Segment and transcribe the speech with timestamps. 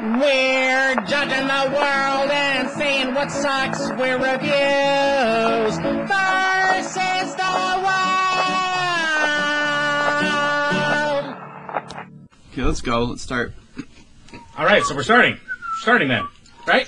[0.00, 3.90] We're judging the world and saying what sucks.
[3.90, 7.98] We're reviews versus the world.
[12.52, 13.02] Okay, let's go.
[13.02, 13.52] Let's start.
[14.56, 15.36] All right, so we're starting.
[15.80, 16.28] Starting then,
[16.64, 16.86] right?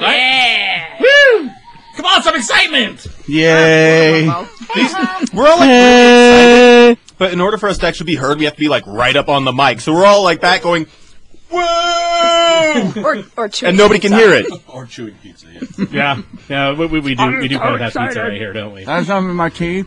[0.00, 0.14] Right?
[0.16, 1.00] Yeah.
[1.00, 1.50] Woo!
[1.96, 3.06] Come on, some excitement!
[3.28, 4.26] Yay!
[4.26, 4.32] We're
[5.46, 8.54] all like really excited, but in order for us to actually be heard, we have
[8.54, 9.80] to be like right up on the mic.
[9.80, 10.86] So we're all like that going,
[11.50, 11.83] whoa!
[12.74, 14.26] Or or chewing and nobody can pizza.
[14.26, 14.62] hear it.
[14.68, 15.86] Or chewing pizza, yeah.
[15.92, 18.72] Yeah, yeah, we, we, we do we do kind of have pizza right here, don't
[18.74, 18.84] we?
[18.84, 19.86] That's something in my teeth.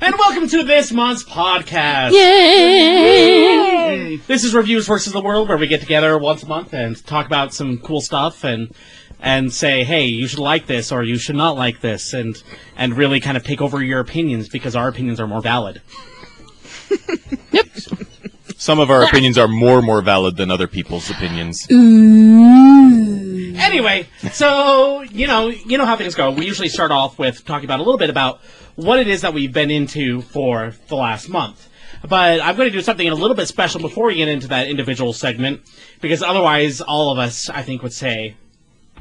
[0.00, 2.12] And welcome to this month's podcast.
[2.12, 4.16] Yay!
[4.26, 7.26] This is Reviews versus the World, where we get together once a month and talk
[7.26, 8.74] about some cool stuff and
[9.20, 12.42] and say, hey, you should like this or you should not like this, and
[12.76, 15.80] and really kind of take over your opinions because our opinions are more valid.
[18.62, 21.66] Some of our opinions are more more valid than other people's opinions.
[21.72, 23.56] Ooh.
[23.56, 26.30] Anyway, so you know, you know how things go.
[26.30, 28.40] We usually start off with talking about a little bit about
[28.76, 31.68] what it is that we've been into for the last month.
[32.08, 34.68] But I'm going to do something a little bit special before we get into that
[34.68, 35.62] individual segment,
[36.00, 38.36] because otherwise, all of us, I think, would say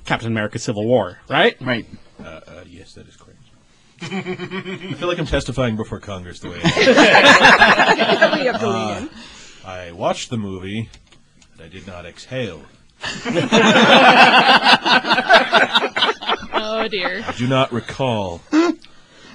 [0.06, 1.56] Captain America: Civil War, right?
[1.62, 1.86] Right.
[2.20, 3.38] Uh, uh, yes, that is correct.
[4.02, 9.10] I feel like I'm testifying before Congress the way I, You have to lean in.
[9.66, 10.90] I watched the movie,
[11.56, 12.62] but I did not exhale.
[16.54, 17.24] Oh dear.
[17.28, 18.42] I do not recall.
[18.52, 18.74] All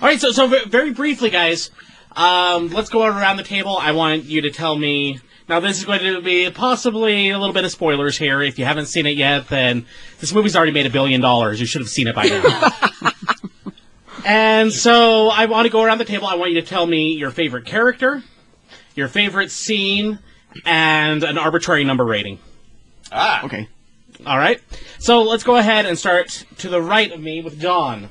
[0.03, 1.71] right, so so ve- very briefly, guys,
[2.13, 3.77] um, let's go around the table.
[3.77, 5.21] I want you to tell me.
[5.49, 8.43] Now, this is going to be possibly a little bit of spoilers here.
[8.43, 9.87] If you haven't seen it yet, then
[10.19, 11.61] this movie's already made a billion dollars.
[11.61, 12.71] You should have seen it by now.
[14.25, 16.27] and so, I want to go around the table.
[16.27, 18.25] I want you to tell me your favorite character,
[18.97, 20.19] your favorite scene,
[20.65, 22.39] and an arbitrary number rating.
[23.13, 23.45] Ah.
[23.45, 23.69] Okay.
[24.27, 24.61] All right.
[24.99, 28.09] So let's go ahead and start to the right of me with John.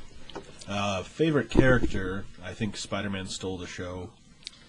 [0.67, 4.09] Uh, favorite character, I think Spider-Man stole the show.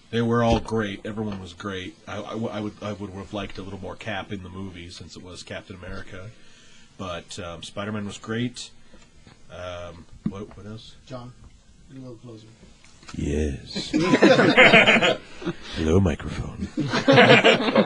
[0.09, 1.05] They were all great.
[1.05, 1.95] Everyone was great.
[2.07, 4.49] I, I w- I would I would have liked a little more Cap in the
[4.49, 6.29] movie since it was Captain America,
[6.97, 8.69] but um, Spider-Man was great.
[9.51, 10.95] Um, what what else?
[11.05, 11.33] John,
[11.91, 12.47] a little closer.
[13.15, 13.91] Yes.
[15.75, 16.67] Hello, microphone.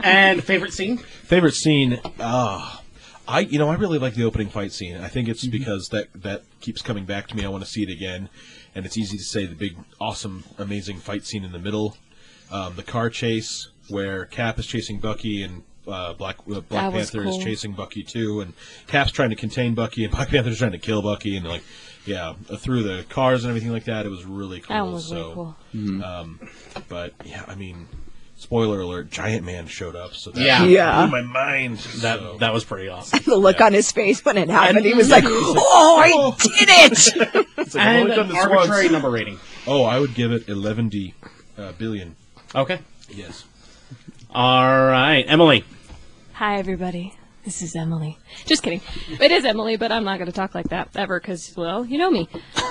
[0.04, 0.98] And favorite scene?
[0.98, 2.00] Favorite scene?
[2.20, 2.82] Ah,
[3.28, 4.98] I you know I really like the opening fight scene.
[4.98, 7.46] I think it's because that that keeps coming back to me.
[7.46, 8.30] I want to see it again,
[8.76, 11.98] and it's easy to say the big, awesome, amazing fight scene in the middle,
[12.52, 15.64] um, the car chase where Cap is chasing Bucky and.
[15.88, 18.54] Uh, Black uh, Black That was Panther is chasing Bucky too, and
[18.86, 21.64] Cap's trying to contain Bucky, and Black Panther's trying to kill Bucky, and like,
[22.06, 24.76] yeah, uh, through the cars and everything like that, it was really cool.
[24.76, 25.34] That was so, really
[25.90, 26.04] cool.
[26.04, 26.40] um,
[26.90, 27.88] but yeah, I mean,
[28.38, 30.64] spoiler alert: Giant Man showed up, so that Yeah.
[30.64, 31.06] Yeah.
[31.08, 31.78] blew my mind.
[31.78, 32.38] That so.
[32.40, 33.20] that was pretty awesome.
[33.26, 36.70] The look on his face when it happened, and he was like, "Oh, I did
[36.70, 38.92] it!" It's like, and an arbitrary once.
[38.92, 39.40] number rating.
[39.68, 41.14] Oh, I would give it 11D
[41.58, 42.16] uh, billion.
[42.56, 42.80] Okay.
[43.10, 43.46] Yes.
[44.34, 45.64] All right, Emily.
[46.34, 47.14] Hi, everybody.
[47.44, 48.18] This is Emily.
[48.46, 48.82] Just kidding.
[49.20, 51.98] It is Emily, but I'm not going to talk like that ever because, well, you
[51.98, 52.30] know me.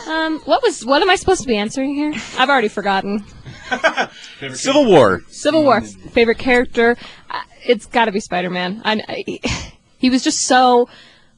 [0.09, 2.13] Um, what was what am I supposed to be answering here?
[2.39, 3.25] I've already forgotten.
[4.55, 5.23] Civil War.
[5.29, 5.81] Civil War.
[5.81, 6.97] Favorite character?
[7.29, 8.83] Uh, It's got to be Spider-Man.
[8.85, 10.89] I, I- he was just so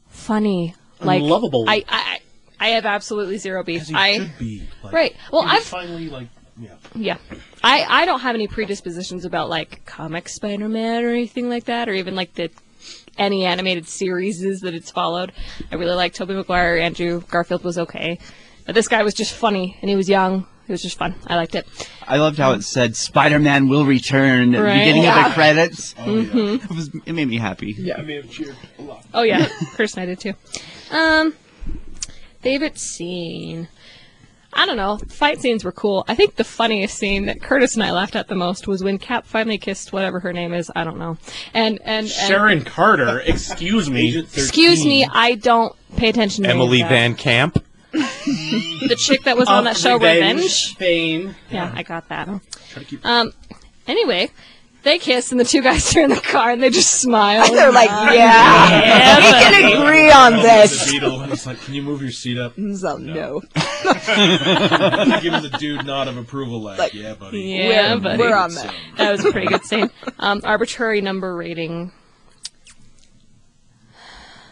[0.08, 1.64] funny, like Lovable.
[1.68, 2.20] I, I,
[2.60, 3.88] I have absolutely zero beef.
[3.94, 4.62] I should be.
[4.84, 5.16] Like, right.
[5.32, 6.28] Well, I've finally like
[6.58, 6.76] yeah.
[6.94, 7.16] Yeah.
[7.64, 11.88] I, I don't have any predispositions about like comic Spider Man or anything like that,
[11.88, 12.50] or even like the
[13.18, 15.32] any animated series that it's followed.
[15.70, 18.18] I really like Tobey Maguire, Andrew Garfield was okay.
[18.66, 20.46] But this guy was just funny and he was young.
[20.68, 21.16] It was just fun.
[21.26, 21.66] I liked it.
[22.06, 24.78] I loved how it said Spider-Man will return at the Right.
[24.78, 25.94] beginning of the credits.
[25.94, 26.64] Mm-hmm.
[26.64, 26.90] It was.
[27.04, 27.74] It made me happy.
[27.76, 29.04] Yeah, I may have cheered a lot.
[29.12, 30.34] Oh yeah, Chris and I did too.
[30.92, 31.34] Um,
[32.40, 33.66] favorite scene.
[34.54, 34.98] I don't know.
[35.08, 36.04] Fight scenes were cool.
[36.08, 38.98] I think the funniest scene that Curtis and I laughed at the most was when
[38.98, 40.70] Cap finally kissed whatever her name is.
[40.76, 41.16] I don't know.
[41.54, 43.20] And and, and Sharon Carter.
[43.20, 44.18] Excuse me.
[44.18, 46.88] Excuse me, I don't pay attention to any of Emily that.
[46.90, 47.64] Van Camp.
[47.92, 50.76] the chick that was on that show Revenge Revenge.
[50.76, 51.34] Fame.
[51.50, 52.26] Yeah, I got that.
[52.26, 53.32] Try to keep Um,
[53.86, 54.30] anyway,
[54.82, 57.50] they kiss and the two guys are in the car and they just smile.
[57.52, 59.22] They're like, yeah, we
[59.54, 60.90] can agree on the this.
[60.90, 61.22] Beetle.
[61.32, 62.54] It's like, can you move your seat up?
[62.56, 63.40] So, no.
[63.54, 67.40] Giving the dude nod of approval, like, Like, yeah, buddy.
[67.42, 68.18] Yeah, we're, buddy.
[68.18, 68.74] we're on that.
[68.96, 69.90] That was a pretty good scene.
[70.18, 71.92] Um, arbitrary number rating.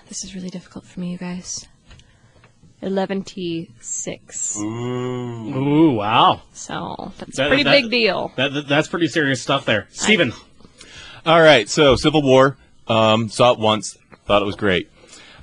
[0.08, 1.66] This is really difficult for me, you guys.
[2.82, 4.56] 11T6.
[4.58, 6.42] Ooh, Ooh, wow.
[6.52, 8.32] So that's That- a pretty that- big deal.
[8.36, 9.86] That, that- that's pretty serious stuff there.
[9.90, 10.32] Steven.
[11.26, 12.56] All right, so Civil War.
[12.88, 13.96] Um, saw it once,
[14.26, 14.90] thought it was great.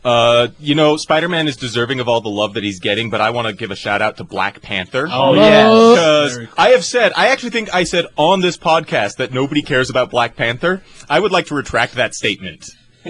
[0.04, 3.30] Uh, you know, Spider-Man is deserving of all the love that he's getting, but I
[3.30, 5.08] want to give a shout out to Black Panther.
[5.12, 5.66] Oh, yes.
[5.94, 6.48] Because cool.
[6.58, 10.10] I have said, I actually think I said on this podcast that nobody cares about
[10.10, 10.82] Black Panther.
[11.10, 12.70] I would like to retract that statement.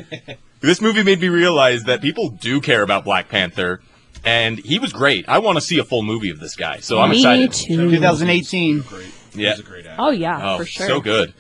[0.61, 3.81] this movie made me realize that people do care about Black Panther,
[4.25, 5.27] and he was great.
[5.27, 7.53] I want to see a full movie of this guy, so I'm Me excited.
[7.53, 7.89] too.
[7.91, 8.81] 2018.
[8.81, 9.05] Great.
[9.33, 9.51] Yeah.
[9.51, 10.01] He's a great actor.
[10.01, 10.87] Oh yeah, Oh, for sure.
[10.87, 11.33] so good.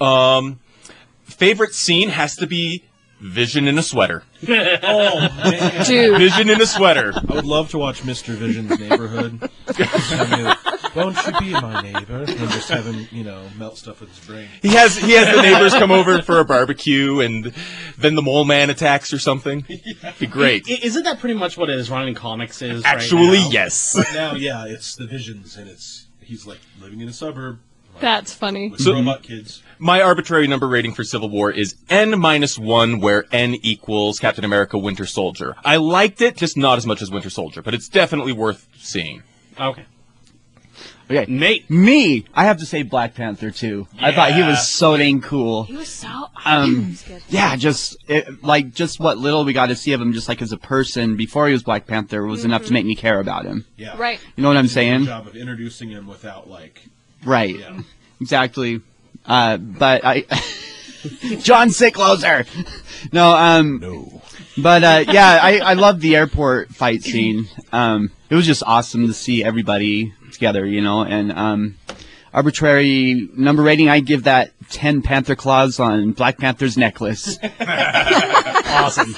[0.00, 0.60] Um,
[1.24, 2.84] favorite scene has to be
[3.20, 4.22] Vision in a sweater.
[4.48, 5.84] Oh man.
[5.84, 7.12] Dude, Vision in a sweater.
[7.14, 8.34] I would love to watch Mr.
[8.34, 9.50] Vision's neighborhood.
[10.94, 12.16] Just have him, Won't you be my neighbor?
[12.28, 14.48] And just have him, you know, melt stuff with his brain.
[14.62, 17.52] He has he has the neighbors come over for a barbecue, and
[17.98, 19.64] then the mole man attacks or something.
[20.18, 20.64] Be great.
[20.68, 22.84] I- Isn't that pretty much what it is running comics is?
[22.84, 23.50] Actually, right now?
[23.50, 23.94] yes.
[23.96, 27.60] But now, yeah, it's the visions, and it's he's like living in a suburb
[28.00, 28.70] that's funny.
[28.70, 29.62] with So- robot kids.
[29.82, 34.44] My arbitrary number rating for Civil War is N minus one, where N equals Captain
[34.44, 35.56] America Winter Soldier.
[35.64, 39.22] I liked it, just not as much as Winter Soldier, but it's definitely worth seeing.
[39.58, 39.84] Okay.
[41.10, 41.24] Okay.
[41.30, 41.68] Nate.
[41.68, 43.88] Me, I have to say Black Panther too.
[43.98, 45.64] I thought he was so dang cool.
[45.64, 46.26] He was so.
[46.44, 46.96] Um,
[47.28, 50.40] yeah, just it, like just what little we got to see of him, just like
[50.40, 53.44] as a person before he was Black Panther, was enough to make me care about
[53.44, 53.66] him.
[53.76, 54.20] Yeah, Right.
[54.36, 55.04] You know what I'm Did good saying?
[55.06, 56.80] job of introducing him without like,
[57.24, 57.58] Right.
[57.58, 57.80] yeah.
[58.20, 58.80] Exactly.
[59.26, 60.20] Uh, but I,
[61.40, 62.46] John Sickloser.
[63.12, 64.22] No, um, No.
[64.58, 67.48] but uh, yeah, I I love the airport fight scene.
[67.72, 71.76] Um, it was just awesome to see everybody together, you know, and um,
[72.32, 77.38] arbitrary number rating, I give that ten panther claws on Black Panther's necklace.
[78.72, 79.14] Awesome.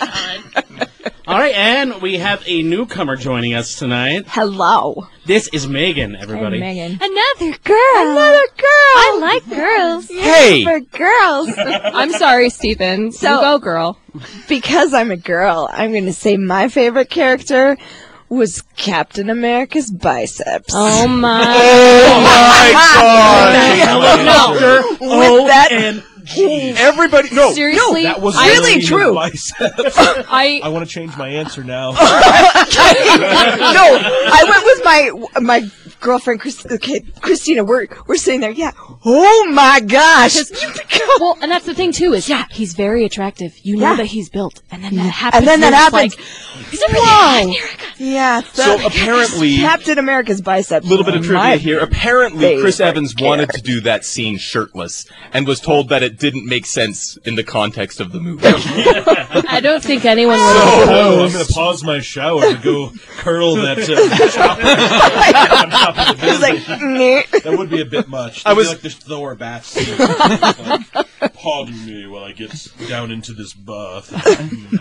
[1.28, 4.24] All right, and we have a newcomer joining us tonight.
[4.26, 5.06] Hello.
[5.24, 6.58] This is Megan, everybody.
[6.58, 6.98] Megan.
[7.00, 8.10] Another girl.
[8.10, 8.66] Another girl.
[8.96, 10.08] I like girls.
[10.08, 10.64] Hey!
[10.64, 11.50] For girls.
[11.58, 13.12] I'm sorry, Stephen.
[13.12, 13.98] So- you go, girl.
[14.48, 17.76] because I'm a girl, I'm going to say my favorite character
[18.32, 20.72] was Captain America's biceps.
[20.74, 21.42] Oh my.
[21.44, 24.24] Oh my god!
[24.24, 24.52] no,
[25.00, 26.02] With oh, that, And
[26.78, 27.52] Everybody, no!
[27.52, 29.14] Seriously, That was I, really true.
[29.14, 29.54] biceps.
[29.98, 31.90] I, I want to change my answer now.
[31.92, 32.54] no, I
[34.48, 35.68] went with my my
[36.02, 37.64] girlfriend, Chris, okay, Christina.
[37.64, 38.50] We're we're sitting there.
[38.50, 38.72] Yeah.
[39.04, 40.36] Oh my gosh.
[41.18, 43.58] well, and that's the thing too is yeah, he's very attractive.
[43.62, 43.96] You know Yeah.
[43.96, 45.38] that he's built, and then that happens.
[45.38, 46.16] And then that you're happens.
[46.16, 46.26] Like,
[46.70, 47.42] he's a really Whoa.
[47.44, 47.84] America.
[47.98, 48.40] Yeah.
[48.52, 50.86] So the- apparently, a Captain America's biceps.
[50.86, 51.78] little bit of trivia here.
[51.78, 56.18] Apparently, Chris favorite Evans wanted to do that scene shirtless, and was told that it
[56.18, 58.42] didn't make sense in the context of the movie.
[58.46, 60.42] I don't think anyone would.
[60.44, 64.62] oh, I'm going to pause my shower to go curl that uh, chopper
[65.62, 66.64] on top of the It's building.
[66.68, 67.40] like, meh.
[67.44, 68.44] That would be a bit much.
[68.46, 69.96] I That'd be was- like the Thor bat scene.
[71.22, 72.52] Like, Pardon me while I get
[72.88, 74.12] down into this bath.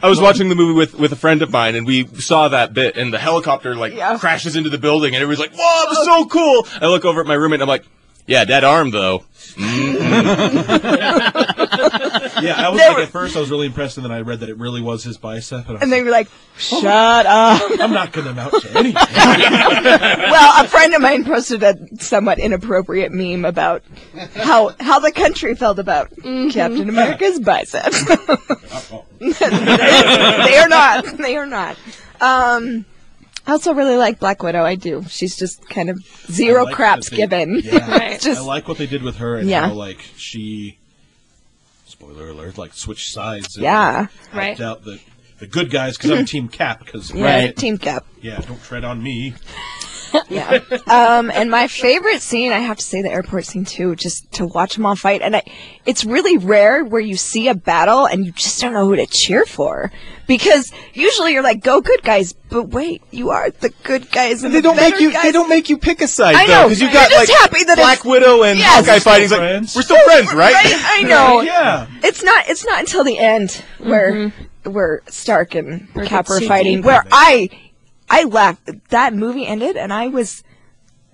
[0.03, 2.73] I was watching the movie with, with a friend of mine, and we saw that
[2.73, 4.17] bit, and the helicopter like Yeah.
[4.17, 7.21] crashes into the building, and everybody's like, "Whoa, it was so cool!" I look over
[7.21, 7.85] at my roommate, and I'm like,
[8.27, 9.23] "Yeah, dead arm though."
[9.53, 9.87] Mm-hmm.
[12.43, 14.21] Yeah, I was They like were- at first I was really impressed, and then I
[14.21, 16.27] read that it really was his bicep, and, I was And like, they were like,
[16.57, 17.61] shut up.
[17.79, 18.93] I'm not going to amount to anything.
[19.15, 23.83] well, a friend of mine posted a somewhat inappropriate meme about
[24.35, 28.03] how how the country felt about Captain America's biceps.
[29.19, 31.05] they are not.
[31.17, 31.77] They are not.
[32.19, 32.85] Um,
[33.47, 34.63] I also really like Black Widow.
[34.63, 35.03] I do.
[35.09, 35.99] She's just kind of
[36.31, 37.59] zero like craps they- given.
[37.63, 38.01] Yeah.
[38.11, 39.67] It's just I like what they did with her and Yeah.
[39.67, 40.77] how like she
[42.01, 44.59] spoiler alert like switch sides and yeah, helped Right.
[44.61, 44.99] out the
[45.39, 47.51] the good guys because I'm Team Cap because yeah.
[47.51, 48.05] Team Cap.
[48.21, 49.33] yeah don't tread on me
[50.29, 50.59] Yeah.
[50.87, 54.45] um, and my favorite scene, I have to say, the airport scene too, just to
[54.45, 55.21] watch them all fight.
[55.21, 55.43] And I,
[55.85, 59.05] it's really rare where you see a battle and you just don't know who to
[59.07, 59.91] cheer for,
[60.27, 64.43] because usually you're like, "Go good guys," but wait, you are the good guys.
[64.43, 65.11] And They the don't make you.
[65.11, 65.23] Guys.
[65.23, 66.63] They don't make you pick a side I though, know.
[66.67, 68.85] because you You're got like happy that Black it's- Widow and Yes.
[68.85, 69.29] Hawkeye fighting.
[69.29, 69.41] Like
[69.75, 70.53] we're still friends, right?
[70.53, 70.73] Right?
[70.83, 71.41] I know.
[71.41, 72.47] yeah It's not.
[72.47, 74.31] It's not until the end where
[74.63, 76.81] where Stark and Cap are fighting.
[76.83, 77.49] Where I
[78.11, 78.69] I laughed.
[78.89, 80.43] That movie ended, and I was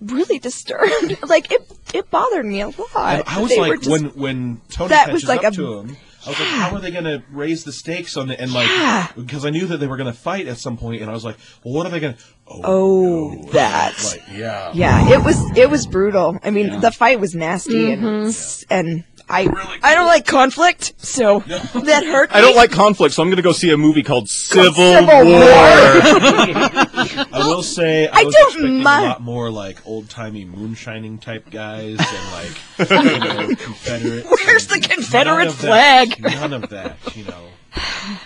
[0.02, 1.18] really disturbed.
[1.28, 1.62] like it
[1.94, 2.78] it bothered me a lot.
[2.96, 5.56] I, I was They like just- when when Tony that catches was like up a-
[5.56, 8.52] to him I was like how are they gonna raise the stakes on the and
[8.54, 9.08] like Yeah.
[9.16, 11.38] because I knew that they were gonna fight at some point and I was like
[11.64, 13.52] well what are they gonna oh, Oh, no.
[13.54, 13.94] that.
[14.04, 16.38] like yeah Yeah, it was it was brutal.
[16.44, 18.74] I mean, the fight was nasty, and mm-hmm.
[18.74, 22.34] and I really I don't like conflict, so that hurt.
[22.34, 25.08] I don't like conflict, so I'm going to go see a movie called Civil, Civil
[25.26, 25.44] War.
[25.44, 30.10] I I will say I, I was don't expecting mind- a lot more like old
[30.10, 34.26] timey moonshining type guys and like you know, Confederate.
[34.26, 36.08] Where's the Confederate None of that.
[36.18, 36.22] flag?
[36.22, 36.98] None of that.
[37.16, 37.44] You know.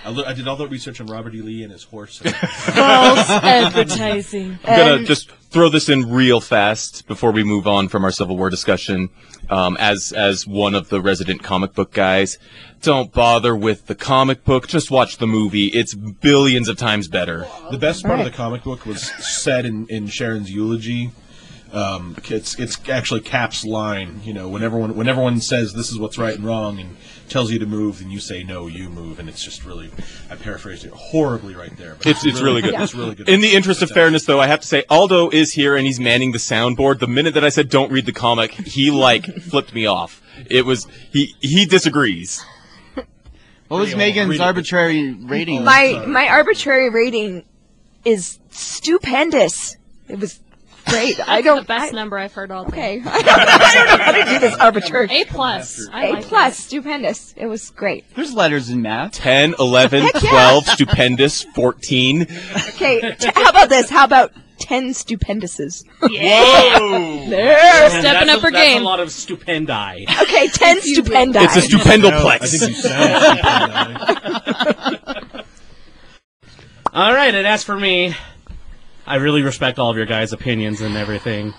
[0.06, 1.42] I, lo- I did all the research on Robert E.
[1.42, 2.20] Lee and his horse.
[2.20, 4.60] False advertising.
[4.64, 8.12] I'm gonna And- just throw this in real fast before we move on from our
[8.12, 9.10] Civil War discussion.
[9.50, 12.40] Um, as as one of the resident comic book guys,
[12.82, 14.68] don't bother with the comic book.
[14.68, 15.68] Just watch the movie.
[15.68, 17.48] It's billions of times better.
[17.70, 21.12] The best part of the comic book was said in, in Sharon's eulogy.
[21.74, 24.22] Um, it's it's actually Cap's line.
[24.24, 26.98] You know, when everyone when everyone says this is what's right and wrong and
[27.30, 29.90] tells you to move, and you say no, you move, and it's just really
[30.30, 31.96] I paraphrased it horribly right there.
[31.96, 32.74] But It's it's really good.
[32.74, 33.30] It's really good.
[33.30, 36.00] In the interest of fairness, though, I have to say Aldo is here and he's
[36.00, 37.00] manning the soundboard.
[37.00, 40.22] The minute that I said don't read the comic, he like flipped me off.
[40.50, 42.44] It was he he disagrees.
[43.70, 45.64] What was Megan's arbitrary rating?
[45.64, 47.46] My my arbitrary rating
[48.04, 49.78] is stupendous.
[50.10, 50.42] It was
[50.86, 51.20] great.
[51.28, 51.62] I The don't.
[51.62, 53.00] The best I, number I've heard all day.
[53.00, 53.02] okay.
[53.06, 55.08] I don't, I don't know how to do this arbitrary.
[55.12, 55.88] A plus.
[55.92, 57.34] I A like plus, stupendous.
[57.38, 58.06] It was great.
[58.16, 59.14] There's letters in math.
[59.14, 60.30] 10, 11, Heck yeah.
[60.30, 62.22] 12, stupendous, 14.
[62.70, 63.90] Okay, t- how about this?
[63.90, 65.84] How about ten stupenduses?
[66.02, 66.10] Whoa!
[67.32, 67.86] There.
[67.88, 67.92] it.
[67.92, 68.82] Stepping up a, her that's game.
[68.82, 70.04] a lot of stupendi.
[70.22, 71.36] Okay, ten stupendi.
[71.38, 72.42] It's a stupendoplex.
[72.42, 73.98] I think you sound
[75.30, 75.46] stupid.
[76.94, 78.14] All right, and as for me,
[79.06, 81.54] I really respect all of your guys' opinions and everything,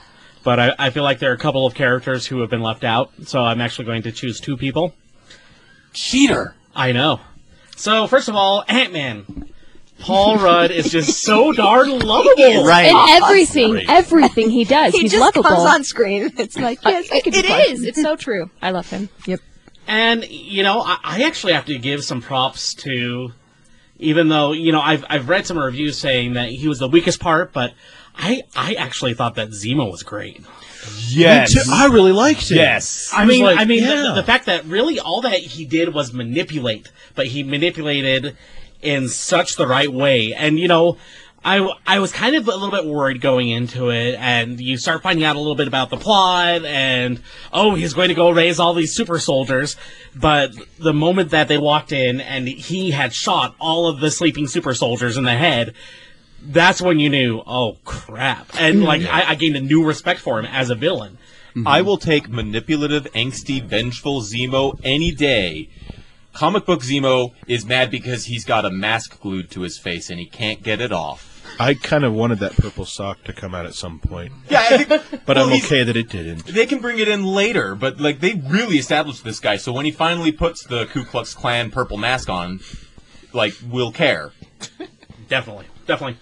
[0.45, 2.85] but I, I feel like there are a couple of characters who have been left
[2.85, 4.95] out, so I'm actually going to choose two people.
[5.93, 6.55] Cheater.
[6.75, 7.21] I know.
[7.77, 9.49] So first of all, Ant Man.
[9.99, 12.65] Paul Rudd is just so darn lovable.
[12.65, 12.87] Right.
[12.87, 15.45] And everything, everything he does, he he's just lovable.
[15.45, 16.33] comes on screen.
[16.39, 17.61] It's like yes, I it, could be it fun.
[17.69, 17.85] is.
[17.85, 18.51] It's so true.
[18.61, 19.11] I love him.
[19.27, 19.39] Yep.
[19.87, 23.33] And you know, I, I actually have to give some props to,
[24.03, 27.21] even though you know I've I've read some reviews saying that he was the weakest
[27.21, 27.73] part, but
[28.15, 30.45] I I actually thought that Zemo was great.
[31.09, 31.69] Yes.
[31.69, 32.57] I really liked it.
[32.57, 33.11] Yes.
[33.15, 34.03] I mean, like, I mean, yeah.
[34.03, 38.37] the, the fact that really all that he did was manipulate, but he manipulated
[38.81, 40.35] in such the right way.
[40.35, 40.99] And you know,
[41.45, 45.03] I I was kind of a little bit worried going into it, and you start
[45.03, 47.21] finding out a little bit about the plot, and
[47.53, 49.77] oh, he's going to go raise all these super soldiers.
[50.15, 54.47] But the moment that they walked in and he had shot all of the sleeping
[54.47, 55.75] super soldiers in the head.
[56.45, 58.85] That's when you knew, oh crap, and mm-hmm.
[58.85, 61.19] like I, I gained a new respect for him as a villain.
[61.51, 61.69] Mm-hmm.
[61.69, 65.69] I will take manipulative, angsty, vengeful Zemo any day.
[66.33, 70.19] Comic book Zemo is mad because he's got a mask glued to his face and
[70.19, 71.32] he can't get it off.
[71.59, 74.85] I kind of wanted that purple sock to come out at some point, Yeah, I
[74.85, 74.89] think,
[75.27, 76.47] but Well, I'm okay that it didn't.
[76.47, 79.57] They can bring it in later, but like they really established this guy.
[79.57, 82.61] So when he finally puts the Ku Klux Klan purple mask on,
[83.33, 84.33] like we'll care.
[85.29, 86.19] Definitely, definitely.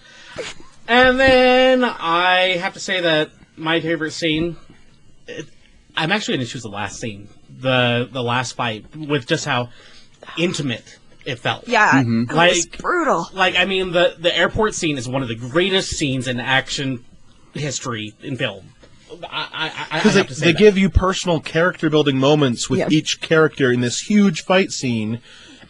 [0.87, 4.55] And then I have to say that my favorite scene.
[5.27, 5.47] It,
[5.97, 9.69] I'm actually going to choose the last scene, the the last fight, with just how
[10.37, 11.67] intimate it felt.
[11.67, 12.35] Yeah, it mm-hmm.
[12.35, 13.27] was Like- brutal.
[13.33, 17.03] Like I mean, the the airport scene is one of the greatest scenes in action
[17.53, 18.69] history in film.
[19.23, 22.87] I I, I, I Because they, they give you personal character building moments with Yeah.
[22.89, 25.19] each character in this huge fight scene,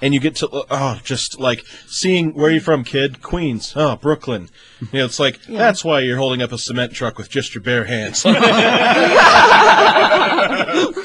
[0.02, 3.22] and you get to uh, oh, just like seeing where are you from, kid?
[3.22, 4.50] Queens, oh, Brooklyn.
[4.80, 7.64] You know, it's like that's why you're holding up a cement truck with just your
[7.64, 8.26] bare hands.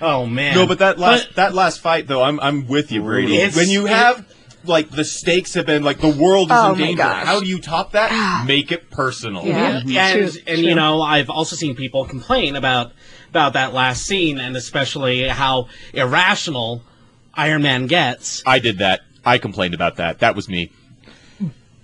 [0.00, 0.54] Oh man.
[0.54, 3.36] No, but that last that last fight though, I'm I'm with you, Brady.
[3.36, 4.26] It's- when you have
[4.64, 7.02] like the stakes have been like the world is Oh in my danger.
[7.02, 7.24] gosh.
[7.24, 8.10] How do you top that?
[8.12, 8.44] Ah.
[8.46, 9.44] Make it personal.
[9.46, 9.80] Yeah.
[9.86, 9.86] and
[10.32, 12.92] True, and you know I've also seen people complain about
[13.30, 16.82] about that last scene and especially how irrational
[17.34, 18.42] Iron Man gets.
[18.46, 19.00] I did that.
[19.24, 20.18] I complained about that.
[20.20, 20.72] That was me.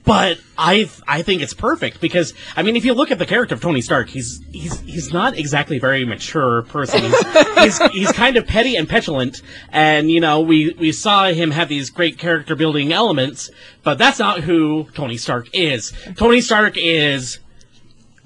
[0.05, 3.55] But I I think it's perfect because I mean if you look at the character
[3.55, 7.03] of Tony Stark, he's he's he's not exactly a very mature person.
[7.03, 11.53] He's, he's he's kind of petty and petulant, and you know we we saw him
[11.53, 13.49] have these great character building elements,
[13.85, 15.93] but that's not who Tony Stark is.
[16.17, 17.39] Tony Stark is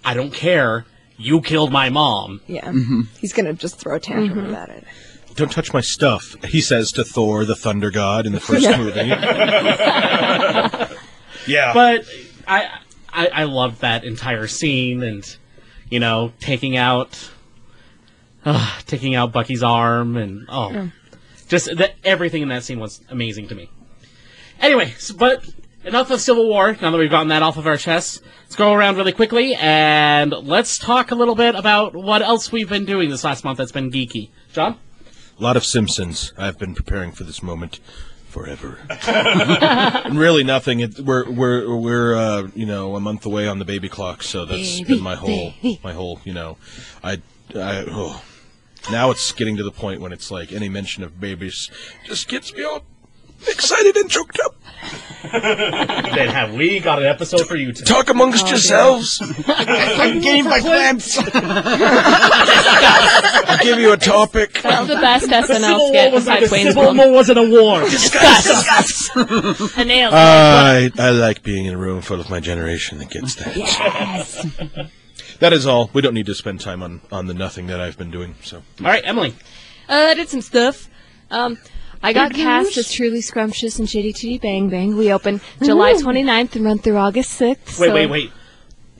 [0.02, 0.87] I don't care.
[1.18, 2.40] You killed my mom.
[2.47, 3.02] Yeah, mm-hmm.
[3.18, 4.49] he's gonna just throw a tantrum mm-hmm.
[4.49, 4.85] about it.
[5.35, 9.12] Don't touch my stuff, he says to Thor, the Thunder God, in the first movie.
[11.46, 12.06] yeah, But
[12.46, 12.80] I,
[13.12, 15.36] I I loved that entire scene, and
[15.90, 17.30] you know, taking out,
[18.44, 20.90] uh, taking out Bucky's arm, and oh,
[21.48, 23.70] just that everything in that scene was amazing to me.
[24.60, 25.44] Anyway, s but
[25.84, 26.76] enough of Civil War.
[26.80, 30.32] Now that we've gotten that off of our chests, let's go around really quickly and
[30.32, 33.72] let's talk a little bit about what else we've been doing this last month that's
[33.72, 34.30] been geeky.
[34.52, 34.78] John.
[35.38, 36.32] a lot of Simpsons.
[36.36, 37.80] I've been preparing for this moment
[38.36, 38.78] forever.
[39.08, 40.80] and really, nothing.
[40.80, 44.44] It, we're we're we're uh, you know a month away on the baby clock, so
[44.44, 46.58] that's been my whole my whole you know,
[47.02, 47.22] I
[47.54, 48.22] I oh.
[48.90, 51.70] now it's getting to the point when it's like any mention of babies
[52.04, 52.84] just gets me all
[53.48, 54.54] excited and choked up.
[55.32, 57.86] Then have we got an episode for you today?
[57.92, 59.20] Talk amongst yourselves.
[59.48, 61.18] I'm getting my clamps.
[63.48, 64.60] I'll give you a topic.
[64.62, 67.38] That's the best Civil SNL War skit was like a Wayne's Civil War was an
[67.38, 67.86] award.
[69.76, 70.10] A nail.
[70.12, 73.56] I I like being in a room full of my generation that gets that.
[73.56, 74.46] Yes.
[75.40, 75.90] That is all.
[75.92, 78.36] We don't need to spend time on, on the nothing that I've been doing.
[78.42, 79.34] So All right, Emily.
[79.88, 80.88] Uh, I did some stuff.
[81.30, 81.58] Um,
[82.02, 84.96] I got cast as Truly Scrumptious and Chitty Chitty Bang Bang.
[84.96, 87.78] We open July 29th and run through August 6th.
[87.80, 88.30] Wait, so- wait, wait.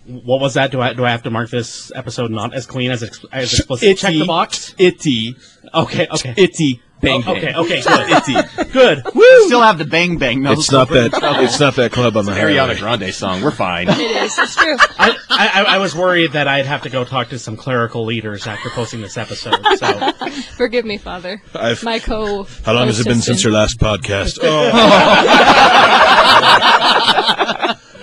[0.07, 0.71] What was that?
[0.71, 3.53] Do I do I have to mark this episode not as clean as ex- as
[3.53, 3.89] explicit?
[3.89, 3.95] Itty.
[4.01, 4.73] Check the box.
[4.79, 5.35] Itty,
[5.75, 7.55] Okay, okay, itty, bang, Oh, bang.
[7.55, 8.11] okay, okay, good.
[8.11, 8.35] Itty.
[8.73, 9.03] good.
[9.47, 10.43] Still have the bang bang.
[10.43, 10.53] though.
[10.53, 11.11] it's not that
[11.43, 12.99] it's not that club on the Ariana highway.
[12.99, 13.43] Grande song.
[13.43, 13.89] We're fine.
[13.89, 14.39] It is.
[14.39, 14.77] It's true.
[14.99, 18.47] I, I, I was worried that I'd have to go talk to some clerical leaders
[18.47, 19.61] after posting this episode.
[19.79, 20.13] So
[20.57, 21.41] Forgive me, Father.
[21.55, 22.45] I've, My co.
[22.65, 24.39] how long has it been since your last podcast?
[24.43, 24.73] Oh.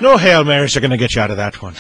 [0.01, 1.73] no hail marys are going to get you out of that one.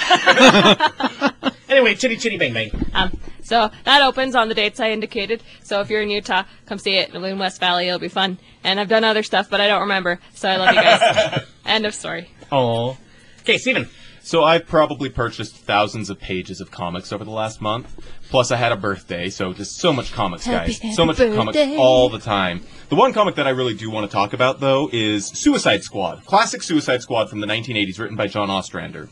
[1.85, 2.71] Anyway, chitty chitty bang bang.
[2.93, 5.43] Um, so that opens on the dates I indicated.
[5.63, 7.87] So if you're in Utah, come see it in West Valley.
[7.87, 8.37] It'll be fun.
[8.63, 10.19] And I've done other stuff, but I don't remember.
[10.33, 11.45] So I love you guys.
[11.65, 12.29] End of story.
[12.51, 12.97] Oh.
[13.41, 13.89] Okay, Steven.
[14.25, 17.93] So I've probably purchased thousands of pages of comics over the last month.
[18.29, 20.79] Plus, I had a birthday, so just so much comics, guys.
[20.79, 22.63] Happy, so much happy comics all the time.
[22.87, 26.23] The one comic that I really do want to talk about, though, is Suicide Squad.
[26.25, 29.09] Classic Suicide Squad from the 1980s, written by John Ostrander.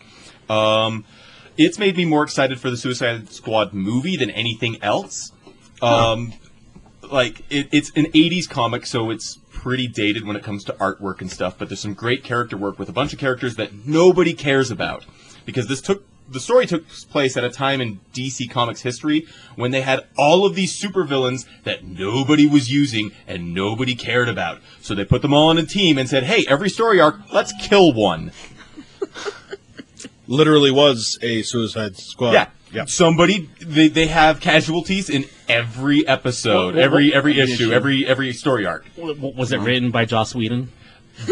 [0.50, 1.04] Um,
[1.58, 5.32] it's made me more excited for the Suicide Squad movie than anything else.
[5.82, 6.34] Um,
[7.12, 11.22] like it, it's an 80s comic so it's pretty dated when it comes to artwork
[11.22, 14.34] and stuff but there's some great character work with a bunch of characters that nobody
[14.34, 15.06] cares about
[15.46, 19.72] because this took the story took place at a time in DC Comics history when
[19.72, 24.62] they had all of these supervillains that nobody was using and nobody cared about.
[24.82, 27.52] So they put them all on a team and said, "Hey, every story arc, let's
[27.62, 28.32] kill one."
[30.32, 32.32] Literally was a Suicide Squad.
[32.32, 32.48] Yeah.
[32.72, 32.86] Yeah.
[32.86, 38.08] Somebody they, they have casualties in every episode, What- what- every what- every issue, every
[38.08, 38.86] every story arc.
[38.96, 40.70] W- w- Was it written by Joss Whedon?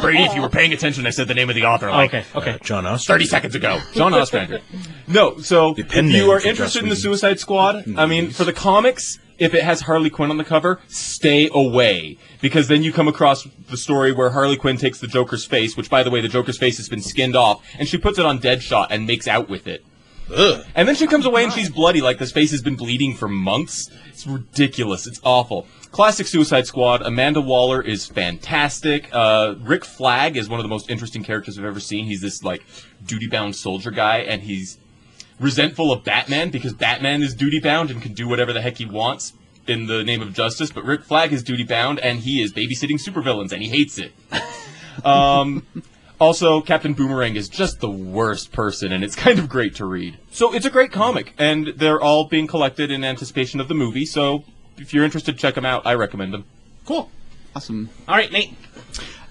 [0.00, 1.90] Brady, if you were paying attention, I said the name of the author.
[1.90, 2.50] Like, Okay, okay.
[2.52, 3.12] Uh, John Oster.
[3.12, 3.80] 30 seconds ago.
[3.94, 4.60] John Ostrander.
[5.06, 9.18] No, so if you are interested in the Suicide Squad, I mean, for the comics,
[9.38, 12.18] if it has Harley Quinn on the cover, stay away.
[12.40, 15.90] Because then you come across the story where Harley Quinn takes the Joker's face, which,
[15.90, 18.38] by the way, the Joker's face has been skinned off, and she puts it on
[18.38, 19.84] Deadshot and makes out with it.
[20.34, 20.64] Ugh.
[20.74, 23.28] And then she comes away and she's bloody, like this face has been bleeding for
[23.28, 23.90] months.
[24.08, 25.06] It's ridiculous.
[25.06, 25.66] It's awful.
[25.90, 27.00] Classic Suicide Squad.
[27.00, 29.08] Amanda Waller is fantastic.
[29.10, 32.04] Uh, Rick Flag is one of the most interesting characters I've ever seen.
[32.04, 32.62] He's this like
[33.06, 34.78] duty-bound soldier guy, and he's
[35.40, 39.32] resentful of Batman because Batman is duty-bound and can do whatever the heck he wants
[39.66, 40.70] in the name of justice.
[40.70, 44.12] But Rick Flag is duty-bound, and he is babysitting supervillains, and he hates it.
[45.04, 45.64] Um,
[46.20, 50.18] also, Captain Boomerang is just the worst person, and it's kind of great to read.
[50.32, 54.04] So it's a great comic, and they're all being collected in anticipation of the movie.
[54.04, 54.42] So
[54.76, 55.86] if you're interested, check them out.
[55.86, 56.44] I recommend them.
[56.84, 57.10] Cool.
[57.54, 57.90] Awesome.
[58.08, 58.56] All right, Nate.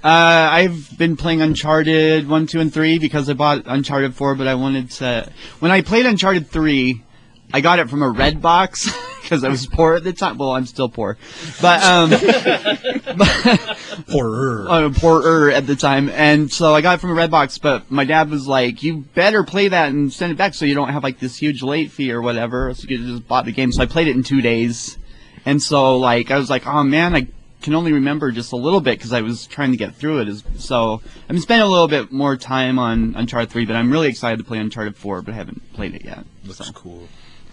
[0.08, 4.48] Uh, I've been playing Uncharted 1, 2, and 3 because I bought Uncharted 4, but
[4.48, 5.30] I wanted to.
[5.60, 7.04] When I played Uncharted 3,
[7.52, 8.90] I got it from a red box
[9.22, 10.38] because I was poor at the time.
[10.38, 11.18] Well, I'm still poor.
[11.62, 12.12] But, um.
[14.10, 14.68] Horror.
[14.70, 17.58] uh, poorer at the time, and so I got it from a red box.
[17.58, 20.74] But my dad was like, "You better play that and send it back, so you
[20.76, 23.74] don't have like this huge late fee or whatever." So you just bought the game.
[23.74, 24.98] So I played it in two days,
[25.46, 27.28] and so like I was like, "Oh man, I
[27.62, 30.44] can only remember just a little bit because I was trying to get through it."
[30.60, 34.08] So I've been spending a little bit more time on Uncharted three, but I'm really
[34.10, 36.26] excited to play Uncharted four, but I haven't played it yet.
[36.46, 37.08] Looks So, cool.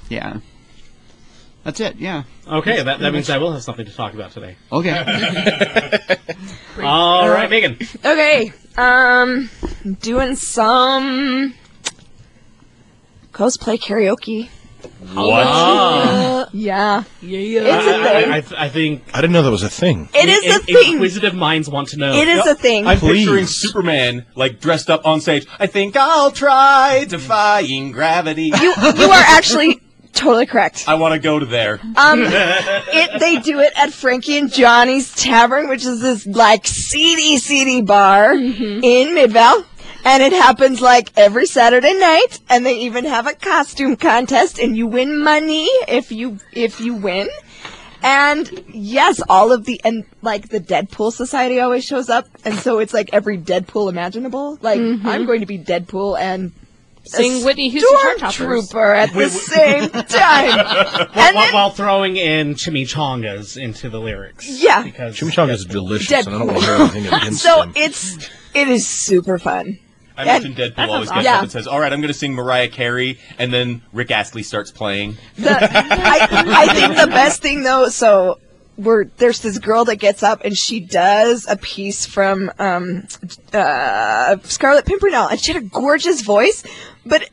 [0.09, 0.39] yeah,
[1.65, 1.97] that's it.
[1.97, 2.25] Yeah.
[2.47, 4.57] Okay, that, that means I will have something to talk about today.
[4.71, 4.91] Okay.
[6.83, 7.79] All right, Megan.
[8.05, 9.49] Okay, um,
[10.01, 11.55] doing some
[13.33, 14.49] cosplay karaoke.
[15.15, 15.47] What?
[15.47, 16.49] Ah.
[16.53, 17.79] Yeah, Yeah.
[17.79, 18.57] it's a I, thing.
[18.59, 20.09] I, I, I think I didn't know that was a thing.
[20.15, 20.93] It is a in- thing.
[20.95, 22.13] inquisitive minds want to know.
[22.15, 22.87] It is a thing.
[22.87, 23.25] I'm Please.
[23.25, 25.47] picturing Superman like dressed up on stage.
[25.59, 28.45] I think I'll try defying gravity.
[28.61, 29.81] You you are actually
[30.13, 30.85] totally correct.
[30.87, 31.81] I want to go to there.
[31.97, 37.37] Um, it they do it at Frankie and Johnny's Tavern, which is this like seedy,
[37.39, 39.65] seedy bar in Midvale,
[40.05, 42.41] and it happens like every Saturday night.
[42.49, 46.95] And they even have a costume contest, and you win money if you if you
[46.95, 47.29] win.
[48.03, 52.79] And yes, all of the and like the Deadpool Society always shows up, and so
[52.79, 54.59] it's like every Deadpool imaginable.
[54.61, 55.09] Like mm-hmm.
[55.09, 56.53] I'm going to be Deadpool and
[57.07, 58.71] Sing a Whitney Houston Hearttoppers.
[58.71, 60.57] Stormtrooper at the same time.
[60.57, 64.49] while, and while, while throwing in chimichangas into the lyrics.
[64.49, 64.83] Yeah.
[64.83, 67.73] Because Chimichanga is delicious, and I don't want to hear anything against so them.
[67.77, 69.79] it's it is super fun.
[70.17, 71.35] I mentioned Deadpool always gets awesome.
[71.35, 74.43] up and says, "All right, I'm going to sing Mariah Carey," and then Rick Astley
[74.43, 75.17] starts playing.
[75.37, 78.39] The, I, I think the best thing though, so
[78.77, 83.07] we're there's this girl that gets up and she does a piece from um,
[83.53, 86.65] uh, Scarlet Pimpernel, and she had a gorgeous voice,
[87.05, 87.29] but.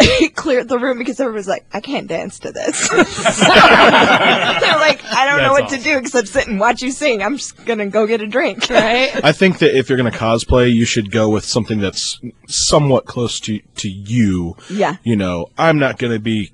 [0.00, 3.04] It cleared the room because everyone was like, "I can't dance to this." so, they're
[3.04, 7.22] like, "I don't know That's what to do except sit and watch you sing.
[7.22, 9.24] I'm just gonna go get a drink." Right?
[9.24, 13.04] I think that if you're going to cosplay, you should go with something that's somewhat
[13.04, 14.56] close to to you.
[14.70, 14.96] Yeah.
[15.02, 16.52] You know, I'm not going to be.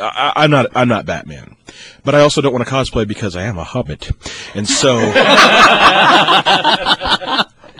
[0.00, 0.66] I, I'm not.
[0.74, 1.56] I'm not Batman,
[2.04, 4.10] but I also don't want to cosplay because I am a hobbit,
[4.54, 4.96] and so.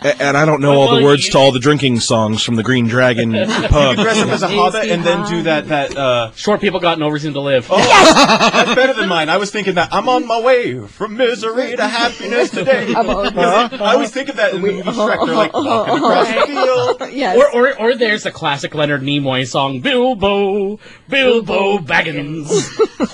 [0.03, 2.63] A- And I don't know all the words to all the drinking songs from the
[2.63, 3.31] Green Dragon
[3.69, 3.95] pub.
[3.95, 5.67] Dress up as a hobbit and then do that.
[5.69, 7.67] That uh, Short people got no reason to live.
[7.67, 9.29] that's better than mine.
[9.29, 12.93] I was thinking that I'm on my way from misery to happiness today.
[12.95, 15.25] I'm I always think of that in the movie Shrek.
[15.25, 17.01] They're like walking across the field.
[17.13, 17.37] yes.
[17.37, 22.47] Or, or, or there's the classic Leonard Nimoy song, Bilbo, Bilbo Baggins.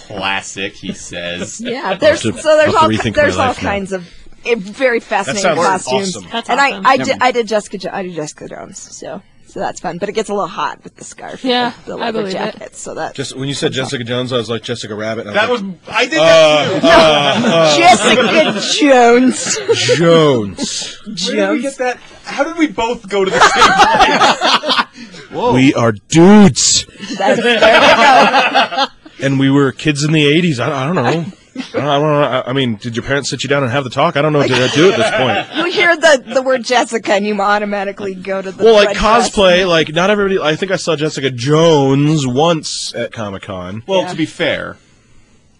[0.07, 1.61] Classic, he says.
[1.61, 4.07] Yeah, there's so there's all there's all kinds of
[4.45, 6.15] eh, very fascinating sounds costumes.
[6.17, 6.29] awesome.
[6.31, 6.85] That's and awesome.
[6.85, 9.97] I I did I did Jessica Jo- I did Jessica Jones, so so that's fun.
[9.97, 12.35] But it gets a little hot with the scarf, Yeah, the, the I leather believe
[12.35, 12.37] it.
[12.37, 12.75] jacket.
[12.75, 15.27] So that Just when you said Jessica Jones, I was like Jessica Rabbit.
[15.27, 17.81] and I That was like, I did that too.
[17.81, 19.57] Jessica Jones.
[19.97, 20.97] Jones.
[21.27, 21.97] Where did we get that?
[22.23, 24.87] How did we both go to the same place?
[25.53, 26.85] We are dudes,
[27.17, 28.85] That's, there we go.
[29.25, 30.59] and we were kids in the '80s.
[30.59, 31.25] I, I don't know.
[31.55, 32.21] I don't, I don't know.
[32.21, 34.15] I- I mean, did your parents sit you down and have the talk?
[34.15, 35.47] I don't know what to do at this point.
[35.65, 38.97] You hear the the word Jessica, and you automatically go to the Well, like red
[38.97, 39.29] dress.
[39.31, 40.39] cosplay, like not everybody.
[40.39, 43.83] I think I saw Jessica Jones once at Comic Con.
[43.87, 44.07] Well, Yeah.
[44.11, 44.77] to be fair,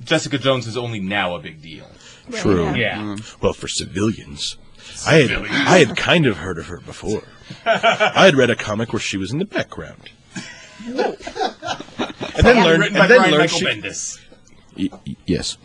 [0.04, 1.88] Jessica Jones is only now a big deal.
[2.32, 2.74] True.
[2.74, 2.98] Yeah.
[3.00, 3.44] Mm-hmm.
[3.46, 4.58] Well, for civilians,
[5.06, 7.24] I had I had kind of heard of her before.
[7.66, 10.10] I had read a comic where she was in the background,
[10.86, 10.96] and
[12.46, 14.20] then learned by and then Brian learned Michael she, Bendis.
[14.78, 15.58] Y- y- yes.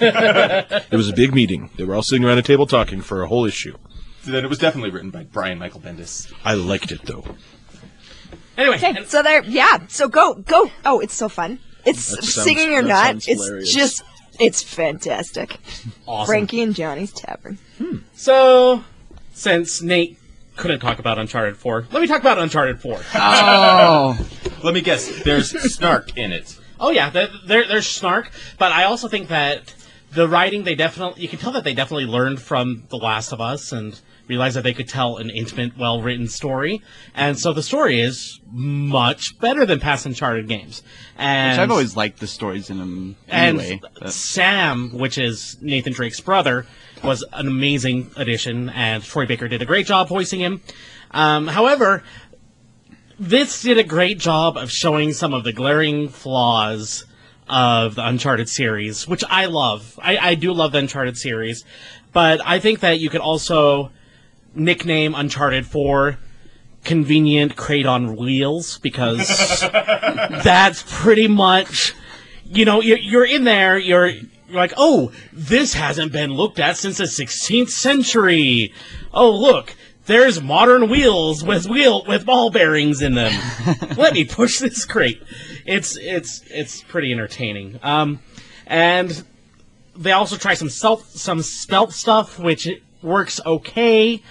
[0.00, 1.70] It was a big meeting.
[1.76, 3.76] They were all sitting around a table talking for a whole issue.
[4.24, 6.32] Then it was definitely written by Brian Michael Bendis.
[6.44, 7.24] I liked it though.
[8.56, 9.86] Anyway, Okay, so there, yeah.
[9.88, 10.70] So go, go.
[10.84, 11.58] Oh, it's so fun.
[11.84, 13.16] It's sounds- singing or not.
[13.28, 14.02] It's just,
[14.40, 15.58] it's fantastic.
[16.06, 16.26] awesome.
[16.26, 17.58] Frankie and Johnny's Tavern.
[17.78, 17.96] Hmm.
[18.14, 18.82] So,
[19.32, 20.18] since Nate
[20.56, 23.00] couldn't talk about Uncharted 4, let me talk about Uncharted 4.
[23.16, 24.28] Oh,
[24.62, 25.22] Let me guess.
[25.24, 26.58] There's snark in it.
[26.84, 29.72] Oh yeah, there, there's snark, but I also think that
[30.12, 33.40] the writing they definitely you can tell that they definitely learned from The Last of
[33.40, 36.82] Us and realized that they could tell an intimate, well-written story,
[37.14, 40.82] and so the story is much better than past Uncharted games.
[41.16, 43.80] And which I've always liked the stories in them and anyway.
[43.98, 46.66] but- Sam, which is Nathan Drake's brother,
[47.02, 50.60] was an amazing addition, and Troy Baker did a great job voicing him.
[51.12, 52.02] Um, however,
[53.28, 57.04] this did a great job of showing some of the glaring flaws
[57.48, 59.98] of the Uncharted series, which I love.
[60.02, 61.64] I, I do love the Uncharted series,
[62.12, 63.90] but I think that you could also
[64.54, 66.18] nickname Uncharted for
[66.84, 69.60] convenient crate on wheels because
[70.44, 71.94] that's pretty much
[72.44, 76.76] you know you're, you're in there you're you're like oh this hasn't been looked at
[76.76, 78.70] since the 16th century
[79.14, 79.74] oh look
[80.06, 83.32] there's modern wheels with wheel with ball bearings in them
[83.96, 85.22] let me push this crate
[85.66, 88.20] it's it's it's pretty entertaining um
[88.66, 89.24] and
[89.96, 92.68] they also try some self some stealth stuff which
[93.02, 94.22] works okay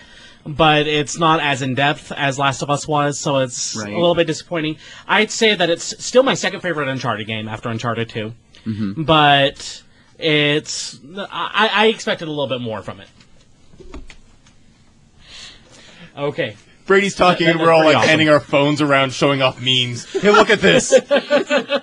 [0.46, 3.94] but it's not as in depth as Last of Us was, so it's Right.
[3.94, 4.76] a little bit disappointing.
[5.08, 8.34] I'd say that it's still my second favorite Uncharted game after Uncharted 2,
[8.98, 9.84] but
[10.20, 13.08] it's I, I expected a little bit more from it.
[16.17, 18.10] Okay, Brady's talking, and we're all like awesome.
[18.10, 20.06] handing our phones around, showing off memes.
[20.12, 20.93] Hey, look at this.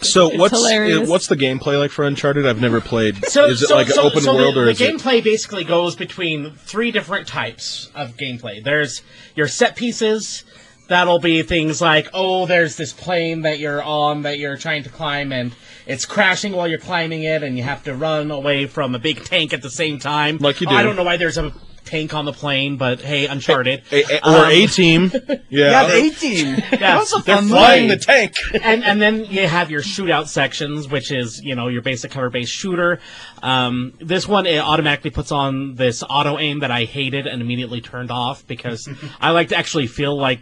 [0.00, 1.08] So what's hilarious.
[1.08, 2.46] uh, what's the gameplay like for Uncharted?
[2.46, 3.24] I've never played.
[3.26, 4.94] so is it so, like an so, open so world the, or the is it?
[4.94, 8.62] gameplay basically goes between three different types of gameplay.
[8.62, 9.02] There's
[9.34, 10.44] your set pieces.
[10.88, 14.88] That'll be things like, oh, there's this plane that you're on that you're trying to
[14.90, 15.52] climb, and
[15.86, 19.24] it's crashing while you're climbing it, and you have to run away from a big
[19.24, 20.36] tank at the same time.
[20.38, 21.52] Like you Oh, I don't know why there's a
[21.84, 23.82] tank on the plane, but hey, Uncharted.
[23.92, 25.10] A- a- or Um, A team.
[25.50, 25.86] Yeah, Yeah.
[25.88, 26.46] the 18.
[26.46, 28.34] Yeah, That was a They're fun flying the tank.
[28.62, 32.30] and and then you have your shootout sections, which is you know your basic cover
[32.30, 33.00] based shooter.
[33.42, 37.80] Um, this one it automatically puts on this auto aim that I hated and immediately
[37.80, 38.88] turned off because
[39.20, 40.40] I like to actually feel like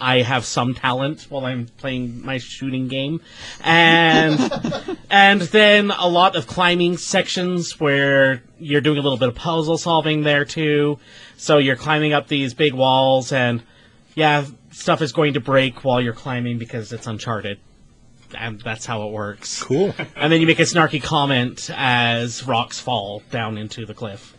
[0.00, 3.20] I have some talent while I'm playing my shooting game,
[3.62, 4.38] and
[5.10, 9.78] and then a lot of climbing sections where you're doing a little bit of puzzle
[9.78, 10.98] solving there too.
[11.36, 13.62] So you're climbing up these big walls and
[14.14, 17.58] yeah, stuff is going to break while you're climbing because it's Uncharted.
[18.36, 19.62] And that's how it works.
[19.62, 19.94] Cool.
[20.14, 24.36] And then you make a snarky comment as rocks fall down into the cliff.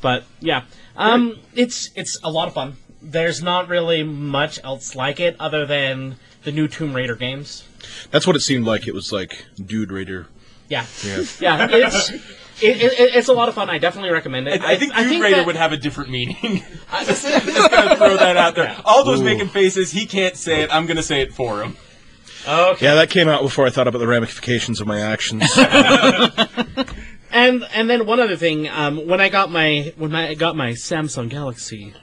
[0.00, 0.64] But yeah,
[0.96, 2.76] um, it's it's a lot of fun.
[3.02, 7.64] There's not really much else like it other than the new Tomb Raider games.
[8.10, 8.86] That's what it seemed like.
[8.86, 10.26] It was like Dude Raider.
[10.68, 11.16] Yeah, Yeah.
[11.40, 12.10] yeah, it's
[12.62, 13.68] it, it, it's a lot of fun.
[13.68, 14.62] I definitely recommend it.
[14.62, 16.62] I, I think Tomb Raider that- would have a different meaning.
[16.92, 18.76] I'm just gonna throw that out there.
[18.84, 19.90] Aldo's making faces.
[19.90, 20.72] He can't say it.
[20.72, 21.76] I'm gonna say it for him.
[22.46, 22.84] Okay.
[22.86, 25.44] Yeah, that came out before I thought about the ramifications of my actions.
[27.34, 30.72] And and then one other thing, um, when I got my when I got my
[30.72, 31.94] Samsung Galaxy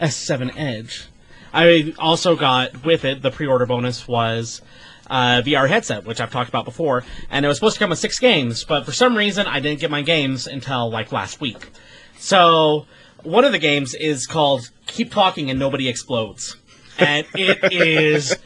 [0.00, 1.06] S7 Edge,
[1.52, 4.60] I also got with it the pre-order bonus was
[5.08, 7.98] uh, VR headset, which I've talked about before, and it was supposed to come with
[7.98, 11.70] six games, but for some reason I didn't get my games until like last week.
[12.18, 12.86] So
[13.22, 16.56] one of the games is called Keep Talking and Nobody Explodes.
[16.98, 18.36] And it is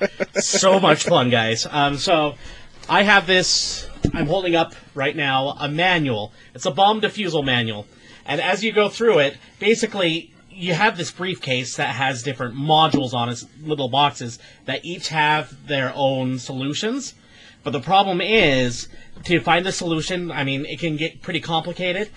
[0.43, 1.67] so much fun, guys.
[1.71, 2.35] Um, so
[2.89, 6.33] I have this, I'm holding up right now a manual.
[6.55, 7.87] It's a bomb defusal manual.
[8.27, 13.15] And as you go through it, basically, you have this briefcase that has different modules
[13.15, 17.15] on it, little boxes that each have their own solutions.
[17.63, 18.89] But the problem is
[19.25, 22.11] to find the solution, I mean, it can get pretty complicated.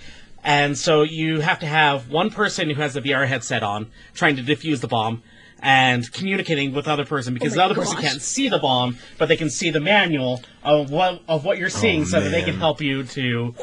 [0.44, 4.36] And so you have to have one person who has the VR headset on trying
[4.36, 5.24] to defuse the bomb
[5.60, 9.30] and communicating with the other person because the other person can't see the bomb, but
[9.30, 12.44] they can see the manual of what of what you're seeing oh, so that they
[12.44, 13.56] can help you to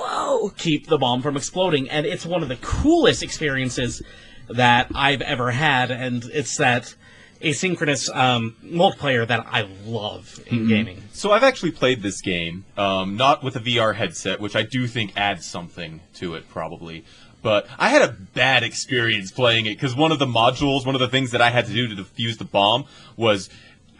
[0.56, 1.90] keep the bomb from exploding.
[1.90, 4.02] And it's one of the coolest experiences
[4.50, 6.94] that I've ever had, and it's that
[7.40, 11.02] asynchronous um, multiplayer that I love in gaming.
[11.12, 14.86] So I've actually played this game, um, not with a VR headset, which I do
[14.86, 17.04] think adds something to it, probably.
[17.42, 21.00] But I had a bad experience playing it because one of the modules, one of
[21.00, 22.84] the things that I had to do to defuse the bomb
[23.16, 23.48] was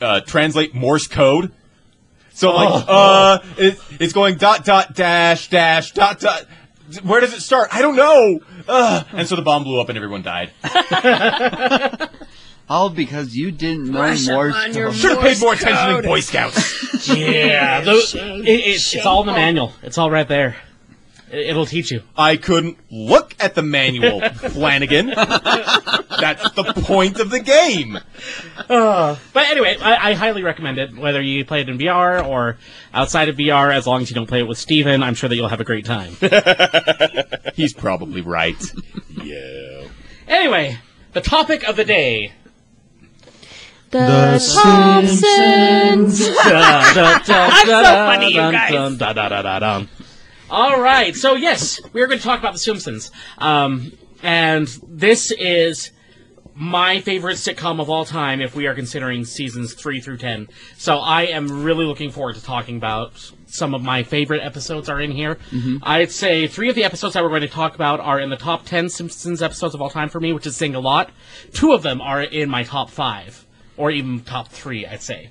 [0.00, 1.52] uh, translate Morse code.
[2.32, 6.46] So like, uh, it, it's going dot dot dash dash dot dot.
[7.02, 7.68] Where does it start?
[7.72, 8.40] I don't know.
[8.68, 10.50] Uh, and so the bomb blew up and everyone died.
[12.68, 14.54] All because you didn't know Morse code.
[14.94, 16.78] Should have paid more attention in Boy Scouts.
[17.08, 19.72] Yeah, those, it, it's, it's all in the manual.
[19.82, 20.54] It's all right there.
[21.30, 22.02] It, it'll teach you.
[22.16, 25.06] I couldn't look at the manual, Flanagan.
[25.06, 27.98] That's the point of the game.
[28.68, 30.96] Uh, but anyway, I, I highly recommend it.
[30.96, 32.58] Whether you play it in VR or
[32.92, 35.36] outside of VR, as long as you don't play it with Steven, I'm sure that
[35.36, 36.16] you'll have a great time.
[37.54, 38.60] He's probably right.
[39.22, 39.84] yeah.
[40.28, 40.78] anyway,
[41.12, 42.32] the topic of the day.
[43.90, 46.28] The, Simpsons.
[46.44, 46.90] I'm
[47.24, 48.98] so funny, you guys.
[50.50, 55.30] All right, so yes, we are going to talk about The Simpsons, um, and this
[55.30, 55.92] is
[56.56, 58.40] my favorite sitcom of all time.
[58.40, 62.42] If we are considering seasons three through ten, so I am really looking forward to
[62.42, 65.38] talking about some of my favorite episodes are in here.
[65.84, 68.36] I'd say three of the episodes that we're going to talk about are in the
[68.36, 71.12] top ten Simpsons episodes of all time for me, which is saying a lot.
[71.52, 75.30] Two of them are in my top five, or even top three, I'd say.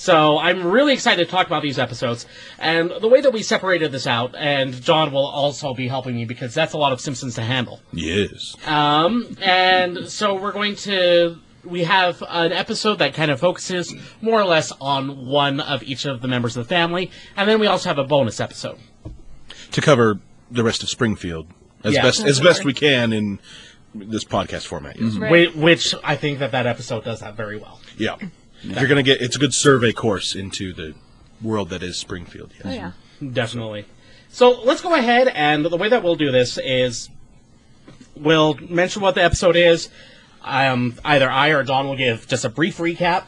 [0.00, 2.24] So I'm really excited to talk about these episodes.
[2.58, 6.24] And the way that we separated this out, and John will also be helping me
[6.24, 7.80] because that's a lot of Simpsons to handle.
[7.92, 8.56] Yes.
[8.66, 11.36] Um, and so we're going to.
[11.64, 16.06] We have an episode that kind of focuses more or less on one of each
[16.06, 18.78] of the members of the family, and then we also have a bonus episode.
[19.72, 20.18] To cover
[20.50, 21.46] the rest of Springfield
[21.84, 22.02] as Yeah.
[22.02, 23.38] best as best we can in
[23.94, 24.98] this podcast format.
[24.98, 25.16] Yes.
[25.16, 25.54] Right.
[25.54, 27.78] Which I think that that episode does that very well.
[27.98, 28.16] Yeah.
[28.62, 30.94] You're gonna get it's a good survey course into the
[31.42, 32.52] world that is Springfield.
[32.56, 32.66] Yes.
[32.66, 32.92] Oh yeah.
[33.32, 33.86] Definitely.
[34.28, 37.10] So let's go ahead, and the way that we'll do this is
[38.16, 39.88] we'll mention what the episode is.
[40.42, 43.26] Um, either I or Don will give just a brief recap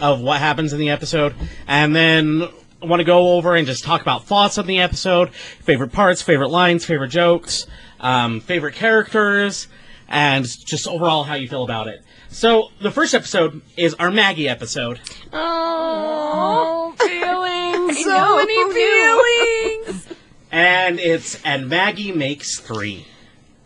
[0.00, 1.34] of what happens in the episode,
[1.66, 2.48] and then
[2.82, 6.20] I want to go over and just talk about thoughts on the episode, favorite parts,
[6.20, 7.66] favorite lines, favorite jokes,
[8.00, 9.66] um, favorite characters,
[10.08, 12.04] and just overall how you feel about it.
[12.28, 15.00] So the first episode is our Maggie episode.
[15.32, 18.04] Oh, feelings.
[18.04, 18.74] So know, many
[19.84, 20.08] feelings.
[20.52, 23.06] And it's and Maggie makes three.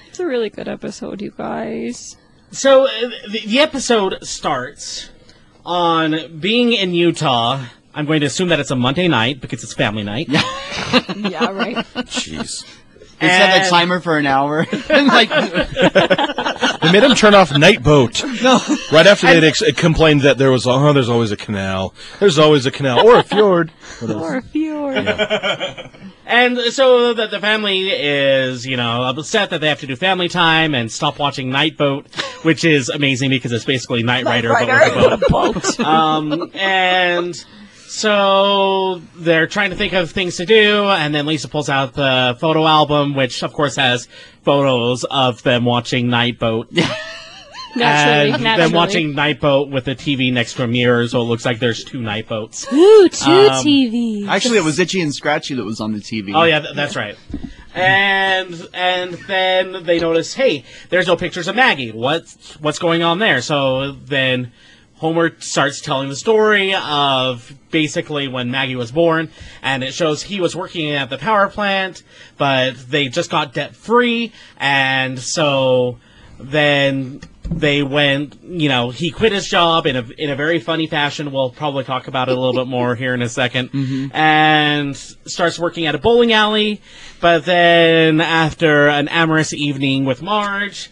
[0.09, 2.19] It's a really good episode, you guys.
[2.51, 2.91] So uh,
[3.31, 5.09] the, the episode starts
[5.65, 7.65] on being in Utah.
[7.95, 10.29] I'm going to assume that it's a Monday night because it's family night.
[10.29, 10.43] Yeah.
[11.17, 11.77] Yeah, right.
[12.13, 12.63] Jeez.
[13.21, 14.67] They set the And- timer for an hour.
[14.91, 15.31] and like,
[16.83, 18.25] They made him turn off Knight Boat.
[18.43, 18.61] no.
[18.91, 21.95] Right after they'd ex- complained that there was, oh, there's always a canal.
[22.19, 23.07] There's always a canal.
[23.07, 23.73] Or a fjord.
[24.03, 25.91] Or a fjord.
[26.25, 30.29] And so the, the family is, you know, upset that they have to do family
[30.29, 32.07] time and stop watching Knight Boat,
[32.43, 34.97] which is amazing because it's basically Knight Rider, but Rider.
[35.11, 35.81] with a boat.
[35.81, 37.45] um, and
[37.93, 42.37] so they're trying to think of things to do, and then Lisa pulls out the
[42.41, 44.09] photo album, which of course has
[44.43, 46.69] photos of them watching Knight Boat.
[47.75, 48.69] Naturally, and naturally.
[48.69, 51.59] them watching Knight Boat with the TV next to a mirror, so it looks like
[51.59, 52.71] there's two Knight Boats.
[52.71, 54.29] Ooh, two Um, TVs.
[54.29, 56.33] Actually, it was Itchy and Scratchy that was on the TV.
[56.35, 57.17] Oh yeah, th- that's right.
[57.75, 61.93] And and then they notice, hey, there's no pictures of Maggie.
[61.93, 63.41] What's what's going on there?
[63.41, 64.53] So then
[65.03, 70.41] Homer starts telling the story of basically when Maggie was born, and it shows he
[70.41, 72.05] was working at the power plant,
[72.39, 75.99] but they just got debt free, and so
[76.39, 80.87] then they went, you know, he quit his job in a in a very funny
[80.87, 81.33] fashion.
[81.33, 84.15] We'll probably talk about it a little bit more here in a 2nd mm-hmm.
[84.15, 86.81] and starts working at a bowling alley.
[87.21, 90.91] But then, after an amorous evening with Marge,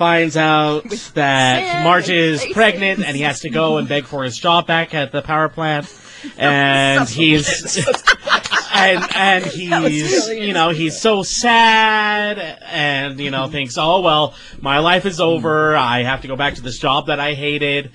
[0.00, 4.24] finds out that sand Marge is pregnant, and he has to go and beg for
[4.24, 5.94] his job back at the power plant.
[6.36, 7.78] And he's
[8.74, 14.80] and and he's you know he's so sad and you know thinks oh well my
[14.80, 15.74] life is over.
[15.74, 17.90] I have to go back to this job that I hated.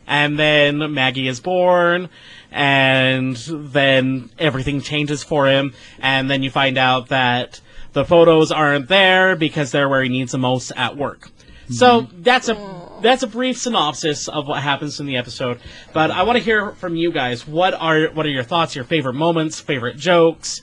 [0.07, 2.11] And then Maggie is born
[2.53, 5.73] and then everything changes for him.
[5.99, 7.63] And then you find out that
[7.95, 11.31] the photos aren't there because they're where he needs the most at work
[11.71, 12.23] so mm-hmm.
[12.23, 15.61] that's a that's a brief synopsis of what happens in the episode.
[15.93, 17.47] But I want to hear from you guys.
[17.47, 18.75] What are what are your thoughts?
[18.75, 19.61] Your favorite moments?
[19.61, 20.63] Favorite jokes?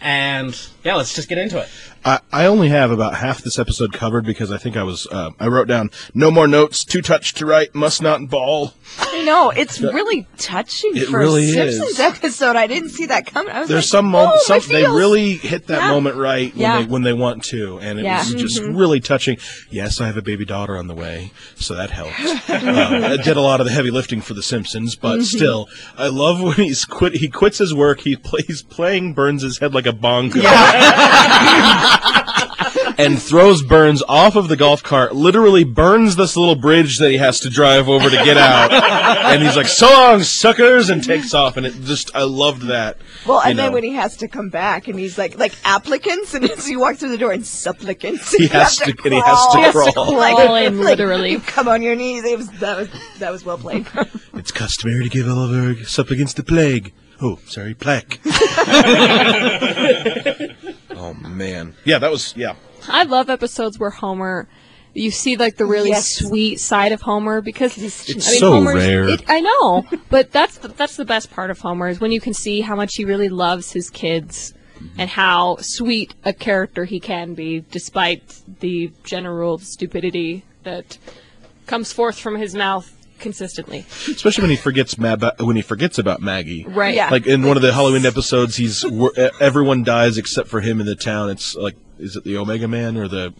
[0.00, 1.68] And yeah, let's just get into it.
[2.04, 5.30] I, I only have about half this episode covered because I think I was, uh,
[5.38, 8.74] I wrote down, no more notes, too touched to write, must not ball.
[8.98, 12.00] I know it's really touching It for really a Simpsons is.
[12.00, 12.56] episode.
[12.56, 13.54] I didn't see that coming.
[13.54, 15.90] I was There's like, some oh, moments, my some, they really hit that Yeah.
[15.90, 16.80] moment right when Yeah.
[16.80, 18.18] they when they want to, and it Yeah.
[18.18, 18.76] was just Mhm.
[18.76, 19.38] really touching.
[19.70, 22.18] Yes, I have a baby daughter on the way, so that helped.
[22.50, 25.22] uh, I did a lot of the heavy lifting for The Simpsons, but Mm-hmm.
[25.36, 27.14] still, I love when he's quit.
[27.16, 28.00] He quits his work.
[28.00, 30.40] He plays playing Burns' head like a bongo.
[32.98, 37.16] And throws Burns off of the golf cart, literally burns this little bridge that he
[37.18, 38.72] has to drive over to get out.
[38.72, 41.56] and he's like, so long, suckers, and takes off.
[41.56, 42.98] And it just, I loved that.
[43.26, 46.34] Well, you and then when he has to come back, and he's like, like applicants,
[46.34, 48.32] and as you walk through the door, and supplicants.
[48.32, 49.92] He You has have to- and he has to crawl.
[49.92, 50.06] crawl.
[50.32, 51.32] Crawl in, literally.
[51.32, 52.24] you come on your knees.
[52.24, 53.86] It was that was that was well played.
[54.34, 56.92] It's customary to give all of our supplicants the plague.
[57.22, 58.18] Oh, sorry, plaque.
[60.90, 61.74] oh, man.
[61.84, 62.56] Yeah, that was, yeah.
[62.88, 64.48] I love episodes where Homer,
[64.92, 66.16] you see like the really Yes.
[66.16, 69.08] sweet side of Homer because It's I mean, so Homer's, rare.
[69.08, 72.20] It, I know, but that's the, that's the best part of Homer is when you
[72.20, 74.52] can see how much he really loves his kids
[74.98, 80.98] and how sweet a character he can be despite the general stupidity that
[81.66, 83.86] comes forth from his mouth consistently.
[84.08, 86.64] Especially when he forgets Ma- when he forgets about Maggie.
[86.68, 86.94] Right.
[86.94, 87.08] Yeah.
[87.08, 88.84] Like in one of the Halloween episodes, he's
[89.40, 91.30] everyone dies except for him in the town.
[91.30, 93.32] It's like, is it the Omega Man or the?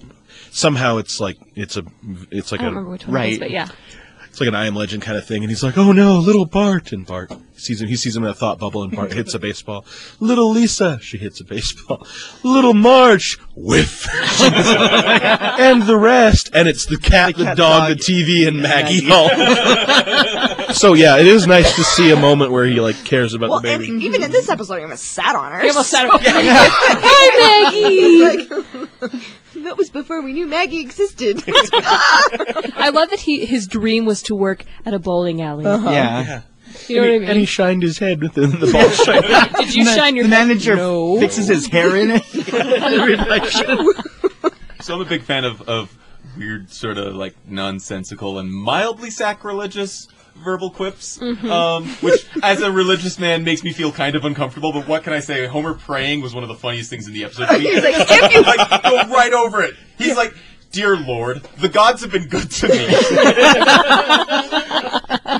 [0.51, 1.85] Somehow it's like it's a
[2.31, 3.41] it's like I don't a remember which one it is, Right.
[3.41, 3.69] but yeah.
[4.33, 6.47] It's like an I Am Legend kind of thing, and he's like, "Oh no, little
[6.47, 7.89] Bart!" And Bart sees him.
[7.89, 9.85] He sees him in a thought bubble, and Bart hits a baseball.
[10.21, 12.07] Little Lisa, she hits a baseball.
[12.43, 14.09] Little Marge, whiff,
[14.41, 16.49] and the rest.
[16.55, 19.07] And it's the cat, the, cat, dog, dog, the TV, and Maggie.
[19.07, 19.13] Maggie.
[19.13, 19.29] all.
[20.73, 23.61] so yeah, it is nice to see a moment where he like cares about well,
[23.61, 24.03] the and baby.
[24.03, 25.61] even in this episode, he almost sat on her.
[25.61, 27.69] He almost said, so- "Hi,
[29.11, 29.21] Maggie."
[29.65, 31.43] That was before we knew Maggie existed.
[31.47, 35.67] I love that he his dream was to work at a bowling alley.
[35.67, 35.91] Uh-huh.
[35.91, 36.43] Yeah.
[36.89, 37.29] You know what I mean?
[37.29, 39.23] and he shined his head with the, the ball shine.
[39.65, 41.21] Did you shine your the manager No.
[41.21, 42.23] fixes his hair in it.
[44.83, 45.97] So I'm a big fan of, of
[46.37, 53.19] weird, sort of like nonsensical and mildly sacrilegious verbal quips, um, which, as a religious
[53.19, 54.73] man, makes me feel kind of uncomfortable.
[54.73, 55.47] But what can I say?
[55.47, 57.49] Homer praying was one of the funniest things in the episode.
[57.61, 59.75] He's like, if you like, go right over it.
[59.99, 60.35] He's like,
[60.73, 62.87] "Dear Lord, the gods have been good to me."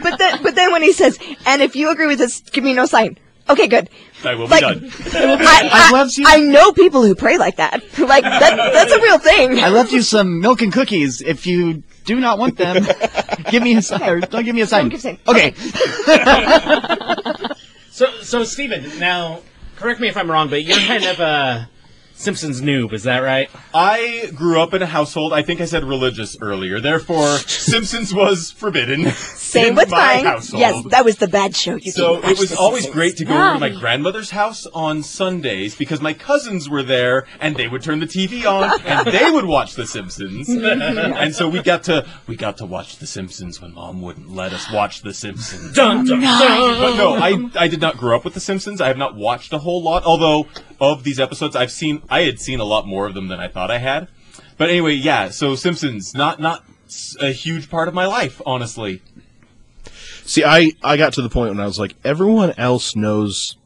[0.03, 2.75] but then, but then when he says, "And if you agree with this, give me
[2.75, 3.19] no sign."
[3.51, 3.91] Okay, good.
[4.25, 4.91] I will be Like- done.
[5.13, 7.83] I, I I, left you- I know people who pray like that.
[7.99, 9.59] Like that, that's a real thing.
[9.59, 11.21] I left you some milk and cookies.
[11.21, 12.85] If you do not want them,
[13.51, 14.03] give me a sign.
[14.03, 14.89] Or don't give me a sign.
[14.89, 15.19] give a sign.
[15.27, 15.55] Okay.
[17.93, 19.43] So, so Stephen, now,
[19.77, 21.69] correct me if I'm wrong, but you're kind of a
[22.15, 23.51] Simpsons noob, is that right?
[23.75, 28.51] I grew up in a household, I think I said religious earlier, therefore, Simpsons was
[28.51, 29.11] forbidden.
[29.13, 30.25] Same in with my mine.
[30.25, 30.61] household.
[30.61, 31.77] Yes, that was the bad show.
[31.77, 32.95] You So it was always Simpsons.
[32.95, 37.27] great to go over to my grandmother's house on Sundays because my cousins were there
[37.41, 40.49] and they would turn the TV on and they would watch The Simpsons.
[40.49, 44.53] and so we got to we got to watch The Simpsons when mom wouldn't let
[44.53, 45.73] us watch The Simpsons.
[45.75, 46.81] Dun, dun, dun.
[46.81, 48.81] But no, I I did not grow up with The Simpsons.
[48.81, 50.05] I have not watched a whole lot.
[50.05, 50.47] Although
[50.83, 53.49] of these episodes, I've seen I had seen a lot more of them than I
[53.49, 54.09] thought I had.
[54.59, 55.31] But anyway, yeah.
[55.31, 59.01] So Simpsons, not not s- a huge part of my life, honestly.
[60.25, 63.57] See, I, I got to the point when I was like, everyone else knows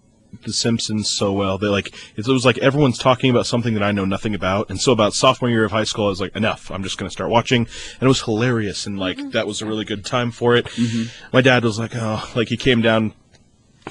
[0.42, 1.58] The Simpsons so well.
[1.58, 4.80] They like it was like everyone's talking about something that I know nothing about, and
[4.80, 6.70] so about sophomore year of high school, I was like, enough.
[6.70, 9.30] I'm just going to start watching, and it was hilarious, and like mm-hmm.
[9.30, 10.66] that was a really good time for it.
[10.66, 11.08] Mm-hmm.
[11.32, 13.14] My dad was like, oh, like he came down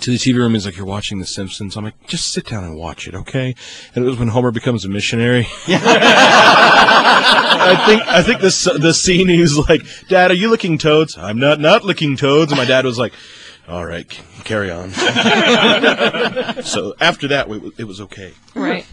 [0.02, 0.54] to the TV room.
[0.54, 3.56] He's like, "You're watching The Simpsons." I'm like, "Just sit down and watch it, okay?"
[3.94, 5.48] And it was when Homer becomes a missionary.
[7.68, 11.40] I think I think this the scene he's like, "Dad, are you licking toads?" I'm
[11.40, 12.52] not not licking toads.
[12.52, 13.14] And my dad was like,
[13.68, 14.08] "All right,
[14.44, 14.92] carry on."
[16.64, 18.34] so after that, it was okay.
[18.54, 18.86] Right.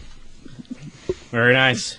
[1.31, 1.97] Very nice.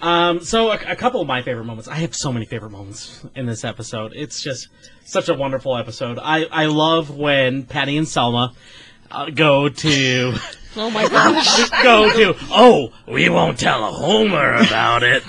[0.00, 1.88] Um, so a, a couple of my favorite moments.
[1.88, 4.12] I have so many favorite moments in this episode.
[4.14, 4.68] It's just
[5.04, 6.18] such a wonderful episode.
[6.20, 8.54] I, I love when Patty and Selma
[9.10, 10.34] uh, go to
[10.76, 11.68] Oh my gosh.
[11.82, 12.36] go to.
[12.50, 15.24] Oh, we won't tell Homer about it.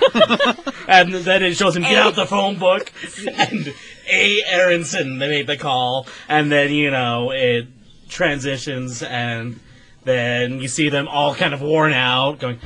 [0.88, 2.92] and then it shows him get out the phone book
[3.26, 3.74] and
[4.08, 4.42] A.
[4.44, 5.18] Aronson.
[5.18, 7.66] They made the call, and then you know it
[8.08, 9.58] transitions, and
[10.04, 12.60] then you see them all kind of worn out, going.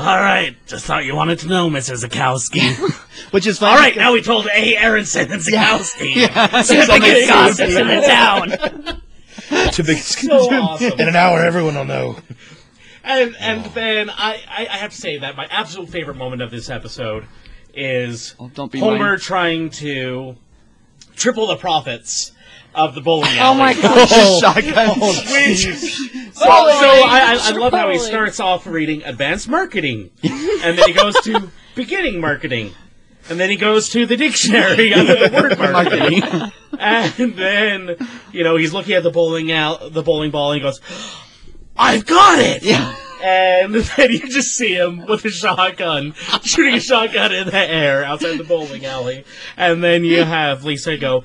[0.00, 1.94] All right, just thought you wanted to know, Mr.
[2.02, 2.72] Zakowski.
[3.32, 3.70] Which is fine.
[3.72, 4.76] All right, now we told A.
[4.76, 6.14] Aronson and Zakowski.
[6.16, 6.62] Yeah.
[6.62, 9.00] So the biggest gossips in the town.
[9.72, 10.92] To big So awesome.
[11.00, 12.16] in an hour, everyone will know.
[13.02, 16.50] And and then I, I, I have to say that my absolute favorite moment of
[16.52, 17.26] this episode
[17.74, 19.18] is Oh, don't be Homer mine.
[19.18, 20.36] trying to
[21.16, 22.30] triple the profits
[22.74, 23.40] of the bowling alley.
[23.40, 24.08] Oh my gosh.
[24.12, 25.00] Oh, shotgun.
[25.00, 25.66] Which,
[26.40, 30.78] so, oh, so I, I, I love how he starts off reading advanced marketing, and
[30.78, 32.72] then he goes to beginning marketing,
[33.28, 36.52] and then he goes to the dictionary under the word marketing, Marketing.
[36.78, 40.62] and then you know he's looking at the bowling out the bowling ball, and he
[40.62, 40.80] goes,
[41.76, 42.94] "I've got it!" Yeah.
[43.22, 48.02] And then you just see him with a shotgun, shooting a shotgun in the air
[48.02, 49.26] outside the bowling alley.
[49.58, 51.24] And then you have Lisa go,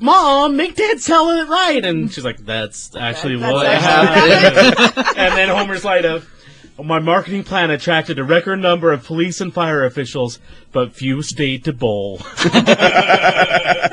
[0.00, 1.84] Mom, make Dad tell it right.
[1.84, 4.30] And she's like, that's actually That's what actually
[4.74, 5.08] happened.
[5.16, 6.28] and then Homer's like, of,
[6.82, 10.38] my marketing plan attracted a record number of police and fire officials,
[10.70, 12.20] but few stayed to bowl.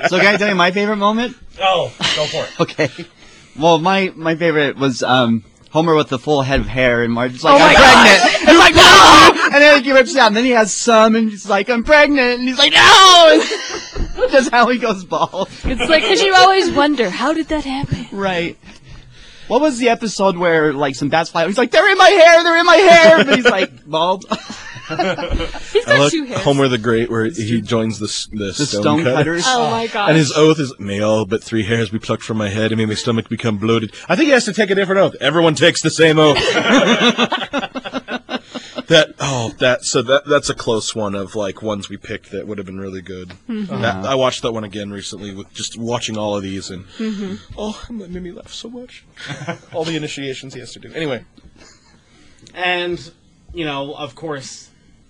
[0.08, 1.36] So can I tell you my favorite moment?
[1.60, 2.60] oh, go for it.
[2.62, 2.90] Okay.
[3.58, 7.44] Well, my my favorite was um Homer with the full head of hair, and Marge's
[7.44, 10.36] like, Oh my "I'm pregnant." He's like, "No!" And then he rips it out, and
[10.36, 13.42] then he has some, and he's like, "I'm pregnant," and he's like, "No!"
[14.30, 15.48] Just how he goes bald.
[15.64, 18.06] It's like because you always wonder how did that happen.
[18.12, 18.58] Right.
[19.48, 21.44] What was the episode where like some bats fly?
[21.44, 21.48] out?
[21.48, 22.44] He's like, "They're in my hair!
[22.44, 24.26] They're in my hair!" But he's like bald.
[24.88, 26.42] He's I got like two hairs.
[26.42, 29.44] Homer the Great, where he joins the s- the, The stone cutters.
[29.48, 30.10] Oh my gosh.
[30.10, 32.78] And his oath is, "May all but three hairs be plucked from my head, and
[32.78, 35.16] may my stomach become bloated." I think he has to take a different oath.
[35.22, 36.38] Everyone takes the same oath.
[38.88, 42.48] That oh, that so that that's a close one of like ones we picked that
[42.48, 43.30] would have been really good.
[43.50, 43.82] Mm-hmm.
[43.82, 44.08] That, uh-huh.
[44.08, 47.36] I watched that one again recently with just watching all of these, and mm-hmm.
[47.58, 49.06] oh, that made me laugh so much.
[49.74, 50.94] all the initiations he has to do.
[50.94, 51.24] Anyway,
[52.54, 53.12] And,
[53.54, 54.70] you know, of course,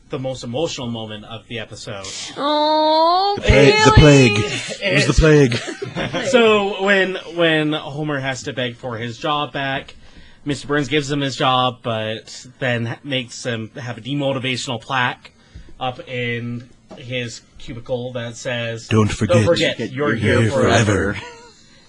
[0.10, 2.06] the most emotional moment of the episode
[2.38, 4.38] Oh, plague, the plague.
[4.82, 6.26] It was the plague.
[6.30, 9.96] so when when Homer has to beg for his job back,
[10.46, 10.68] Mr.
[10.68, 15.32] Burns gives him his job, but then makes him have a demotivational plaque
[15.80, 21.18] up in his cubicle that says, Don't forget, don't forget, you're, here, forever."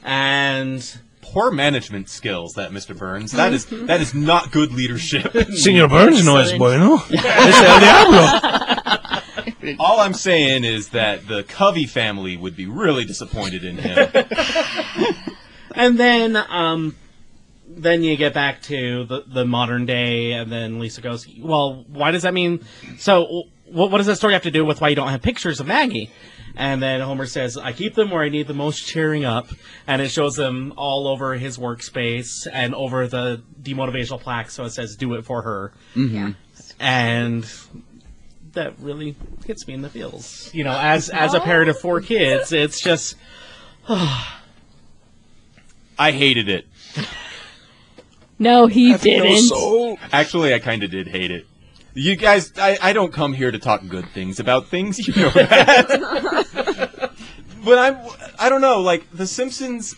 [0.03, 1.01] And
[1.33, 2.97] Poor management skills, that Mr.
[2.97, 3.33] Burns.
[3.33, 5.33] That is that is not good leadership.
[5.55, 7.03] Senor Burns no es bueno.
[7.11, 9.77] Es el diablo.
[9.79, 14.09] All I'm saying is that the Covey family would be really disappointed in him.
[15.75, 16.95] and then um,
[17.77, 22.11] then you get back to the, the modern day, and then Lisa goes, "Well, why
[22.11, 22.65] does that mean?
[22.99, 25.61] So, what, what does that story have to do with why you don't have pictures
[25.61, 26.11] of Maggie?"
[26.57, 29.49] And then Homer says, "I keep them where I need the most cheering up,"
[29.87, 34.71] and it shows them all over his workspace and over the demotivational plaque, so it
[34.71, 36.17] says, "Do it for her," mm-hmm.
[36.17, 36.33] Yeah.
[36.81, 37.47] and
[38.53, 39.15] that really
[39.45, 40.51] hits me in the feels.
[40.55, 43.17] You know, as as a parent of four kids, it's just
[43.89, 44.33] Oh.
[45.99, 46.67] I hated it.
[48.39, 49.39] No, he No didn't.
[49.49, 49.99] soul.
[50.13, 51.47] Actually, I kind of did hate it.
[51.95, 55.31] You guys, I, I don't come here to talk good things about things, you know
[55.31, 57.11] that.
[57.65, 57.99] but I'm,
[58.39, 59.95] I don't know, like, The Simpsons,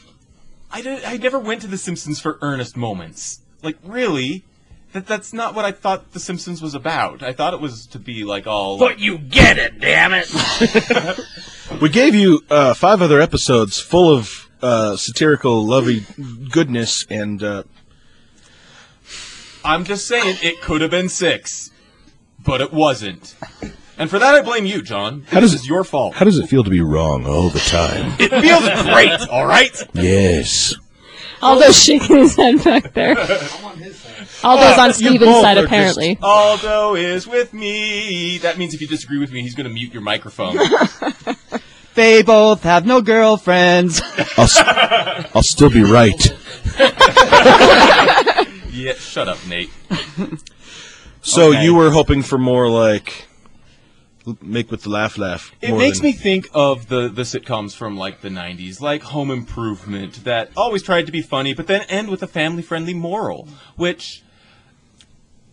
[0.71, 3.41] I, did, I never went to The Simpsons for earnest moments.
[3.63, 4.45] Like, really?
[4.93, 7.23] That, that's not what I thought The Simpsons was about.
[7.25, 8.79] I thought it was to be, like, all...
[8.79, 10.31] But you get it, damn it!
[11.83, 16.07] We gave you uh, five other episodes full of uh, satirical, lovey
[16.51, 17.65] goodness, and uh,
[19.65, 21.71] I'm just saying, it could have been six.
[22.45, 23.35] But it wasn't.
[23.99, 25.25] And for that, I blame you, John.
[25.29, 26.15] How does this it- is your fault.
[26.15, 28.15] how does it feel to be wrong all the time?
[28.19, 29.77] It feels great, alright?
[29.93, 30.75] yes.
[31.43, 33.17] Aldo's shaking his head back there.
[33.19, 34.27] I'm on his side.
[34.45, 36.19] Aldo's on uh, You Steven's side, are apparently.
[36.23, 38.39] Aldo is with me.
[38.39, 40.57] That means if you disagree with me, he's going to mute your microphone.
[41.95, 44.01] They both have no girlfriends.
[44.37, 44.57] I'll, s-
[45.35, 46.33] I'll still be right.
[48.89, 49.71] Yeah, shut up, Nate.
[51.21, 51.65] So Okay.
[51.65, 53.27] you were hoping for more like
[54.41, 55.53] make with the laugh laugh.
[55.61, 59.03] It more makes than- me think of the, the sitcoms from like the 90s, like
[59.03, 62.95] Home Improvement, that always tried to be funny, but then end with a family friendly
[62.95, 64.23] moral, which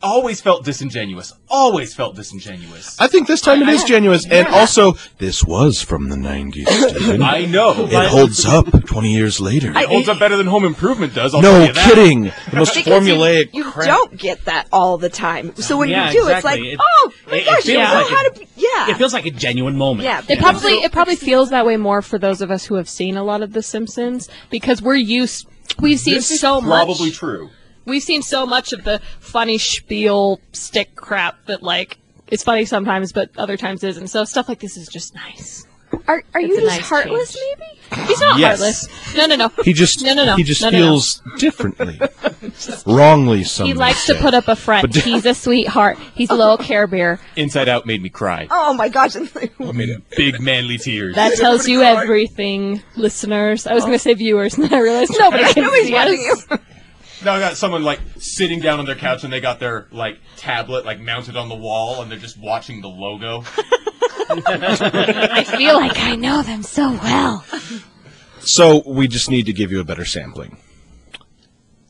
[0.06, 1.34] always felt disingenuous.
[1.50, 3.00] Always felt disingenuous.
[3.00, 6.68] I think this time it is genuine, and also this was from the '90s.
[6.90, 7.22] Steven.
[7.22, 7.74] I know.
[7.90, 9.72] it holds up 20 years later.
[9.72, 11.34] It holds up better than Home Improvement does.
[11.34, 11.90] I'll no tell you that.
[11.94, 12.24] kidding.
[12.50, 13.88] The most Because formulaic you, you crap.
[13.88, 15.56] don't get that all the time.
[15.56, 16.60] So when Yeah, you do, it's like.
[16.60, 18.48] Oh, it- oh my it- it gosh, you feels know like how it- to be,
[18.58, 18.90] yeah.
[18.90, 20.06] It feels like a genuine moment.
[20.06, 20.22] yeah.
[20.28, 23.18] It probably it probably feels that way more for those of us who have seen
[23.18, 25.48] a lot of The Simpsons because we're used.
[25.80, 27.18] We've seen This is so probably much.
[27.18, 27.50] true.
[27.86, 33.12] We've seen so much of the funny spiel stick crap that like it's funny sometimes,
[33.12, 34.08] but other times isn't.
[34.08, 35.66] So stuff like this is just nice.
[36.08, 37.58] Are, are It's you just nice heartless, change.
[37.60, 38.08] maybe?
[38.08, 38.60] He's not Yes.
[38.60, 39.16] heartless.
[39.16, 39.64] No, no, no.
[39.64, 40.36] He just No, no, no.
[40.36, 40.84] he just No, no, no.
[40.86, 42.00] feels differently,
[42.86, 43.44] wrongly.
[43.44, 44.92] Some He may likes to put up a front.
[44.92, 45.98] But- He's a sweetheart.
[46.16, 47.20] He's a little Care Bear.
[47.36, 48.48] Inside Out made me cry.
[48.52, 49.16] Oh my gosh.
[49.60, 51.16] I mean, big manly tears.
[51.16, 53.68] That tells you everything, listeners.
[53.68, 54.12] I was going to oh.
[54.12, 56.60] say viewers, and I realized nobody can Nobody's see watching us.
[57.20, 57.26] You.
[57.26, 60.20] Now I got someone like sitting down on their couch and they got their like
[60.38, 63.44] tablet like mounted on the wall and they're just watching the logo.
[64.30, 67.46] I feel like I know them so well.
[68.40, 70.58] So we just need to give you a better sampling.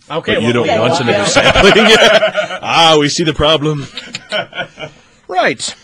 [0.10, 0.36] Okay.
[0.36, 1.74] But you don't want well, another sampling.
[2.62, 3.86] ah, we see the problem.
[5.28, 5.76] right.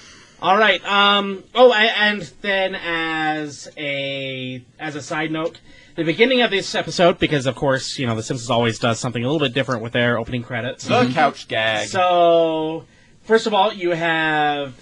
[0.42, 0.84] All right.
[0.86, 1.44] Um.
[1.56, 5.60] Oh, a- and then as a as a side note,
[5.96, 9.24] the beginning of this episode, because of course you know the Simpsons always does something
[9.24, 10.86] a little bit different with their opening credits.
[10.86, 11.88] The couch gag.
[11.90, 12.86] So,
[13.24, 14.74] first of all, you have.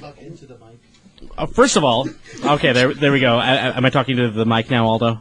[1.37, 2.07] Oh, first of all,
[2.45, 3.35] okay, there, there we go.
[3.37, 5.19] I, I- am I talking to the mic now, Aldo?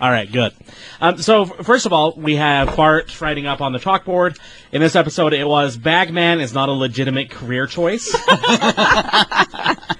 [0.00, 0.52] All right, good.
[1.00, 4.38] Um, so, f- first of all, we have Bart writing up on the chalkboard.
[4.72, 8.14] In this episode, it was Bagman is not a legitimate career choice.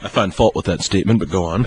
[0.03, 1.67] I find fault with that statement, but go on.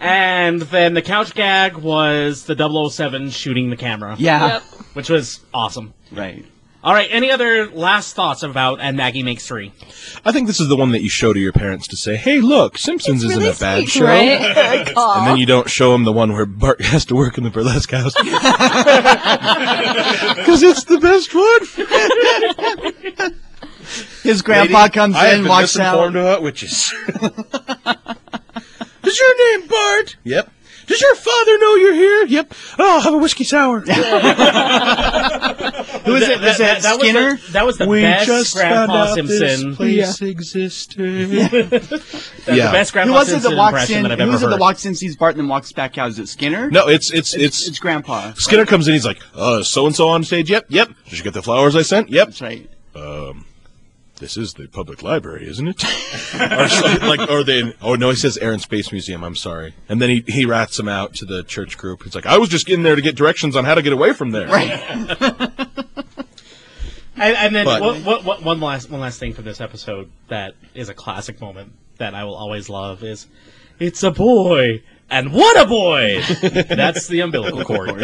[0.00, 4.54] and then the couch gag was the 007 shooting the camera, Yeah.
[4.54, 4.62] Yep.
[4.94, 5.94] which was awesome.
[6.10, 6.44] Right.
[6.84, 9.70] All right, any other last thoughts about And Maggie Makes Three?
[10.24, 12.40] I think this is the one that you show to your parents to say, "Hey,
[12.40, 14.92] look, Simpsons isn't really a bad sweet, show." Right?
[14.96, 17.50] And then you don't show them the one where Bart has to work in the
[17.50, 18.14] burlesque house.
[20.36, 23.32] Because it's the best one.
[24.22, 25.92] His grandpa comes I have in, been walks out.
[25.92, 26.92] misinformed about witches.
[29.04, 30.16] Is your name Bart?
[30.24, 30.50] Yep.
[30.86, 32.24] Does your father know you're here?
[32.26, 32.54] Yep.
[32.78, 33.80] Oh, I'll have a whiskey sour.
[33.80, 33.92] Who is
[36.28, 36.40] it?
[36.40, 37.30] Was it Skinner?
[37.32, 39.68] Was the, that was the we best just Grandpa found out Simpson.
[39.70, 41.30] this place existed.
[41.30, 42.66] That's Yeah.
[42.66, 44.02] the best Grandpa Who was it Simpson that walks impression in?
[44.02, 44.52] that I've Who ever was it heard.
[44.54, 46.08] that walks in, sees Bart, and then walks back out?
[46.10, 46.68] Is it Skinner?
[46.70, 48.32] no, it's it's it's, it's, it's Grandpa.
[48.34, 48.94] Skinner comes in.
[48.94, 50.50] He's like, "Uh, so and so on stage.
[50.50, 50.88] Yep, yep.
[51.04, 52.10] Did you get the flowers I sent?
[52.10, 52.26] Yep.
[52.28, 52.68] That's right.
[54.22, 55.84] This is the public library, isn't it?
[56.34, 57.74] or so, like, or they?
[57.82, 59.24] Oh no, he says Air and Space Museum.
[59.24, 59.74] I'm sorry.
[59.88, 62.04] And then he he rats him out to the church group.
[62.04, 64.12] He's like, I was just getting there to get directions on how to get away
[64.12, 64.46] from there.
[64.48, 65.58] Right.
[67.14, 70.10] And, and then But- one, one- one- one last one last thing from this episode
[70.28, 73.26] that is a classic moment that I will always love is,
[73.78, 76.22] it's a boy, and what a boy!
[76.42, 78.00] That's the umbilical cord.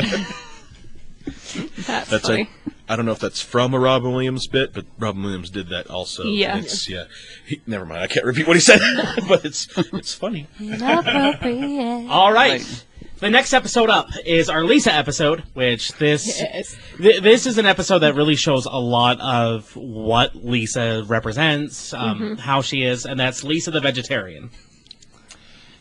[1.24, 2.48] That's, That's funny.
[2.66, 5.68] like I don't know if that's from a Robin Williams bit, but Robin Williams did
[5.68, 6.24] that also.
[6.24, 6.56] Yeah.
[6.58, 7.04] It's, yeah.
[7.46, 8.00] He, never mind.
[8.02, 8.80] I can't repeat what he said,
[9.28, 10.46] but it's it's funny.
[10.58, 12.08] Inappropriate.
[12.10, 12.60] All right.
[12.60, 12.84] Right.
[13.20, 16.76] The next episode up is our Lisa episode, which this Yes.
[16.98, 22.20] th- this is an episode that really shows a lot of what Lisa represents, um,
[22.20, 22.34] Mm-hmm.
[22.36, 24.50] how she is, and that's Lisa the vegetarian.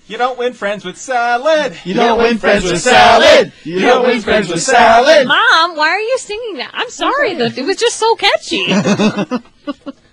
[0.07, 1.77] You don't win friends with salad.
[1.83, 3.51] You don't win friends with salad.
[3.63, 5.27] You don't win friends with salad.
[5.27, 6.71] Mom, why are you singing that?
[6.73, 8.67] I'm sorry, the, it was just so catchy.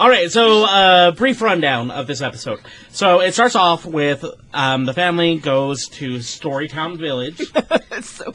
[0.00, 2.60] All right, so uh, brief rundown of this episode.
[2.88, 4.24] So it starts off with
[4.54, 7.38] um, the family goes to Storytown Village,
[7.92, 8.32] It's so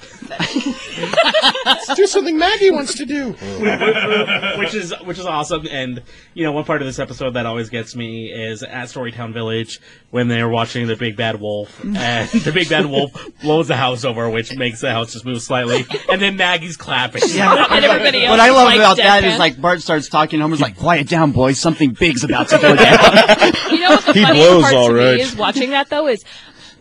[1.65, 3.31] Let's do something Maggie wants to do.
[4.59, 5.67] which is which is awesome.
[5.71, 6.03] And
[6.35, 9.79] you know, one part of this episode that always gets me is at Storytown Village
[10.11, 13.11] when they're watching the Big Bad Wolf, and the Big Bad Wolf
[13.41, 17.23] blows the house over, which makes the house just move slightly, and then Maggie's clapping.
[17.23, 19.39] and everybody else What I is, love like, about that is deadpan.
[19.39, 21.54] like Bart starts talking, Homer's like, "Quiet down, boys.
[21.55, 22.99] Something big's about to go down."
[23.71, 26.07] You know what the He funniest blows part all to me is watching that though
[26.07, 26.23] is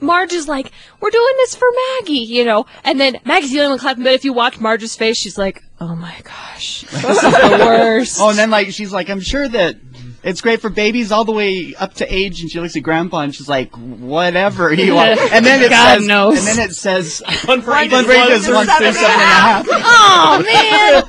[0.01, 0.71] Marge is like,
[1.01, 1.67] "We're doing this for
[2.01, 4.05] Maggie," you know, and then Maggie's the only one clapping.
[4.05, 8.19] But if you watch Marge's face, she's like, "Oh my gosh, this is the worst."
[8.21, 9.77] oh, and then like she's like, "I'm sure that."
[10.23, 13.21] It's great for babies all the way up to age, and she looks at Grandpa
[13.21, 16.39] and she's like, "Whatever you want." And then it God says, knows.
[16.39, 18.17] and then it says, One for each "One one.
[18.31, 20.43] one through seven and a half." oh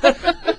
[0.04, 0.56] man,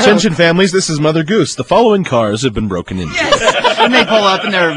[0.00, 0.72] Attention, families.
[0.72, 1.54] This is Mother Goose.
[1.54, 3.14] The following cars have been broken into.
[3.14, 3.78] Yes.
[3.78, 4.74] And they pull up and their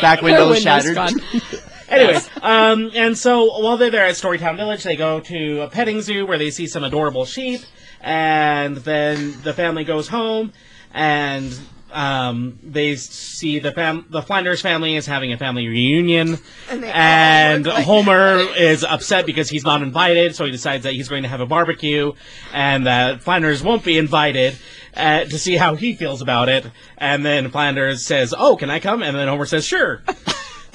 [0.00, 0.94] back window window's shattered.
[0.94, 1.12] gone.
[1.88, 6.00] Anyways, um, and so while they're there at Storytown Village, they go to a petting
[6.00, 7.60] zoo where they see some adorable sheep,
[8.00, 10.52] and then the family goes home,
[10.94, 11.58] and
[11.92, 16.38] um, they see the fam- the Flanders family is having a family reunion,
[16.70, 21.28] and Homer is upset because he's not invited, so he decides that he's going to
[21.28, 22.12] have a barbecue,
[22.52, 24.56] and that Flanders won't be invited.
[24.94, 26.66] Uh, to see how he feels about it,
[26.98, 30.02] and then Flanders says, "Oh, can I come?" And then Homer says, "Sure."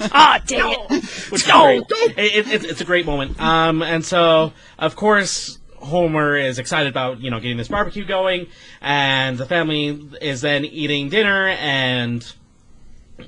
[0.12, 1.04] Ah, dang it.
[1.30, 1.82] Which great.
[1.90, 3.40] It, it, it's- it's a great moment.
[3.40, 8.46] Um, and so, of course, Homer is excited about you know getting this barbecue going,
[8.80, 12.32] and the family is then eating dinner, and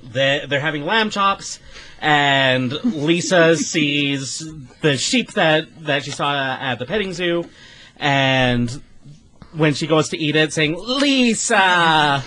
[0.03, 1.59] they they're having lamb chops,
[2.01, 4.49] and Lisa sees
[4.81, 7.49] the sheep that that she saw at the petting zoo,
[7.97, 8.83] and.
[9.53, 12.23] When she goes to eat it, saying, "Lisa, I,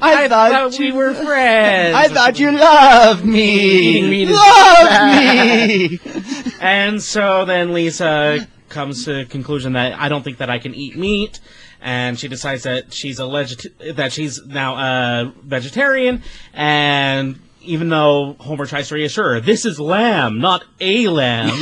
[0.00, 4.00] I thought thought we were friends." I thought you loved me.
[4.00, 6.00] Eating Love me.
[6.60, 10.74] And so then Lisa comes to the conclusion that I don't think that I can
[10.74, 11.40] eat meat,
[11.80, 16.22] and she decides that she's a legit- that she's now a vegetarian.
[16.52, 21.50] And even though Homer tries to reassure her, this is lamb, not a lamb.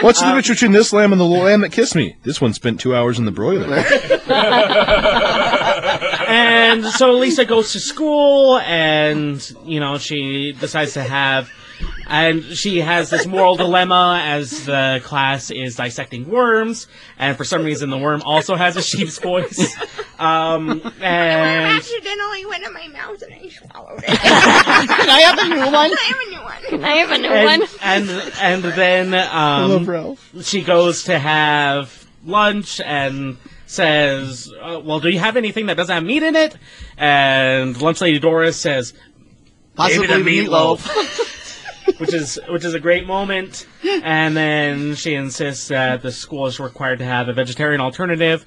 [0.00, 2.16] What's the difference between this lamb and the lamb that kissed me?
[2.22, 3.66] This one spent two hours in the broiler.
[6.28, 11.50] and so Lisa goes to school, and you know she decides to have.
[12.10, 17.62] And she has this moral dilemma as the class is dissecting worms, and for some
[17.62, 19.76] reason the worm also has a sheep's voice.
[20.20, 24.04] Um, and I accidentally went in my mouth and I swallowed it.
[24.06, 25.90] Can I have a new one?
[25.96, 26.62] Can I have a new one.
[26.68, 27.70] Can I have a new and, one?
[27.80, 30.30] and and then um, Ralph.
[30.42, 35.94] she goes to have lunch and says, uh, "Well, do you have anything that doesn't
[35.94, 36.54] have meat in it?"
[36.98, 38.92] And lunch lady Doris says,
[39.74, 41.36] Possibly "Maybe the the meatloaf.
[41.98, 43.66] which is which is a great moment.
[43.84, 48.44] And then she insists that the school is required to have a vegetarian alternative,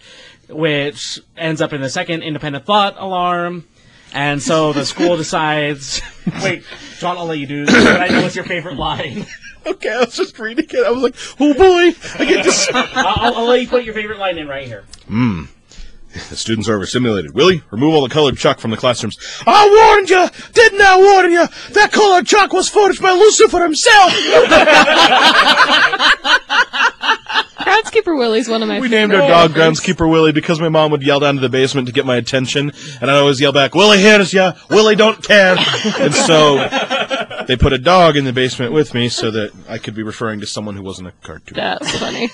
[0.49, 3.67] which ends up in the second independent thought alarm.
[4.13, 6.01] And so the school decides.
[6.43, 6.63] Wait,
[6.99, 7.65] John, I'll let you do.
[7.65, 9.25] this, But I know what's your favorite line.
[9.65, 10.85] okay, I was just reading it.
[10.85, 12.69] I was like, oh boy, I get this.
[12.73, 14.83] I'll, I'll, I'll let you put your favorite line in right here.
[15.07, 15.45] Hmm.
[16.13, 17.33] The students are overstimulated.
[17.33, 19.17] Willie, remove all the colored chalk from the classrooms.
[19.47, 20.27] I warned you!
[20.53, 21.47] Didn't I warn you?
[21.73, 24.13] That colored chalk was forged by Lucifer himself!
[27.63, 31.01] Groundskeeper Willie's one of my We named our dog Groundskeeper Willie because my mom would
[31.01, 33.99] yell down to the basement to get my attention, and I'd always yell back, Willie
[33.99, 34.53] hears ya!
[34.69, 35.55] Willie don't care!
[35.99, 36.57] and so,
[37.47, 40.41] they put a dog in the basement with me so that I could be referring
[40.41, 41.55] to someone who wasn't a cartoon.
[41.55, 42.29] That's funny.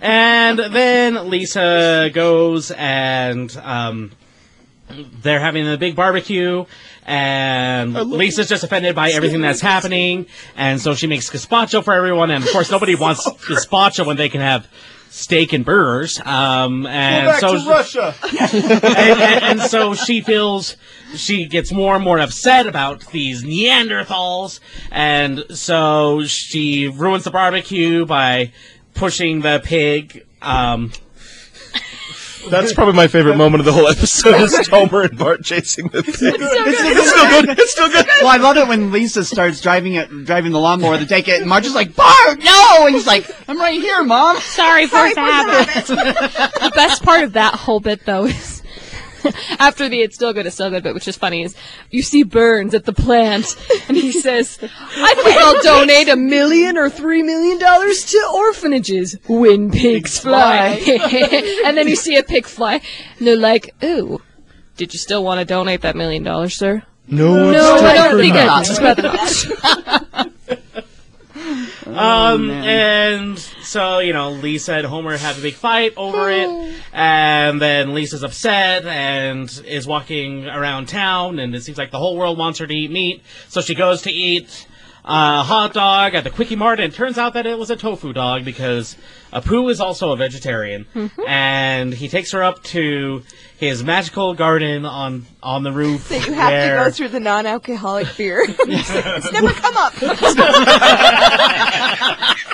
[0.00, 4.12] And then Lisa goes and um,
[5.22, 6.64] they're having a big barbecue.
[7.04, 10.26] And Lisa's just offended by everything that's happening.
[10.56, 12.30] And so she makes gazpacho for everyone.
[12.30, 14.68] And of course, nobody wants gazpacho when they can have
[15.10, 16.20] steak and burgers.
[16.20, 18.14] Um, and so Russia.
[18.40, 20.76] and, and, and so she feels
[21.14, 28.04] she gets more and more upset about these Neanderthals, and so she ruins the barbecue
[28.04, 28.52] by
[28.94, 30.92] pushing the pig um,
[32.50, 36.02] That's probably my favorite moment of the whole episode is Homer and Bart chasing the
[36.02, 36.14] pig.
[36.14, 37.58] It's still It's still good.
[37.58, 38.06] It's still good.
[38.20, 41.40] Well, I love it when Lisa starts driving it, driving the lawnmower to take it,
[41.40, 44.96] and Marge is like, "Bart, no!" And he's like, "I'm right here, mom." Sorry for
[45.12, 45.86] the habit.
[45.86, 48.57] the best part of that whole bit, though, is
[49.58, 51.56] after the "It's still good, it's still good," but which is funny is
[51.90, 53.56] you see Burns at the plant,
[53.88, 59.16] and he says, "I think I'll donate a million or three million dollars to orphanages
[59.28, 60.80] when pigs fly."
[61.64, 62.80] and then you see a pig fly,
[63.18, 64.22] and they're like, "Ooh."
[64.76, 66.84] Did you still want to donate that million dollars, sir?
[67.08, 69.97] No, No, I don't think I
[71.88, 72.42] rather.
[72.42, 77.60] Um, and so, you know, Lisa and Homer have a big fight over it, and
[77.60, 82.38] then Lisa's upset and is walking around town, and it seems like the whole world
[82.38, 84.66] wants her to eat meat, so she goes to eat
[85.04, 88.12] a hot dog at the Kwik-E-Mart, and it turns out that it was a tofu
[88.12, 88.96] dog because
[89.32, 91.22] Apu is also a vegetarian, mm-hmm.
[91.26, 93.22] and he takes her up to
[93.56, 96.08] his magical garden on on the roof.
[96.08, 98.44] That you have where, to go through the non-alcoholic beer.
[98.46, 99.94] it's never come up.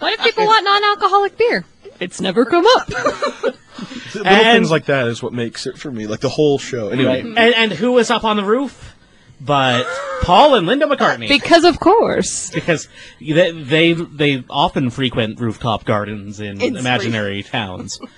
[0.00, 1.64] What if people want non-alcoholic beer?
[2.00, 2.88] It's never come up.
[2.88, 6.06] Little And- things like that is what makes it for me.
[6.06, 6.88] Like the whole show.
[6.88, 8.96] Anyway, And, and who was up on the roof?
[9.40, 9.86] But
[10.22, 11.28] Paul and Linda McCartney.
[11.28, 12.50] Because of course.
[12.50, 12.88] because
[13.20, 18.00] they, they they often frequent rooftop gardens in In imaginary towns.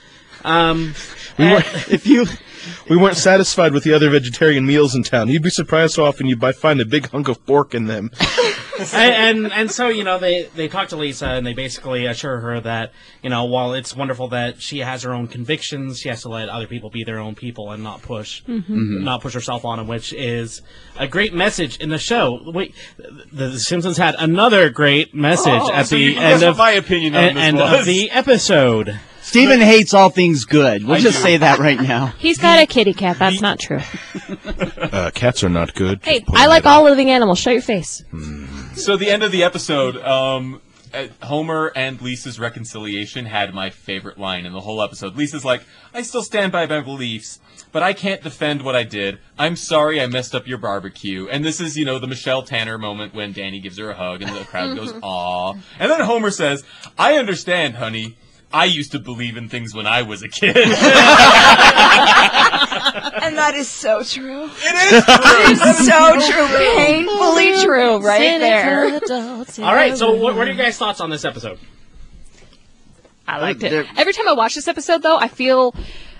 [0.44, 0.94] Um,
[1.38, 2.26] we eh, weren't, if you
[2.88, 6.26] we weren't satisfied with the other vegetarian meals in town, you'd be surprised how often
[6.26, 8.10] you'd find a big hunk of pork in them.
[8.92, 12.40] and and and so you know they they talk to Lisa and they basically assure
[12.40, 16.22] her that you know while it's wonderful that she has her own convictions, she has
[16.22, 18.72] to let other people be their own people and not push mm-hmm.
[18.72, 19.04] Mm-hmm.
[19.04, 20.62] not push herself on them, which is
[20.98, 22.40] a great message in the show.
[22.46, 26.58] Wait, the, the Simpsons had another great message oh, at So the you end of
[26.58, 27.80] my opinion on and, this end was.
[27.80, 29.00] of the episode.
[29.32, 30.84] Steven hates all things good.
[30.84, 31.22] We'll I just do.
[31.22, 32.06] say that right now.
[32.18, 33.18] He's got a kitty cat.
[33.18, 33.80] That's not true.
[34.92, 36.00] Uh, cats are not good.
[36.04, 36.76] Hey, I like that out.
[36.80, 37.38] all living animals.
[37.38, 38.04] Shut your face.
[38.74, 40.60] So the end of the episode, um,
[40.92, 45.16] uh, Homer and Lisa's reconciliation had my favorite line in the whole episode.
[45.16, 45.62] Lisa's like,
[45.94, 47.40] "I still stand by my beliefs,
[47.72, 49.18] but I can't defend what I did.
[49.38, 52.76] I'm sorry I messed up your barbecue." And this is, you know, the Michelle Tanner
[52.76, 56.30] moment when Danny gives her a hug and the crowd goes, "Aw!" And then Homer
[56.30, 56.64] says,
[56.98, 58.16] "I understand, honey."
[58.52, 60.56] I used to believe in things when I was a kid.
[60.56, 60.66] and
[63.38, 64.44] that is so true.
[64.44, 64.92] It
[65.52, 66.46] is so true.
[66.76, 69.00] Painfully true, right there.
[69.64, 71.58] All right, so what, what are your guys' thoughts on this episode?
[73.26, 73.86] I liked it.
[73.96, 75.74] Every time I watch this episode, though, I feel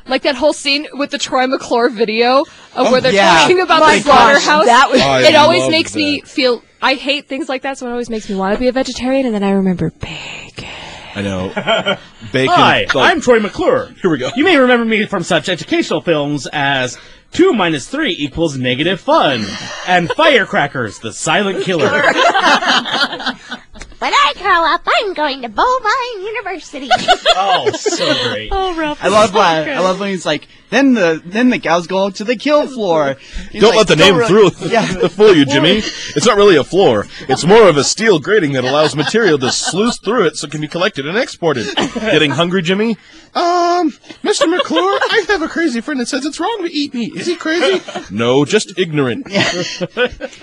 [0.07, 3.41] like that whole scene with the Troy McClure video of oh, where they're yeah.
[3.41, 4.67] talking about My the gosh, slaughterhouse.
[4.67, 6.63] that was- I it always loved makes me feel.
[6.81, 9.27] I hate things like that, so it always makes me want to be a vegetarian,
[9.27, 10.69] and then I remember bacon.
[11.15, 11.49] I know.
[12.33, 12.55] Bacon.
[12.55, 13.89] Hi, like- I'm Troy McClure.
[14.01, 14.31] Here we go.
[14.37, 16.99] You may remember me from such educational films as
[17.33, 19.45] 2 minus 3 equals negative fun
[19.87, 22.03] and Firecrackers, the Silent Killer.
[24.03, 26.89] When I grow up, I'm going to Bovine University.
[27.37, 28.49] oh, so great.
[28.51, 28.99] Oh, Ralph.
[29.01, 32.25] I love when I love when he's like, then the then the cows go to
[32.25, 33.15] the kill floor.
[33.53, 34.87] He's Don't like, let the "Don't name really-" through Yeah.
[35.09, 35.77] fool you, Jimmy.
[36.17, 37.07] It's not really a floor.
[37.29, 40.51] It's more of a steel grating that allows material to sluice through it so it
[40.51, 41.73] can be collected and exported.
[41.77, 42.97] Getting hungry, Jimmy?
[43.35, 43.91] Um,
[44.23, 44.47] Mr.
[44.51, 47.15] McClure, I have a crazy friend that says it's wrong to eat meat.
[47.17, 47.83] Is he crazy?
[48.11, 49.27] No, just ignorant.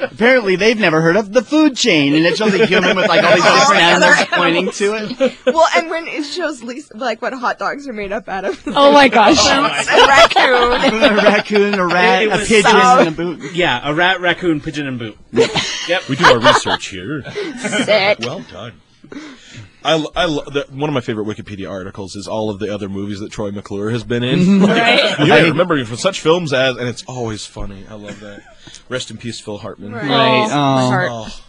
[0.02, 3.24] Apparently, they've never heard of the food chain, and it shows a human with like
[3.24, 5.38] all these different animals pointing to it.
[5.46, 8.60] Well, and when it shows Lisa, like what hot dogs are made up out of.
[8.68, 9.38] Oh my gosh.
[9.48, 10.94] a raccoon.
[11.04, 13.54] a raccoon, a rat, It a was pigeon, so- and a boot.
[13.54, 15.16] Yeah, a rat, raccoon, pigeon, and boot.
[15.32, 16.10] Yep.
[16.10, 17.22] We do our research here.
[17.84, 18.20] Sick.
[18.22, 18.74] Well done.
[19.84, 22.74] I, l- I lo- the, one of my favorite Wikipedia articles is all of the
[22.74, 24.60] other movies that Troy McClure has been in.
[24.68, 25.16] Right?
[25.26, 27.86] Yeah, I remember him from such films as, and it's always funny.
[27.90, 28.42] I love that.
[28.90, 29.94] Rest in peace, Phil Hartman.
[29.94, 30.04] Right.
[30.10, 30.48] Right.
[30.52, 31.28] Oh, my Oh.
[31.30, 31.46] Oh.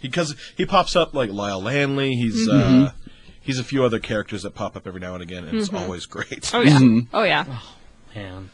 [0.00, 2.14] Because he pops up like Lyle Lanley.
[2.14, 2.84] He's Mm-hmm.
[2.86, 2.90] uh,
[3.40, 6.06] he's a few other characters that pop up every now and again, and it's always
[6.06, 6.50] great.
[6.54, 6.78] Oh yeah.
[6.78, 7.06] Mhm.
[7.14, 7.58] Oh yeah.
[8.14, 8.50] Man.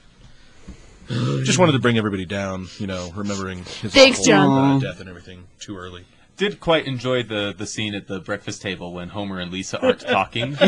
[1.09, 4.77] Just wanted to bring everybody down, you know, remembering his Thanks, awful, John.
[4.77, 6.05] uh, death and everything too early.
[6.39, 10.01] Did quite enjoy the the scene at the breakfast table when Homer and Lisa aren't
[10.19, 10.53] talking.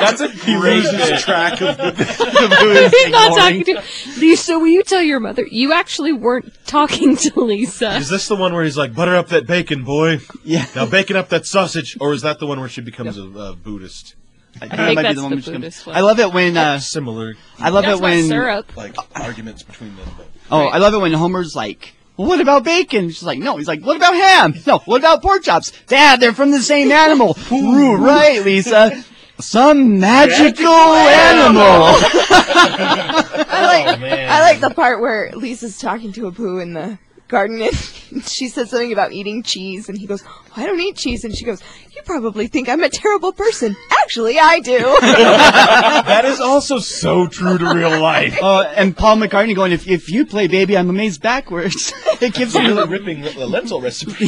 [0.00, 1.20] That's a great bit.
[1.20, 3.82] track of the He's not talking to
[4.18, 4.58] Lisa.
[4.58, 7.96] Will you tell your mother you actually weren't talking to Lisa?
[7.96, 10.20] Is this the one where he's like, butter up that bacon, boy?
[10.44, 10.64] Yeah.
[10.74, 13.52] Now bacon up that sausage, or is that the one where she becomes a uh,
[13.54, 14.14] Buddhist?
[14.56, 15.96] I think think that might be that's the one the which comes- Buddhist one.
[15.96, 18.76] I love it when uh, Similar, I love That's it when syrup.
[18.76, 20.08] like arguments between them.
[20.16, 21.94] But oh I love it when Homer's like.
[22.20, 23.08] Well, what about bacon?
[23.08, 23.56] She's like, no.
[23.56, 24.54] He's like, what about ham?
[24.66, 24.80] No.
[24.80, 25.72] What about pork chops?
[25.86, 27.34] Dad, they're from the same animal.
[27.50, 29.02] Ooh, right, Lisa.
[29.38, 31.64] Some magical animal.
[33.48, 34.04] I like Oh.
[34.04, 36.98] I like the part where Lisa's talking to Apu in the
[37.30, 37.74] garden and
[38.24, 41.34] she said something about eating cheese and he goes, oh, I don't eat cheese and
[41.34, 41.62] she goes,
[41.94, 43.74] You probably think I'm a terrible person.
[44.02, 44.78] Actually I do.
[45.00, 48.38] that is also so true to real life.
[48.50, 52.54] Uh, and Paul McCartney going, if, if you play Maybe I'm Amazed backwards, it gives
[52.54, 54.26] It's you really ripping the lentil recipe.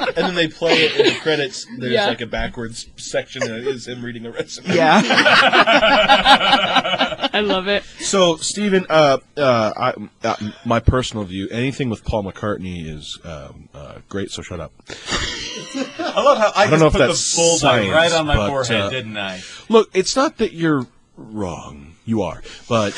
[0.00, 1.66] And then they play it in the credits.
[1.78, 2.06] There's Yeah.
[2.06, 4.72] like a backwards section and it is him reading a recipe.
[4.74, 5.02] Yeah.
[7.32, 7.84] I love it.
[8.00, 9.94] So, Stephen, uh, uh, I,
[10.26, 14.30] uh, my personal view, anything with Paul McCartney is um, uh, great.
[14.30, 14.72] So shut up.
[15.98, 18.26] I love how I, don't just know if put that's the bullseye science, right on
[18.26, 19.40] my but, forehead, uh, didn't I?
[19.68, 20.86] Look, it's not that you're
[21.16, 21.94] wrong.
[22.04, 22.94] You are, but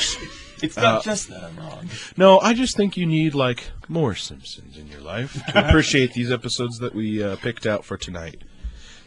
[0.63, 1.89] It's not uh, just that I'm wrong.
[2.17, 6.31] no, I just think you need like more Simpsons in your life to appreciate these
[6.31, 8.41] episodes that we uh, picked out for tonight.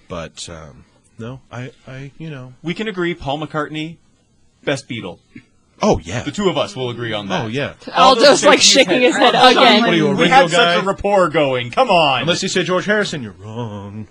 [0.08, 0.84] But um,
[1.18, 3.96] no, I, I, you know, We can agree, Paul McCartney,
[4.64, 5.18] best Beatle.
[5.82, 7.44] oh yeah, The two of us will agree on that.
[7.44, 7.74] oh yeah.
[7.92, 9.94] Aldo's like shaking his head What are again.
[9.94, 10.74] you, a We Ringo had guy?
[10.76, 11.70] such a rapport going.
[11.70, 12.22] Come on.
[12.22, 14.08] Unless you say George Harrison, you're wrong.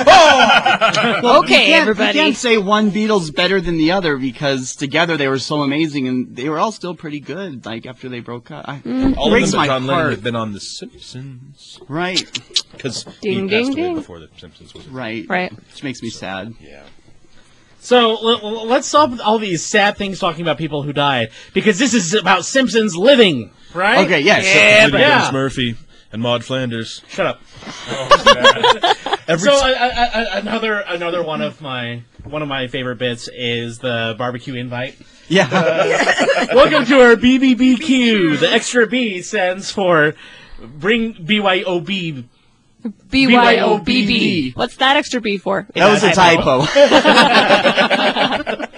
[0.00, 1.38] Oh!
[1.40, 2.12] Okay, You everybody.
[2.18, 6.34] can't say one Beatles better than the other because together they were so amazing and
[6.36, 7.64] they were all still pretty good.
[7.66, 9.16] Like after they broke up, I, mm.
[9.16, 10.10] All of them my but John Lennon heart.
[10.12, 12.22] have been on The Simpsons Right,
[12.72, 13.94] because Ding, he passed ding, away ding.
[13.96, 14.86] before The Simpsons was.
[14.88, 15.52] right, Right.
[15.52, 16.54] Which makes me sad.
[16.60, 16.82] Yeah.
[17.80, 21.30] So l- l- let's stop with all these sad things talking about people who died
[21.54, 24.04] because this is about Simpsons living, right?
[24.04, 24.44] Okay, yes.
[24.44, 25.76] Yeah, Including but- Dennis Murphy
[26.12, 27.02] and Maude Flanders.
[27.08, 27.40] Shut up.
[27.88, 28.94] Oh,
[29.28, 32.96] Every So t- I, I, I, another another one of my one of my favorite
[32.98, 34.96] bits is the barbecue invite.
[35.28, 38.40] Yeah, uh, Welcome to our BBBQ.
[38.40, 40.14] The extra B stands for
[40.58, 42.24] bring BYOB.
[43.10, 44.56] BYOBB.
[44.56, 45.66] What's that extra B for?
[45.74, 46.64] that was a typo.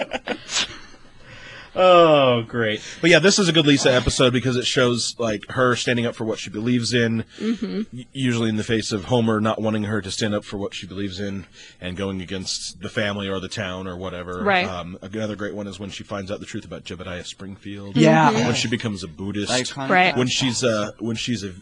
[1.75, 2.81] Oh, great.
[2.99, 6.15] But yeah, this is a good Lisa episode because it shows like her standing up
[6.15, 7.23] for what she believes in.
[7.39, 7.81] Mm-hmm.
[7.97, 10.73] y- Usually in the face of Homer not wanting her to stand up for what
[10.73, 11.45] she believes in
[11.79, 14.43] and going against the family or the town or whatever.
[14.43, 14.67] Right.
[14.67, 17.95] Um, another great one is when she finds out the truth about Jebediah Springfield.
[17.95, 18.31] Yeah.
[18.31, 19.51] When she becomes a Buddhist.
[19.51, 19.89] Iconic.
[19.89, 20.17] Right.
[20.17, 21.53] when she's uh when she's a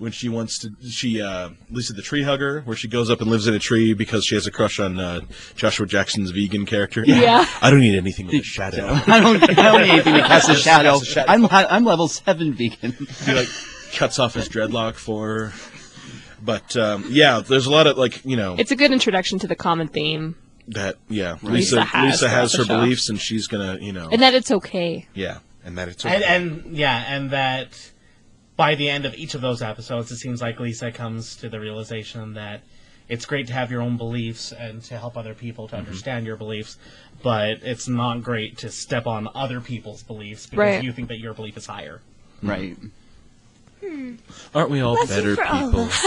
[0.00, 3.30] when she wants to she uh Lisa the tree hugger where she goes up and
[3.30, 5.20] lives in a tree because she has a crush on uh,
[5.54, 7.04] Joshua Jackson's vegan character.
[7.06, 7.46] Yeah.
[7.62, 8.86] I don't need anything with a shadow.
[9.06, 10.98] I don't, I don't need anything to cast a shadow.
[11.00, 11.30] Shadow.
[11.30, 12.92] I'm I'm level seven vegan.
[13.24, 13.48] he like
[13.92, 15.52] cuts off his dreadlock for her.
[16.42, 19.46] But um, yeah, there's a lot of like you know It's a good introduction to
[19.46, 20.36] the common theme,
[20.68, 22.80] that yeah Lisa Lisa has Lisa has her throughout the show.
[22.84, 25.06] beliefs and she's gonna you know and that it's okay.
[25.14, 26.34] yeah and that it's And, okay.
[26.36, 27.90] and yeah, and that
[28.60, 31.58] by the end of each of those episodes, it seems like Lisa comes to the
[31.58, 32.60] realization that
[33.08, 35.76] it's great to have your own beliefs and to help other people Mm-hmm.
[35.76, 36.76] to understand your beliefs,
[37.22, 40.84] but it's not great to step on other people's beliefs because Right.
[40.84, 42.02] you think that your belief is higher.
[42.42, 42.76] Right.
[43.82, 44.16] Hmm.
[44.54, 45.88] aren't we all better for all people?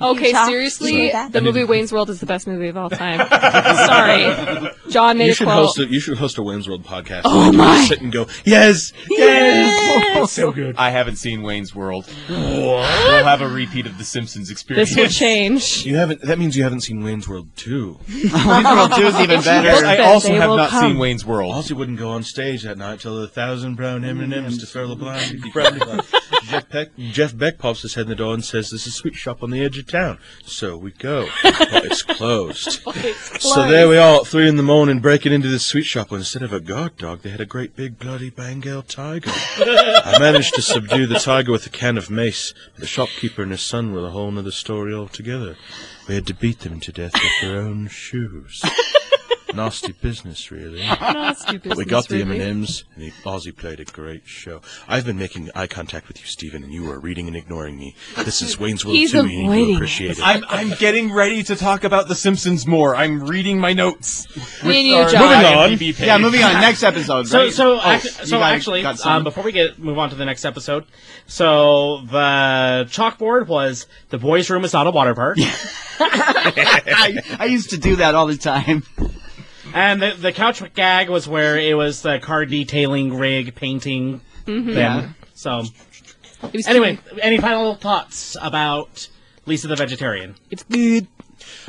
[0.00, 0.46] Okay, Utah.
[0.46, 1.32] seriously, See that?
[1.32, 3.18] the movie Wayne's World is the best movie of all time.
[3.86, 5.56] Sorry, John made You a should quote.
[5.66, 7.22] host a you should host a Wayne's World podcast.
[7.24, 7.84] Oh, and my.
[7.84, 10.32] Sit and go yes Yes!
[10.32, 10.74] so good.
[10.76, 12.12] I haven't seen Wayne's World.
[12.28, 14.90] We'll have a repeat of The Simpsons experience.
[14.90, 15.86] This will change.
[15.86, 17.98] you haven't that means you haven't seen Wayne's World two.
[18.08, 18.32] Wayne's
[18.64, 19.86] World Two is even better.
[19.86, 20.90] I also they have not come.
[20.92, 21.54] seen Wayne's World.
[21.54, 24.96] Ozzy wouldn't go on stage that night till the thousand brown M&Ms to fill the
[24.96, 25.40] blind.
[25.52, 26.00] Brown-
[26.54, 28.96] Jeff, Beck, Jeff Beck pops his head in the door and says, "This is a
[28.96, 32.80] sweet shop on the edge of town." So we go, but it's closed.
[33.40, 36.10] So there we are, at three in the morning, breaking into this sweet shop.
[36.10, 39.30] And instead of a guard dog, they had a great big bloody Bengal tiger.
[39.58, 42.54] I managed to subdue the tiger with a can of mace.
[42.72, 45.56] But the shopkeeper and his son were a whole other story altogether.
[46.08, 48.62] We had to beat them to death with their own shoes.
[49.54, 50.80] Nasty business, really.
[51.00, 52.20] Nasty But we business, got the.
[52.22, 54.60] M&Ms, and he, Ozzy played a great show.
[54.88, 57.94] I've been making eye contact with you, Stephen, and you are reading and ignoring me.
[58.16, 60.26] This is Wayne's World He's 2, and you need avoiding to appreciate it.
[60.26, 62.96] I'm I'm getting ready to talk about The Simpsons more.
[62.96, 64.26] I'm reading my notes.
[64.64, 65.22] Me and you, Our John.
[65.22, 65.70] Moving on.
[65.70, 66.00] IMDb page.
[66.06, 66.54] Yeah, moving on.
[66.60, 67.28] Next episode.
[67.28, 67.52] So, right?
[67.52, 69.12] so, Oh, act- you so got- actually, got some?
[69.18, 70.84] um, before we get move on to the next episode,
[71.26, 75.36] so the chalkboard was the boys' room is not a water park,
[76.00, 78.82] I, I used to do that all the time.
[79.74, 84.20] and the, the couch gag was where it was the car detailing rig painting.
[84.46, 84.70] Mm-hmm.
[84.70, 85.08] Yeah.
[85.34, 85.64] So
[86.44, 89.08] It was anyway, any final thoughts about
[89.46, 90.36] Lisa the vegetarian?
[90.50, 91.08] it's good.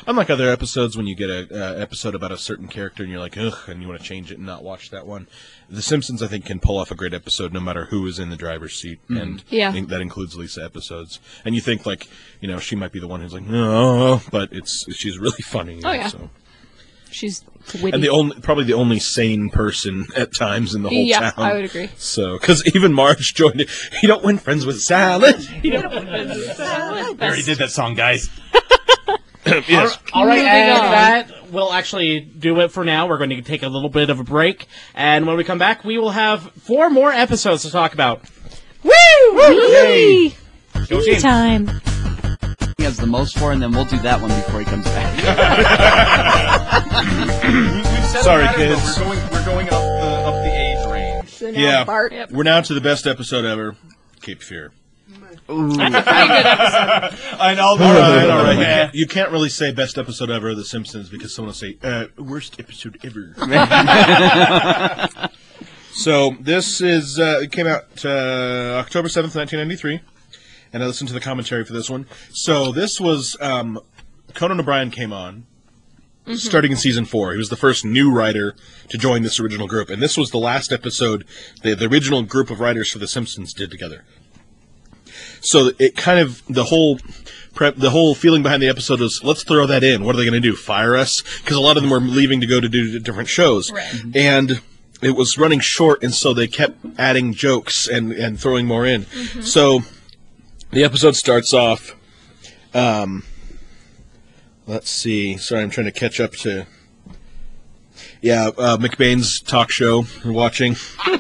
[0.08, 3.20] Unlike other episodes, when you get a uh, episode about a certain character and you're
[3.20, 5.28] like, ugh, and you want to change it and not watch that one,
[5.70, 8.30] The Simpsons, I think, can pull off a great episode no matter who is in
[8.30, 9.70] the driver's seat, and Yeah.
[9.70, 11.20] I think that includes Lisa episodes.
[11.44, 12.08] And you think like,
[12.40, 15.82] you know, she might be the one who's like, no, but it's she's really funny.
[15.84, 16.08] Oh, yeah.
[16.08, 16.30] so.
[17.16, 17.46] She's
[17.82, 17.92] witty.
[17.92, 21.34] and the only probably the only sane person at times in the whole yeah, town.
[21.38, 21.90] I would agree.
[21.98, 23.70] So, because even Marge joined it,
[24.02, 25.36] you don't win friends with salad.
[25.64, 28.30] We already did that song, guys.
[29.46, 29.98] yes.
[30.14, 30.92] All right, Moving and on.
[30.92, 33.08] that will actually do it for now.
[33.08, 35.84] We're going to take a little bit of a break, and when we come back,
[35.86, 38.22] we will have four more episodes to talk about.
[38.84, 38.92] Woo!
[39.38, 40.36] Yay!
[40.90, 41.22] Go team.
[41.22, 41.82] Time.
[42.86, 45.20] He has the most for, and then we'll do that one before he comes back.
[48.24, 49.00] Sorry, kids.
[49.00, 51.28] We're going, we're going up the up the age range.
[51.30, 51.84] So now Yeah.
[51.84, 52.12] Bart.
[52.14, 52.30] Yep.
[52.32, 53.76] We're now to the best episode ever,
[54.22, 54.72] Cape Fear.
[55.10, 57.20] That's a pretty good episode.
[57.40, 57.70] I know.
[57.70, 58.54] All right, all right.
[58.54, 58.66] You Yeah.
[58.84, 61.80] can't, you can't really say best episode ever of The Simpsons because someone will say
[61.82, 63.34] uh, worst episode ever.
[65.96, 70.02] so this is uh, it came out uh, October seventh, nineteen ninety three,
[70.76, 72.06] and I listened to the commentary for this one.
[72.32, 73.80] So this was um,
[74.34, 75.46] Conan O'Brien came on.
[76.26, 76.36] Mm-hmm.
[76.36, 78.56] Starting in season four, he was the first new writer
[78.90, 81.24] to join this original group, and this was the last episode
[81.62, 84.04] the, the original group of writers for The Simpsons did together.
[85.40, 86.98] So it kind of the whole
[87.54, 90.04] prep the whole feeling behind the episode was let's throw that in.
[90.04, 90.56] What are they going to do?
[90.56, 91.22] Fire us?
[91.42, 93.70] Because a lot of them were leaving to go to do different shows.
[93.70, 94.12] Mm-hmm.
[94.16, 94.62] And
[95.04, 99.04] it was running short and so they kept adding jokes and and throwing more in.
[99.04, 99.42] Mm-hmm.
[99.42, 99.82] So
[100.76, 101.96] the episode starts off
[102.74, 103.24] um
[104.68, 106.66] let's see sorry i'm trying to catch up to
[108.22, 110.76] yeah uh, mcbain's talk show we're watching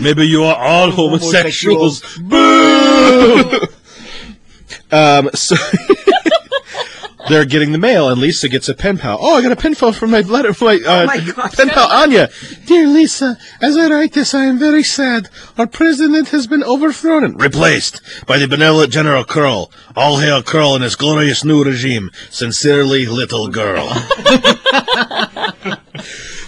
[0.00, 2.02] Maybe you are all homosexuals.
[2.18, 3.60] Boo!
[4.92, 5.56] um, so
[7.28, 9.18] they're getting the mail, and Lisa gets a pen pal.
[9.20, 10.52] Oh, I got a pen pal from my letter.
[10.54, 12.28] For my, uh, pen pal Anya.
[12.66, 15.28] Dear Lisa, as I write this, I am very sad.
[15.56, 19.70] Our president has been overthrown and replaced by the benevolent General Krull.
[19.96, 22.10] All hail Krull and his glorious new regime.
[22.30, 23.88] Sincerely, little girl.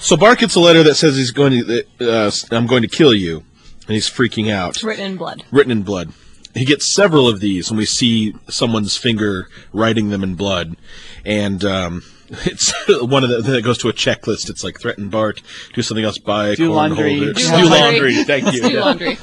[0.02, 3.12] So Bart gets a letter that says he's going to, uh, I'm going to kill
[3.14, 3.44] you,
[3.86, 5.44] and he's freaking out, Written in blood.
[5.52, 6.12] written in blood.
[6.54, 10.76] He gets several of these, and we see someone's finger writing them in blood,
[11.24, 12.02] and um,
[12.46, 12.72] it's
[13.02, 14.48] one of the that goes to a checklist.
[14.50, 15.42] It's like threaten Bart,
[15.74, 17.18] do something else, buy a Do laundry.
[17.18, 18.14] holder, Do do laundry.
[18.14, 18.14] laundry.
[18.24, 18.62] Thank you.
[18.62, 18.80] Do Yeah.
[18.80, 19.18] laundry.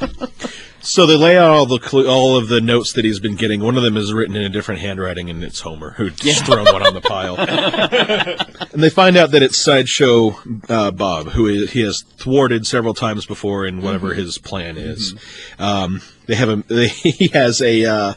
[0.80, 3.62] So they lay out all the clu- all of the notes that he's been getting.
[3.62, 6.66] One of them is written in a different handwriting, and it's Homer who just thrown
[6.66, 7.36] one on the pile.
[8.74, 10.40] and they find out that it's sideshow
[10.70, 15.14] uh, Bob, who is, he has thwarted several times before in whatever his plan is.
[15.60, 17.86] Um, they have a they, he has a.
[17.86, 18.14] Uh,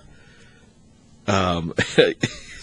[1.26, 1.74] um,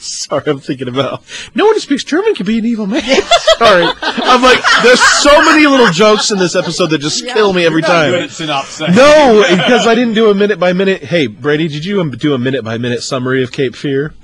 [0.08, 1.24] sorry, I'm thinking about.
[1.55, 3.03] No one who speaks German can be an evil man.
[3.58, 7.66] sorry, I'm like, there's so many little jokes in this episode that just kill me
[7.66, 8.12] every time.
[8.12, 8.95] Good at synopsis.
[8.95, 11.03] No, because I didn't do a minute by minute.
[11.03, 14.14] Hey, Brady, did you um, do a minute by minute summary of Cape Fear?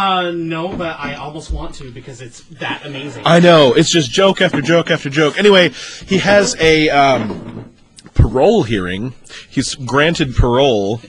[0.00, 3.22] Uh, no, but I almost want to because it's that amazing.
[3.26, 5.38] I know it's just joke after joke after joke.
[5.38, 5.70] Anyway,
[6.06, 7.70] he has a um,
[8.14, 9.14] parole hearing.
[9.48, 11.00] He's granted parole,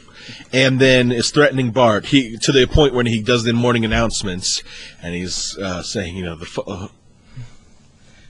[0.54, 2.06] and then is threatening Bart.
[2.08, 4.64] He to the point when he does the morning announcements,
[5.02, 6.46] and he's uh, saying, you know, the.
[6.46, 6.88] Fo- uh,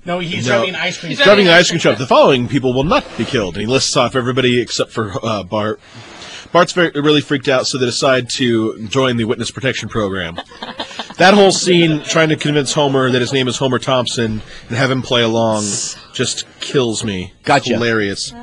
[0.06, 0.54] no, he's No.
[0.58, 1.16] driving an ice cream.
[1.16, 1.98] driving an ice cream truck.
[2.00, 3.56] The following people will not be killed.
[3.56, 5.80] And he lists off everybody except for uh, Bart.
[6.52, 10.36] Bart's very, really freaked out, so they decide to join the witness protection program.
[11.18, 14.92] that whole scene, trying to convince Homer that his name is Homer Thompson and have
[14.92, 15.64] him play along,
[16.14, 17.32] just kills me.
[17.44, 17.74] Gotcha.
[17.74, 18.34] Hilarious.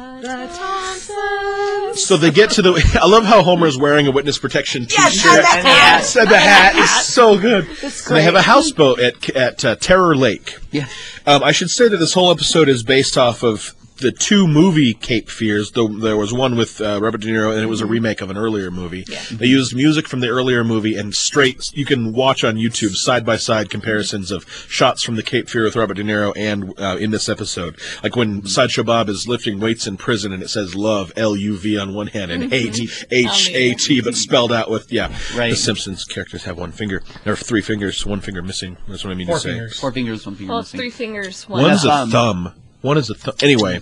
[1.95, 2.99] So they get to the.
[3.03, 5.33] I love how Homer is wearing a witness protection Yes, T-shirt.
[5.37, 5.65] and the hat.
[5.65, 7.67] Yes, and the hat is so good.
[7.83, 10.57] And they have a houseboat at at uh, Terror Lake.
[10.71, 10.87] Yeah.
[11.27, 14.95] Um, I should say that this whole episode is based off of the two movie
[14.95, 15.73] Cape Fears.
[15.73, 18.31] Though there was one with uh, Robert De Niro, and it was a remake of
[18.31, 19.05] an earlier movie.
[19.31, 21.71] They used music from the earlier movie and straight.
[21.75, 25.65] You can watch on YouTube side by side comparisons of shots from the Cape Fear
[25.65, 27.79] with Robert De Niro and uh, in this episode.
[28.03, 31.57] Like when Sideshow Bob is lifting weights in prison, and it says "Love" L U
[31.57, 32.81] V on one hand and "hate"
[33.11, 35.09] H A T, but spelled out with yeah.
[35.37, 35.51] Right.
[35.51, 37.03] The Simpsons characters have one finger.
[37.27, 38.77] or three fingers, one finger missing.
[38.89, 39.51] That's what I mean Four to say.
[39.51, 39.81] fingers.
[39.81, 40.81] Four fingers, one finger Well, it's missing.
[40.81, 41.49] three fingers.
[41.49, 41.63] One.
[41.63, 42.53] One's a thumb.
[42.81, 43.35] One is a thumb.
[43.43, 43.81] Anyway,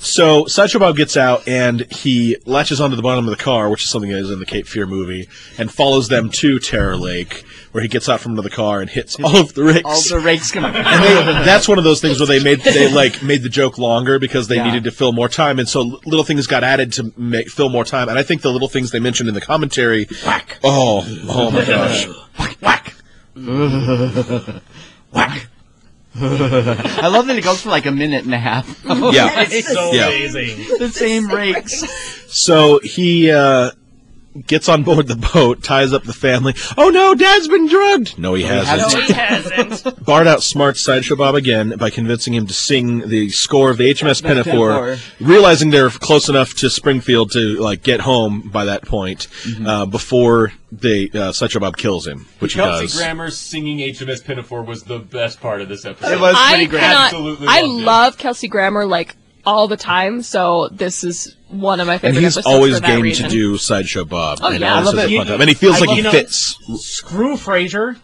[0.00, 3.82] so Sideshow Bob gets out and he latches onto the bottom of the car, which
[3.84, 7.44] is something that is in the Cape Fear movie, and follows them to Terror Lake,
[7.72, 9.84] where he gets out from under the car and hits all of the rakes.
[9.84, 11.14] All the rakes come and they,
[11.44, 14.48] that's one of those things where they made they like made the joke longer because
[14.48, 14.64] they Yeah.
[14.64, 17.84] needed to fill more time, and so little things got added to make fill more
[17.84, 18.08] time.
[18.08, 20.58] And I think the little things they mentioned in the commentary, whack.
[20.64, 22.06] Oh, oh my gosh,
[22.38, 22.94] whack, whack.
[25.12, 25.46] Whack.
[27.02, 28.66] I love that it goes for like a minute and a half.
[28.84, 29.44] Yeah.
[29.50, 30.08] It's so Yeah.
[30.08, 30.78] amazing.
[30.78, 31.84] the same rakes.
[32.32, 33.70] So he uh,
[34.46, 36.54] gets on board the boat, ties up the family.
[36.76, 38.18] Oh no, Dad's been drugged.
[38.18, 38.92] No, he hasn't.
[38.92, 40.04] No, he hasn't.
[40.04, 44.22] Bart outsmarts Sideshow Bob again by convincing him to sing the score of the HMS
[44.22, 44.44] Pinafore,
[44.96, 44.96] Pinafore.
[45.26, 49.26] realizing they're close enough to Springfield to like get home by that point
[49.66, 52.96] uh, before they uh, Sideshow Bob kills him, which he Kelsey does.
[52.96, 56.12] Grammer singing HMS Pinafore was the best part of this episode.
[56.12, 56.80] It was I pretty great.
[56.80, 57.04] cannot.
[57.06, 57.84] Absolutely I loved it.
[57.84, 59.16] love Kelsey Grammer like
[59.48, 60.22] all the time.
[60.22, 62.16] So this is one of my favorite.
[62.16, 63.24] and he's episodes always for that game reason.
[63.24, 64.38] to do Sideshow Bob.
[64.42, 64.74] Oh, and yeah.
[64.74, 65.16] I love has it.
[65.16, 65.40] fun time.
[65.40, 66.56] And he feels I like he you know- fits.
[66.76, 67.96] Screw Frasier.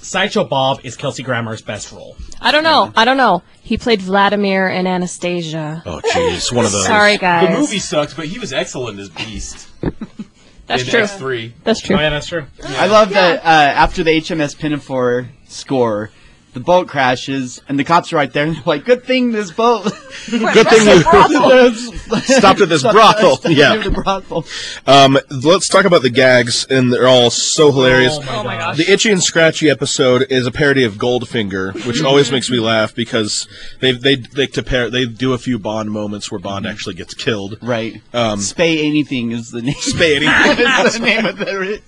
[0.00, 2.16] Sideshow Bob is Kelsey Grammer's best role.
[2.40, 2.92] I don't know.
[2.96, 3.42] I don't know.
[3.62, 5.82] He played Vladimir in Anastasia.
[5.86, 6.84] Oh jeez, one of those.
[6.86, 7.48] Sorry, guys.
[7.54, 9.68] The movie sucked, but he was excellent as Beast
[10.66, 11.00] That's in true.
[11.02, 11.52] X3.
[11.62, 11.96] That's true.
[11.96, 12.46] Oh yeah, that's true.
[12.64, 16.10] I love that uh, after the HMS Pinafore score,
[16.52, 19.50] the boat crashes and the cops are right there and they're like, "Good thing this
[19.50, 19.84] boat
[20.30, 23.38] Good thing we stopped at this brothel.
[23.50, 23.76] Yeah.
[23.76, 24.44] the brothel."
[24.86, 28.18] Um, let's talk about the gags, and they're all so hilarious.
[28.28, 28.76] Oh my, gosh.
[28.76, 32.94] The Itchy and Scratchy episode is a parody of Goldfinger, which always makes me laugh
[32.94, 33.48] because
[33.80, 37.14] they they they to pair they do a few Bond moments where Bond actually gets
[37.14, 37.56] killed.
[37.62, 37.94] Right.
[38.12, 39.74] Um, Spay anything is the name.
[39.74, 40.66] Spay anything.
[40.86, 41.80] Is the name of the.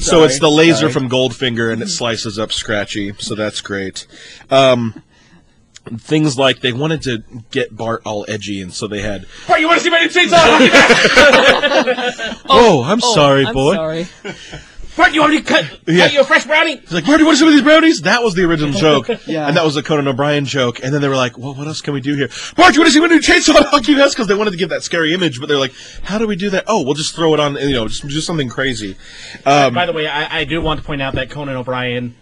[0.00, 0.92] so it's the laser Sorry.
[0.92, 3.12] from Goldfinger, and it slices up Scratchy.
[3.18, 4.03] So that's great.
[4.50, 5.02] Um,
[5.98, 9.26] things like they wanted to get Bart all edgy, and so they had.
[9.46, 10.34] Bart, you want to see my new chainsaw?
[12.48, 13.74] Oh, I'm sorry, I'm boy.
[13.74, 14.06] sorry.
[14.96, 16.04] Bart, you already cut, Yeah.
[16.04, 16.76] cut you a fresh brownie?
[16.76, 18.02] He's like, Marty, what are some of these brownies?
[18.02, 19.08] That was the original joke.
[19.26, 19.48] Yeah.
[19.48, 20.84] And that was a Conan O'Brien joke.
[20.84, 22.28] And then they were like, well, what else can we do here?
[22.56, 24.14] Bart, you want to see what new chainsaw Hockey has?
[24.14, 25.74] Because they wanted to give that scary image, but they're like,
[26.04, 26.64] how do we do that?
[26.68, 28.96] Oh, we'll just throw it on, you know, just do something crazy.
[29.44, 32.14] Um, By the way, I, I do want to point out that Conan O'Brien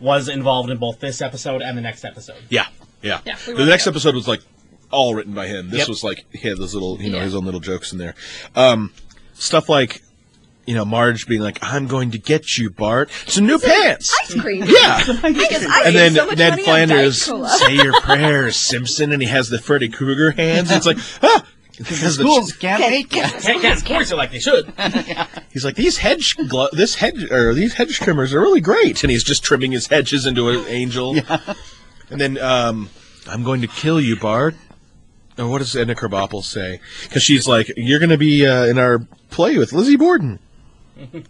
[0.00, 2.36] was involved in both this episode and the next episode.
[2.48, 2.66] yeah,
[3.02, 3.20] yeah.
[3.24, 3.90] Yeah, we the wrote next it.
[3.90, 4.40] episode was like
[4.90, 5.70] all written by him.
[5.70, 5.88] This Yep.
[5.88, 7.24] was like, he had those little, you know, Yeah.
[7.24, 8.14] his own little jokes in there.
[8.54, 8.92] Um,
[9.34, 10.02] stuff like,
[10.66, 13.10] you know, Marge being like, I'm going to get you, Bart.
[13.26, 14.12] Some new pants.
[14.24, 14.64] Ice cream.
[14.66, 15.02] Yeah.
[15.22, 17.48] I guess I and then so much Ned money on Flanders, Diet Cola.
[17.50, 20.70] say your prayers, Simpson, and he has the Freddy Krueger hands.
[20.70, 21.46] And it's like, ah!
[21.78, 23.42] Because the Schools can't make it.
[23.42, 24.72] Can't get sports it like they should.
[25.52, 29.10] He's like these hedge glo- this hedge or these hedge trimmers are really great, and
[29.10, 31.16] he's just trimming his hedges into an angel.
[32.10, 32.88] And then um,
[33.26, 34.54] I'm going to kill you, Bart.
[35.38, 36.80] Or what does Edna Krabappel say?
[37.02, 39.00] Because she's like, you're going to be uh, in our
[39.30, 40.38] play with Lizzie Borden.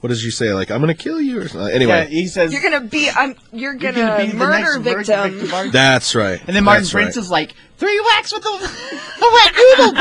[0.00, 0.52] What does she say?
[0.52, 1.68] Like, I'm going to kill you or something.
[1.68, 3.10] Yeah, Anyway, he says You're gonna be.
[3.10, 3.34] I'm.
[3.52, 5.50] You're "You're gonna, gonna be the murder next victim.
[5.50, 6.40] Bart." that's right.
[6.46, 7.22] And then Martin That's Prince right.
[7.22, 8.50] is like, three whacks with the,
[9.18, 9.92] the wet noodle,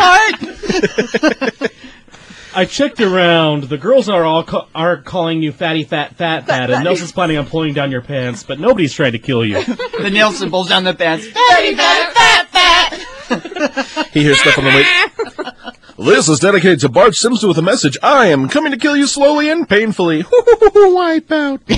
[1.62, 1.72] Bart.
[2.56, 3.64] I checked around.
[3.66, 7.38] The girls are all ca- are calling you fatty, fat, fat, fat, and Nelson's planning
[7.38, 9.62] on pulling down your pants, but nobody's trying to kill you.
[10.00, 11.28] the Nelson pulls down the pants.
[11.28, 12.94] Fatty, fatty fat, fat,
[13.28, 14.08] fat.
[14.14, 15.52] he hears stuff on the way.
[15.98, 17.98] This is dedicated to Bart Simpson with a message.
[18.04, 20.26] I am coming to kill you slowly and painfully.
[20.76, 21.62] Wipe out.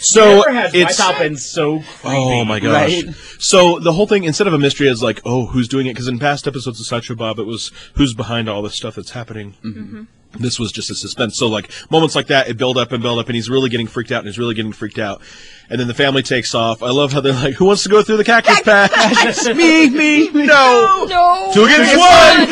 [0.00, 2.16] so Never has it's Wipeout been so creepy.
[2.16, 3.04] oh my gosh.
[3.04, 3.14] Right.
[3.38, 6.08] So the whole thing instead of a mystery is like oh who's doing it because
[6.08, 9.52] in past episodes of Sideshow Bob it was who's behind all this stuff that's happening.
[9.62, 9.80] Mm-hmm.
[9.80, 10.02] Mm-hmm.
[10.42, 11.36] This was just a suspense.
[11.36, 13.86] So like moments like that, it build up and build up, and he's really getting
[13.86, 15.22] freaked out, and he's really getting freaked out.
[15.70, 16.82] And then the family takes off.
[16.82, 20.30] I love how they're like, "Who wants to go through the cactus patch?" me, me,
[20.30, 20.46] me.
[20.46, 21.50] no, No.
[21.52, 22.48] two against one.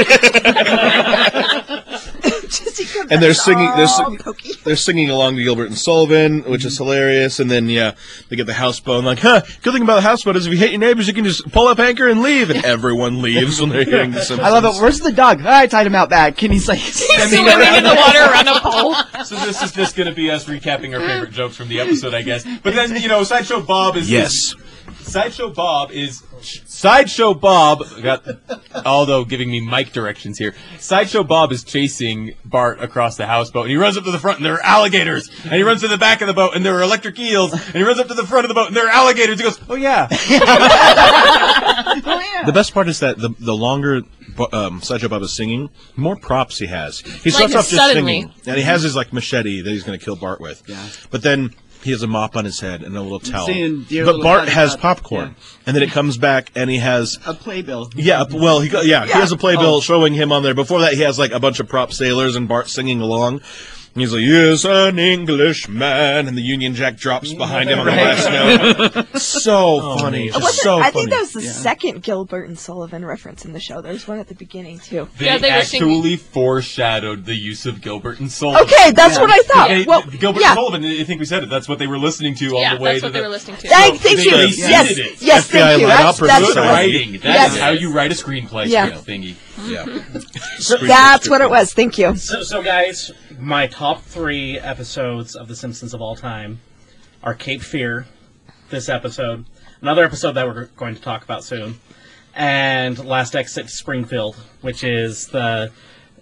[3.11, 3.71] and they're singing.
[3.77, 4.19] They're, sing-
[4.65, 7.41] they're singing along to Gilbert and Sullivan, which is hilarious.
[7.41, 7.93] And then yeah,
[8.29, 8.99] they get the houseboat.
[8.99, 9.43] And like, huh?
[9.63, 11.69] Good thing about the houseboat is if you hate your neighbors, you can just pull
[11.69, 12.51] up anchor and leave.
[12.51, 14.41] And everyone leaves when they're hearing the Simpsons.
[14.41, 14.81] I love it.
[14.81, 15.41] Where's the dog?
[15.45, 16.43] I tied him out back.
[16.43, 18.95] And he's like, Swimming in the water around a pole.
[19.25, 22.15] so this is just going to be us recapping our favorite jokes from the episode,
[22.15, 22.45] I guess.
[22.63, 24.33] But then you know, Sideshow Bob is Yes.
[24.35, 24.57] is-
[25.01, 26.25] Sideshow Bob is
[26.67, 28.25] Sideshow Bob got
[28.85, 30.53] although giving me mic directions here.
[30.81, 34.39] Sideshow Bob is chasing Bart across the houseboat and he runs up to the front
[34.39, 35.29] and there are alligators.
[35.45, 37.53] And he runs to the back of the boat and there are electric eels.
[37.53, 39.39] And he runs up to the front of the boat and there are alligators.
[39.39, 40.17] He goes, "Oh yeah." oh,
[42.35, 42.43] yeah.
[42.45, 44.03] The best part is that the the longer
[44.53, 47.01] um, Sideshow Bob is singing, the more props he has.
[47.01, 48.21] He starts Like off just suddenly.
[48.23, 50.63] singing, and he has his like machete that he's going to kill Bart with.
[50.67, 50.85] Yeah.
[51.11, 51.55] But then
[51.87, 53.47] he has a mop on his head and a little towel.
[53.47, 55.35] Saying, "Dear But little Bart has Pat." popcorn,
[55.67, 57.91] and then it comes back, and he has a playbill.
[57.97, 58.25] yeah.
[58.31, 59.81] Well, he got, yeah, he has a playbill Oh.
[59.81, 60.55] showing him on there.
[60.55, 63.41] Before that, he has like a bunch of prop sailors and Bart singing along.
[63.97, 68.31] He's like, "Yes, an Englishman," and the Union Jack drops behind him on the last
[68.31, 69.19] note.
[69.19, 70.41] So oh, funny, amazing.
[70.43, 71.07] just so I funny.
[71.07, 73.81] think that was the second Gilbert and Sullivan reference in the show.
[73.81, 75.09] There's one at the beginning too.
[75.19, 78.65] They, Yeah, they were actually singing- foreshadowed the use of Gilbert and Sullivan.
[78.65, 79.69] Okay, that's what I thought.
[79.69, 80.51] They- well, Gilbert yeah.
[80.51, 81.49] and Sullivan, I think we said it.
[81.49, 83.25] That's what they were listening to yeah, on the way that's to what the they
[83.25, 83.69] were listening to.
[83.69, 84.31] Thank, thank you.
[84.31, 85.23] They Yes, it.
[85.23, 85.87] yes, thank you.
[85.87, 86.75] That's, opera that's Good Good what it was.
[86.95, 87.13] writing.
[87.13, 87.59] That's Yes.
[87.59, 88.91] how you write a screenplay Yeah.
[88.91, 89.37] thingy.
[89.67, 89.87] yeah.
[90.87, 91.73] That's what it was.
[91.73, 92.15] Thank you.
[92.17, 96.61] So, so guys, my top three episodes of The Simpsons of all time
[97.23, 98.07] are Cape Fear,
[98.71, 99.45] this episode,
[99.81, 101.79] another episode that we're going to talk about soon,
[102.35, 105.71] and Last Exit to Springfield, which is the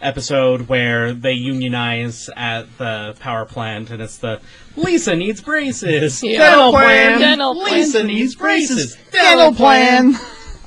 [0.00, 4.40] episode where they unionize at the power plant, and it's the
[4.76, 6.22] Lisa needs braces.
[6.22, 6.38] Yeah.
[6.38, 7.20] Dental plan.
[7.20, 7.74] Dental plan.
[7.74, 8.96] Lisa needs braces.
[9.12, 10.16] Dental plan.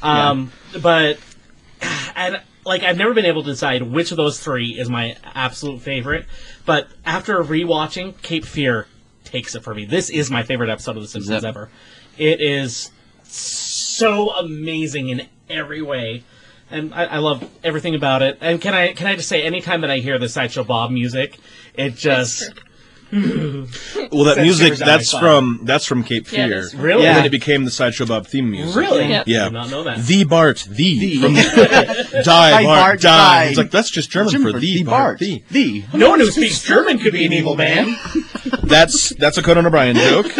[0.01, 0.51] Um,
[0.81, 1.19] but
[2.15, 5.81] and like I've never been able to decide which of those three is my absolute
[5.81, 6.25] favorite.
[6.65, 8.87] But after rewatching, Cape Fear
[9.23, 9.85] takes it for me.
[9.85, 11.69] This is my favorite episode of The Simpsons that- ever.
[12.17, 12.91] It is
[13.23, 16.23] so amazing in every way.
[16.69, 18.37] And I, I love everything about it.
[18.41, 21.37] And can I can I just say, anytime that I hear the Sideshow Bob music,
[21.75, 22.51] it just
[23.11, 26.57] Well, that music shivers down my that's from that's from Cape Fear.
[26.57, 26.75] is.
[26.75, 27.05] Really?
[27.07, 28.75] And then it became the Sideshow Bob theme music.
[28.75, 29.23] really, Yeah.
[29.25, 29.41] Yeah.
[29.41, 29.99] I did not know that.
[29.99, 31.21] The Bart, the, The.
[31.21, 33.43] from the, die, Bart, Bart, die.
[33.43, 33.45] die.
[33.49, 35.43] It's like that's just German, for the Bart, the.
[35.51, 35.85] The.
[35.93, 37.95] no one who speaks German could be an evil man.
[38.63, 40.27] That's that's a Conan O'Brien joke.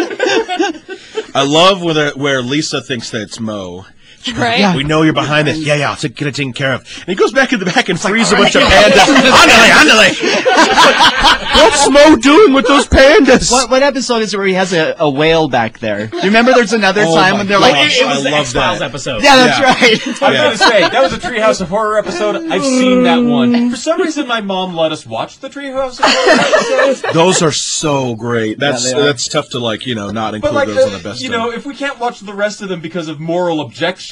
[1.34, 3.86] I love where where Lisa thinks that it's Moe.
[4.38, 4.76] Right?
[4.76, 5.58] We know you're behind this.
[5.58, 6.82] Yeah, yeah, I'll take, get it taken care of.
[7.00, 9.04] And he goes back in the back and frees a bunch of pandas.
[9.08, 11.54] Andale, andale.
[11.54, 13.50] What's Moe doing with those pandas?
[13.50, 16.06] What, what episode is it where he has a, a whale back there?
[16.06, 17.72] Do you remember there's another Oh time when they're gosh.
[17.72, 19.22] like, It, it was I the love X Files episode.
[19.22, 19.66] yeah, that's Yeah.
[19.66, 20.22] right.
[20.22, 20.44] I'm Yeah.
[20.44, 22.36] gonna say that was a Treehouse of Horror episode.
[22.50, 23.52] I've seen that one.
[23.52, 23.70] Mm.
[23.70, 27.14] For some reason, my mom let us watch the Treehouse of Horror episodes.
[27.14, 28.58] Those are so great.
[28.58, 29.02] That's they are.
[29.04, 31.20] that's tough to like, you know, not include like, those on the, uh, the best.
[31.22, 33.60] you know, if we can't watch the rest of them because of moral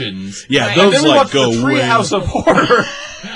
[0.07, 1.75] objections, yeah, and those then we like watch go the way.
[1.75, 2.85] Treehouse of Horror,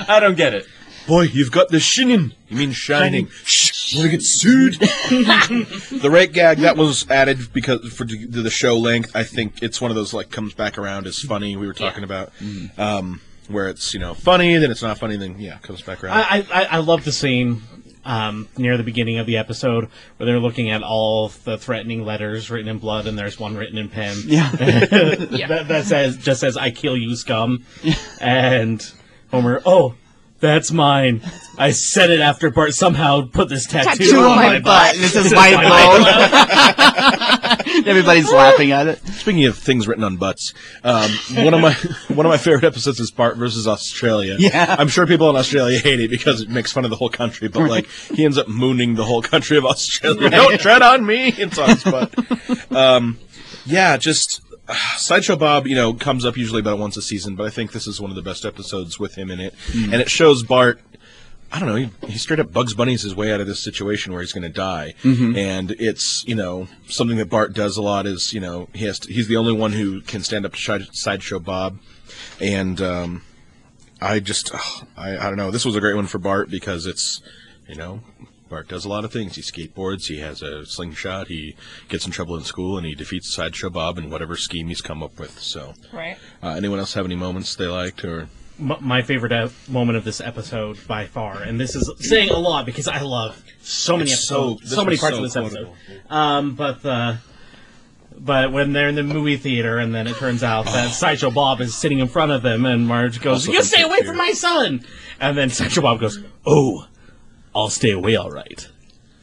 [0.09, 0.66] I don't get it.
[1.06, 2.34] Boy, you've got the shinin.
[2.48, 3.28] You mean shining?
[3.44, 4.74] Shh, wanna get sued?
[4.78, 9.16] the rate gag that was added because for the, the show length.
[9.16, 11.56] I think it's one of those like comes back around as funny.
[11.56, 12.32] We were talking about,
[12.78, 16.18] um, where it's you know funny, then it's not funny, then yeah, comes back around.
[16.18, 17.62] I, I, I love the scene
[18.05, 22.51] um, near the beginning of the episode where they're looking at all the threatening letters
[22.51, 24.16] written in blood, and there's one written in pen.
[24.24, 24.51] Yeah.
[24.52, 27.64] that, that says just says "I kill you, scum,"
[28.20, 28.81] and
[29.31, 29.94] Homer, oh.
[30.40, 31.22] That's mine.
[31.58, 34.96] I said it after Bart somehow put this tattoo, Tattoo on on my my butt.
[34.96, 36.04] This is my blow.
[37.86, 39.06] Everybody's laughing at it.
[39.06, 41.72] Speaking of things written on butts, um, one of my
[42.14, 44.36] one of my favorite episodes is Bart versus Australia.
[44.38, 44.76] Yeah.
[44.78, 47.48] I'm sure people in Australia hate it because it makes fun of the whole country,
[47.48, 50.30] but like he ends up mooning the whole country of Australia.
[50.30, 51.28] Don't tread on me.
[51.28, 52.72] It's on his butt.
[52.74, 53.18] Um,
[53.66, 54.40] yeah, just
[54.97, 57.86] Sideshow Bob, you know, comes up usually about once a season, but I think this
[57.86, 60.80] is one of the best episodes with him in it, and it shows Bart.
[61.52, 61.74] I don't know.
[61.74, 64.44] He, he straight up Bugs Bunny's his way out of this situation where he's going
[64.44, 64.94] to die,
[65.36, 69.01] and it's you know something that Bart does a lot is you know he has
[69.01, 71.78] to, he's the only one who can stand up to sideshow Bob,
[72.40, 73.22] and um,
[74.01, 75.51] I just ugh, I I don't know.
[75.51, 77.20] This was a great one for Bart because it's
[77.68, 78.01] you know
[78.51, 79.36] Bart does a lot of things.
[79.36, 80.09] He skateboards.
[80.09, 81.28] He has a slingshot.
[81.28, 81.55] He
[81.89, 85.02] gets in trouble in school, and he defeats sideshow Bob in whatever scheme he's come
[85.02, 85.39] up with.
[85.39, 86.16] So, Right.
[86.43, 88.28] uh, anyone else have any moments they liked or?
[88.59, 92.66] My favorite uh, moment of this episode by far, and this is saying a lot
[92.66, 95.36] because I love so many It's so- episodes, this so, many parts so of this
[95.36, 95.68] episode.
[96.10, 97.18] Um, but the
[98.18, 101.62] but when they're in the movie theater, and then it turns out that Sideshow Bob
[101.62, 104.09] is sitting in front of them, and Marge goes, Also "You stay away Fear.
[104.09, 104.85] from my son,"
[105.20, 106.86] and then Sideshow Bob goes, "Oh,
[107.55, 108.68] I'll stay away, all right.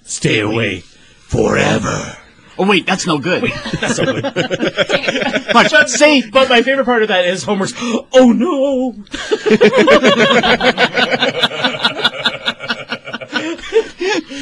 [0.04, 2.18] Stay away forever."
[2.60, 3.44] Oh wait, that's no good.
[3.80, 4.24] That's so good.
[5.54, 8.96] March, say But my favorite part of that is Homer's, "Oh no."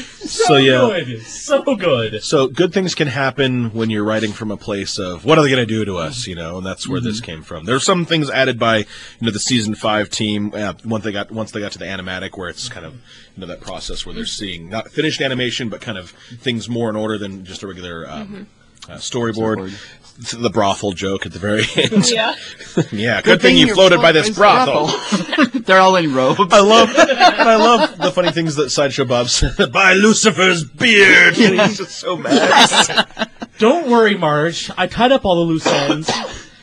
[0.25, 1.03] So yeah.
[1.03, 2.23] good, so good.
[2.23, 5.49] So good things can happen when you're writing from a place of what are they
[5.49, 7.65] going to do to us, you know, and that's where this came from.
[7.65, 8.85] There were some things added by you
[9.21, 12.37] know the season five team uh, once they got once they got to the animatic
[12.37, 15.81] where it's kind of you know that process where they're seeing not finished animation but
[15.81, 18.47] kind of things more in order than just a regular um,
[18.89, 19.73] uh, storyboard.
[20.17, 22.09] The brothel joke at the very end.
[22.09, 22.35] Yeah.
[22.91, 25.59] yeah, good, thing, you you're floated by this floated brothel.
[25.65, 26.39] They're all in robes.
[26.53, 29.73] I love, I love the funny things that Sideshow Bob said.
[29.73, 33.29] By Lucifer's beard, he's just so mad.
[33.57, 34.71] Don't worry, Marge.
[34.77, 36.09] I tied up all the loose ends.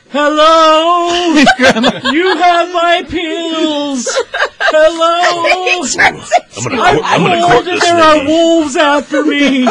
[0.09, 1.33] Hello!
[2.11, 4.07] you have my pills!
[4.59, 5.43] Hello.
[5.99, 6.13] I'm
[6.69, 9.65] gonna, court, I'm gonna court that this there are wolves after me.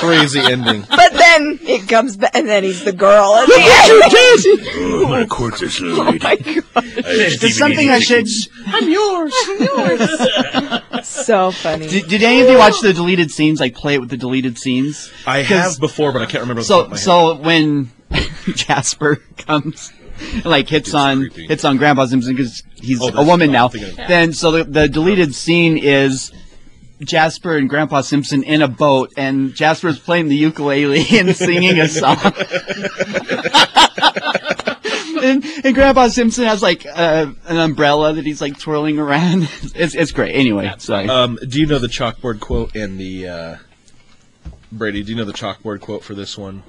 [0.00, 0.82] Crazy ending.
[0.88, 3.34] But then it comes back, and then he's the girl.
[3.34, 4.68] At the end.
[4.76, 6.18] Oh, I'm gonna court this little lady.
[6.24, 6.84] my oh, God.
[6.84, 8.26] It's something I should.
[8.66, 9.34] I'm yours.
[9.48, 11.06] I'm yours.
[11.06, 11.86] So funny.
[11.88, 13.60] Did, did any of you watch the deleted scenes?
[13.60, 15.10] Like play it with the deleted scenes.
[15.26, 16.60] I have before, but I can't remember.
[16.62, 17.90] off the top of So so when
[18.54, 19.92] Jasper comes,
[20.44, 21.46] like hits It's on creepy.
[21.48, 23.68] hits on Grandpa Simpson because he's Oh, a woman now.
[23.68, 26.32] Then so the, the deleted scene is
[27.00, 31.88] Jasper and Grandpa Simpson in a boat, and Jasper's playing the ukulele and singing a
[31.88, 32.16] song.
[35.22, 39.48] and, and Grandpa Simpson has like uh, an umbrella that he's like twirling around.
[39.74, 40.34] It's it's great.
[40.34, 41.08] Anyway, sorry.
[41.08, 43.56] Um, do you know the chalkboard quote and the uh,
[44.72, 45.02] Brady?
[45.02, 46.62] Do you know the chalkboard quote for this one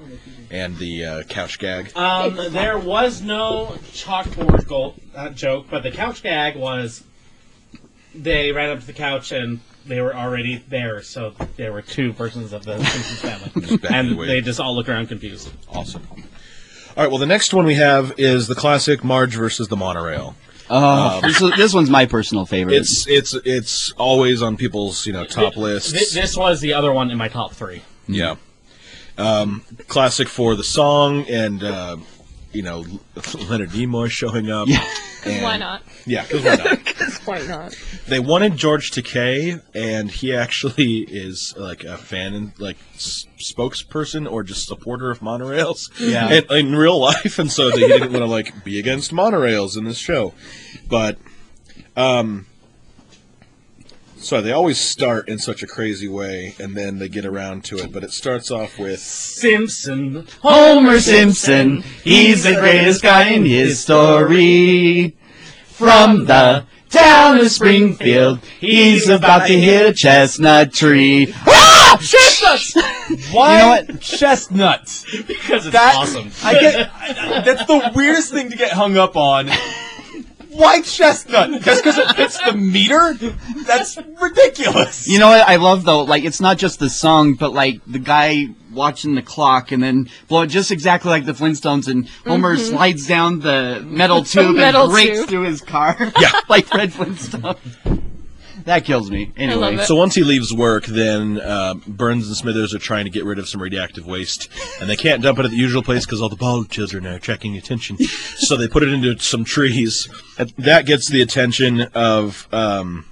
[0.50, 1.96] and the uh, couch gag?
[1.96, 7.02] Um, there was no chalkboard goal, uh, joke, but the couch gag was
[8.14, 12.12] they ran up to the couch and they were already there, so there were two
[12.12, 14.26] persons of the Simpsons family, back and away.
[14.26, 15.50] they just all look around confused.
[15.68, 16.06] Awesome.
[16.96, 17.08] All right.
[17.10, 20.34] Well, the next one we have is the classic Marge versus the monorail.
[20.70, 22.74] oh, this, this one's my personal favorite.
[22.76, 25.92] It's it's it's always on people's you know top lists.
[25.92, 27.82] Th- this was the other one in my top three.
[28.06, 28.36] Yeah.
[29.16, 31.96] Um, classic for the song and uh,
[32.52, 32.84] you know
[33.48, 34.68] Leonard Nimoy showing up.
[34.68, 34.84] Yeah.
[35.42, 35.82] Why not?
[36.06, 36.78] Yeah, because why not?
[37.24, 37.76] Why not?
[38.06, 44.30] They wanted George Takei, and he actually is like a fan and like s- spokesperson
[44.30, 45.90] or just supporter of monorails.
[46.00, 46.32] Yeah.
[46.32, 49.84] in, in real life, and so he didn't want to like be against monorails in
[49.84, 50.32] this show.
[50.88, 51.18] But,
[51.96, 52.46] um,
[54.20, 57.78] so they always start in such a crazy way, and then they get around to
[57.78, 57.92] it.
[57.92, 65.14] But it starts off with Simpson, Homer Simpson, he's the greatest guy in history.
[65.66, 71.32] From the town of Springfield, he's about to hit a chestnut tree.
[71.46, 71.96] Ah!
[72.00, 72.74] Chestnuts!
[73.32, 74.00] Why You know what?
[74.00, 75.04] chestnuts?
[75.26, 76.30] because it's That- awesome.
[76.42, 76.90] I get
[77.44, 79.48] that's the weirdest thing to get hung up on.
[80.58, 81.62] Why chestnut?
[81.62, 83.14] Just because it fits the meter?
[83.64, 85.06] That's ridiculous.
[85.06, 86.02] You know what I love though?
[86.02, 90.10] Like, it's not just the song, but like the guy watching the clock and then
[90.26, 92.74] blow it just exactly like the Flintstones and Homer mm-hmm.
[92.74, 95.28] slides down the metal tube metal and breaks tube.
[95.28, 95.96] through his car.
[96.18, 96.32] Yeah.
[96.48, 97.54] like Fred Flintstone.
[98.68, 99.32] That kills me.
[99.38, 99.78] Anyway.
[99.78, 103.38] So once he leaves work, then uh, Burns and Smithers are trying to get rid
[103.38, 106.28] of some radioactive waste, and they can't dump it at the usual place because all
[106.28, 107.96] the bald children are now attracting attention.
[108.36, 110.06] so they put it into some trees.
[110.58, 113.06] That gets the attention of, um,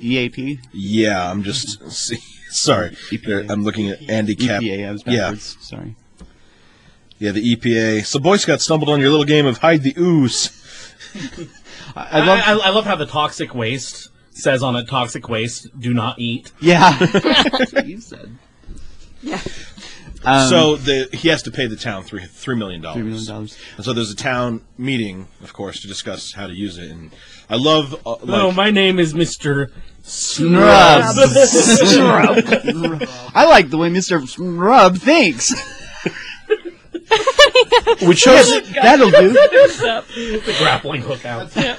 [0.00, 0.58] EAP?
[0.72, 2.18] yeah, I'm just see,
[2.50, 4.62] sorry, There- I'm looking at Andy Cap.
[4.62, 5.34] EPA, I was yeah.
[5.36, 5.94] Sorry.
[7.20, 8.04] yeah, the EPA.
[8.04, 10.56] So Boy Scout stumbled on your little game of hide the ooze.
[11.96, 12.40] I, I love.
[12.40, 16.18] I, I, I love how the toxic waste says on it toxic waste do not
[16.18, 16.52] eat.
[16.60, 16.96] yeah.
[16.98, 18.36] That's what you said.
[19.22, 19.40] Yeah.
[20.24, 23.02] Um, so the, he has to pay the town three three million dollars.
[23.02, 23.50] $3 million.
[23.76, 26.90] And so there's a town meeting, of course, to discuss how to use it.
[26.90, 27.12] And
[27.48, 29.70] I love uh, like, oh, my name is Mister
[30.02, 31.02] Snrub.
[33.34, 34.26] I like the way Mr.
[34.26, 35.52] Snrub thinks.
[38.06, 39.32] We chose That'll do.
[39.32, 41.54] the grappling hook out.
[41.56, 41.76] Yeah.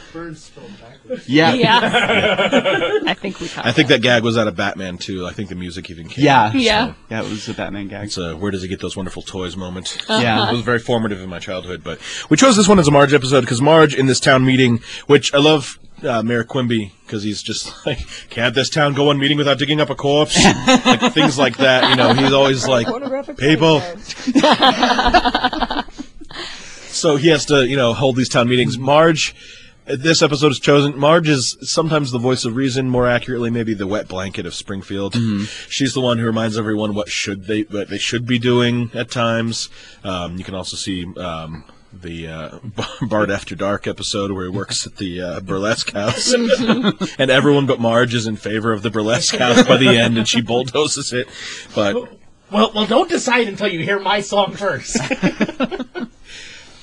[1.25, 3.01] Yeah.
[3.05, 5.25] I think we caught I think that gag was out of Batman too.
[5.27, 6.25] I think the music even came.
[6.25, 6.51] Yeah.
[6.53, 6.93] Yeah.
[7.09, 8.05] Yeah, it was a Batman gag.
[8.05, 9.97] It's a where does he get those wonderful toys moment.
[10.09, 10.49] Yeah.
[10.49, 11.99] It was very formative in my childhood, but
[12.29, 15.33] we chose this one as a Marge episode because Marge in this town meeting, which
[15.33, 17.99] I love uh, Mayor Quimby because he's just like,
[18.29, 20.43] can't this town go on meeting without digging up a corpse?
[20.85, 21.89] like things like that.
[21.89, 22.87] You know, he's always like,
[23.37, 23.81] people.
[26.89, 28.77] so he has to, you know, hold these town meetings.
[28.77, 30.97] Marge, uh, this episode is chosen.
[30.97, 35.15] Marge is sometimes the voice of reason, more accurately, maybe the wet blanket of Springfield.
[35.67, 39.09] She's the one who reminds everyone what should they what they should be doing at
[39.11, 39.69] times.
[40.03, 41.05] Um, you can also see.
[41.17, 42.59] Um, the uh,
[43.01, 46.31] Bart After Dark episode where he works at the uh, burlesque house,
[47.17, 50.27] and everyone but Marge is in favor of the burlesque house by the end, and
[50.27, 51.27] she bulldozes it.
[51.73, 51.95] But
[52.51, 54.97] Well, well, don't decide until you hear my song first.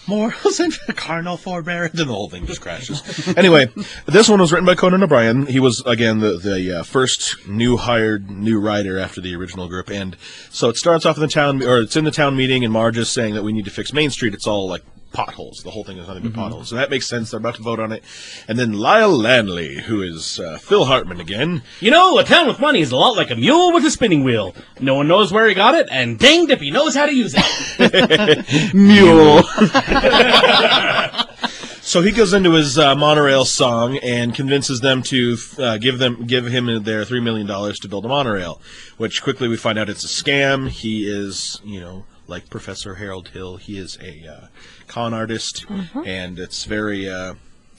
[0.09, 3.29] morals and carnal forbearance, and the whole thing just crashes.
[3.37, 3.69] anyway,
[4.07, 5.47] this one was written by Conan O'Brien.
[5.47, 9.91] He was again the the uh, first new hired new writer after the original group,
[9.91, 10.17] and
[10.51, 12.99] so it starts off in the town, or it's in the town meeting, and Marge
[12.99, 14.35] is saying that we need to fix Main Street.
[14.35, 14.83] It's all like
[15.17, 15.63] potholes.
[15.63, 17.31] The whole thing is nothing but potholes, and that makes sense.
[17.31, 18.05] They're about to vote on it,
[18.47, 22.61] and then Lyle Lanley, who is uh, Phil Hartman again, you know, a town with
[22.61, 24.55] money is a lot like a mule with a spinning wheel.
[24.79, 27.35] No one knows where he got it, and danged if he knows how to use
[27.37, 28.75] it.
[28.75, 29.43] Mule.
[29.43, 31.27] So
[31.87, 36.27] So he goes into his uh, monorail song and convinces them to uh, give them
[36.27, 38.61] give him their three million dollars to build a monorail,
[38.97, 40.69] which quickly we find out it's a scam.
[40.69, 43.57] He is, you know, like Professor Harold Hill.
[43.59, 44.47] He is a uh,
[44.97, 45.67] con artist,
[46.07, 47.35] and it's very, uh,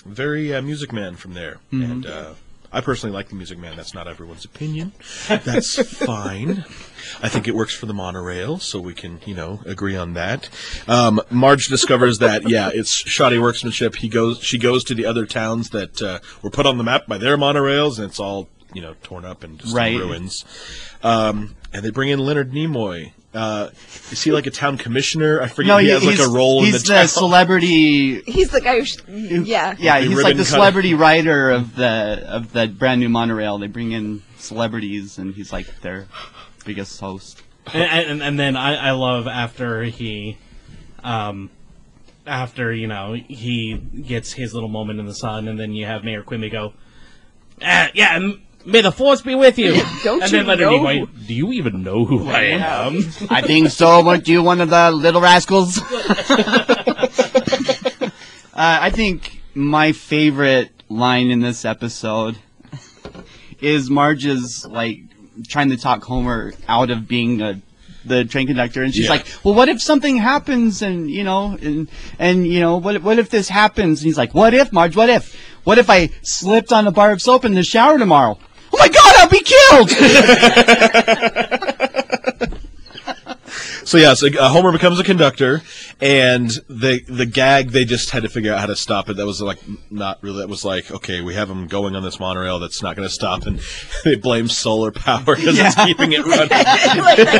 [0.06, 1.58] very uh, Music Man from there.
[1.72, 2.34] And uh,
[2.72, 3.76] I personally like the Music Man.
[3.76, 4.92] That's not everyone's opinion.
[5.28, 6.64] That's fine.
[7.24, 10.48] I think it works for the monorail, so we can, you know, agree on that.
[10.88, 13.96] Um, Marge discovers that, yeah, it's shoddy workmanship.
[13.96, 17.08] He goes, she goes to the other towns that uh, were put on the map
[17.08, 19.98] by their monorails, and it's all, you know, torn up and just Right.
[19.98, 20.46] ruins.
[21.02, 23.14] Um, and they bring in Leonard Nimoy.
[23.38, 23.70] Uh,
[24.12, 25.42] is he like a town commissioner?
[25.42, 25.68] I forget.
[25.68, 27.08] No, he he- has like a role in he's the town.
[27.08, 28.22] celebrity.
[28.22, 29.76] He's the guy who, sh- yeah.
[29.78, 30.44] Yeah, The he's like the cutter.
[30.46, 33.58] celebrity writer of the of the brand new monorail.
[33.60, 36.08] They bring in celebrities, and he's like their
[36.66, 37.44] biggest host.
[37.74, 40.38] and, and, and then I, I love after he,
[41.04, 41.50] um,
[42.26, 46.04] after you know he gets his little moment in the sun, and then you have
[46.04, 46.74] Mayor Quimby go,
[47.62, 49.74] ah, "Yeah, m- may the force be with you."
[50.04, 52.98] Don't and you then Leonard know Nimoy, "Do you even know who I am?"
[53.30, 54.04] I think so.
[54.06, 55.78] Weren't you one of the little rascals?
[55.82, 58.10] uh,
[58.54, 62.38] I think my favorite line in this episode
[63.62, 65.00] is Marge's like
[65.48, 67.62] trying to talk Homer out of being a
[68.06, 69.10] the train conductor, and she's Yeah.
[69.12, 73.20] like, "Well, what if something happens, and you know, and and you know, what what
[73.20, 74.96] if this happens?" And he's like, "What if, Marge?
[74.96, 75.36] What if?
[75.66, 78.40] What if I slipped on a bar of soap in the shower tomorrow?
[78.78, 79.90] Oh my God, I'll be killed!"
[83.88, 85.62] So yeah, so uh, Homer becomes a conductor,
[86.02, 89.16] and the the gag they just had to figure out how to stop it.
[89.16, 89.60] That was like
[89.90, 90.40] not really.
[90.40, 93.14] That was like okay, we have him going on this monorail that's not going to
[93.14, 93.62] stop, and
[94.04, 96.50] they blame solar power because it's keeping it running.
[96.50, 96.62] Well,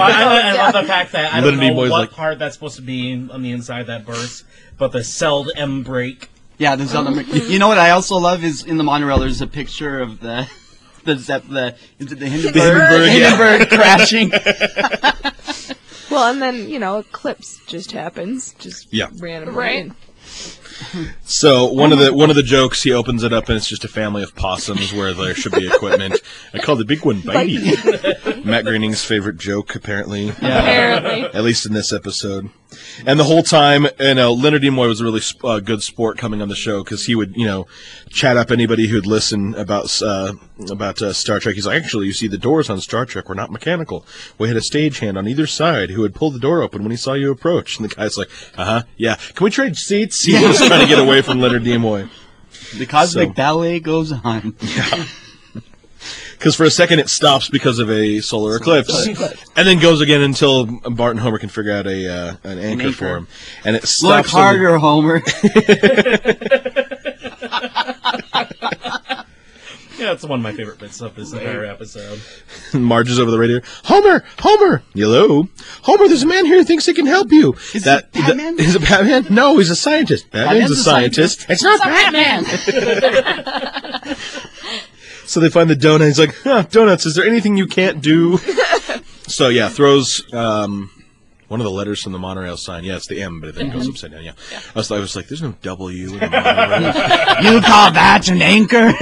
[0.02, 2.78] I, I, I love the fact that I don't know what like- part that's supposed
[2.78, 4.46] to be on the inside of that burst,
[4.78, 6.30] but the celled M break.
[6.60, 7.24] Yeah, the Zelda.
[7.26, 9.20] You know what I also love is in the monorail.
[9.20, 10.48] There's a picture of the
[11.08, 13.30] the Zep, the is it the Hindenburg, Hindenburg, yeah.
[13.38, 14.32] Hindenburg crashing.
[16.12, 18.54] Well, and then, you know, Eclipse just happens.
[18.60, 19.08] Just Yeah.
[19.20, 19.58] randomly.
[19.60, 19.92] Right.
[21.24, 23.84] So one of the one of the jokes he opens it up and it's just
[23.84, 26.20] a family of possums where there should be equipment.
[26.54, 28.37] I call the big one Bitey.
[28.48, 30.30] Matt Groening's favorite joke apparently.
[30.30, 31.24] Apparently.
[31.26, 32.50] at least in this episode.
[33.06, 36.42] And the whole time, you know, Leonard Nimoy was a really uh, good sport coming
[36.42, 37.66] on the show because he would, you know,
[38.10, 40.34] chat up anybody who'd listen about uh,
[40.70, 41.56] about uh, Star Trek.
[41.56, 44.06] He's like, actually, you see, the doors on Star Trek were not mechanical.
[44.38, 46.98] We had a stagehand on either side who would pull the door open when he
[46.98, 47.78] saw you approach.
[47.80, 49.16] And the guy's like, uh huh, yeah.
[49.16, 50.24] Can we trade seats?
[50.24, 52.10] He was trying to get away from Leonard Nimoy.
[52.78, 54.56] The cosmic So- ballet goes on.
[56.38, 60.22] Because for a second it stops because of a solar eclipse, and then goes again
[60.22, 62.92] until Bart and Homer can figure out a uh, an, anchor anchor.
[62.94, 63.28] for him,
[63.66, 64.34] and it Look stops.
[64.34, 65.24] on the- harder, Homer.
[70.00, 72.22] Yeah, that's one of my favorite bits of this entire episode.
[72.72, 73.62] Marge is over the radio.
[73.86, 75.48] Homer, Homer, hello,
[75.82, 76.08] Homer.
[76.08, 77.54] There's a man here who thinks he can help you.
[77.74, 78.58] Is that it Batman?
[78.58, 79.26] that- is it Batman?
[79.34, 80.30] No, he's a scientist.
[80.30, 81.46] Batman's, Batman's a a scientist.
[81.50, 82.46] It's not Batman.
[85.28, 86.08] so they find the donut.
[86.08, 87.06] He's like, huh, donuts.
[87.06, 88.38] Is there anything you can't do?
[89.28, 90.24] so yeah, throws.
[90.34, 90.90] Um,
[91.48, 92.84] one of the letters from the monorail sign.
[92.84, 94.24] Yeah, it's the M, but it then it goes upside down.
[94.24, 94.34] Yeah.
[94.52, 97.54] I, was, I was like, there's no W in the monorail.
[97.54, 98.94] you call that an anchor?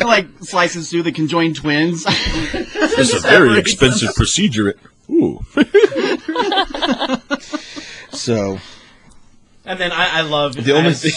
[0.04, 2.04] like slices through the conjoined twins.
[2.06, 4.74] It's a very expensive procedure.
[5.10, 5.44] Ooh.
[8.10, 8.58] so
[9.64, 11.12] And then I, I love the only as, thing.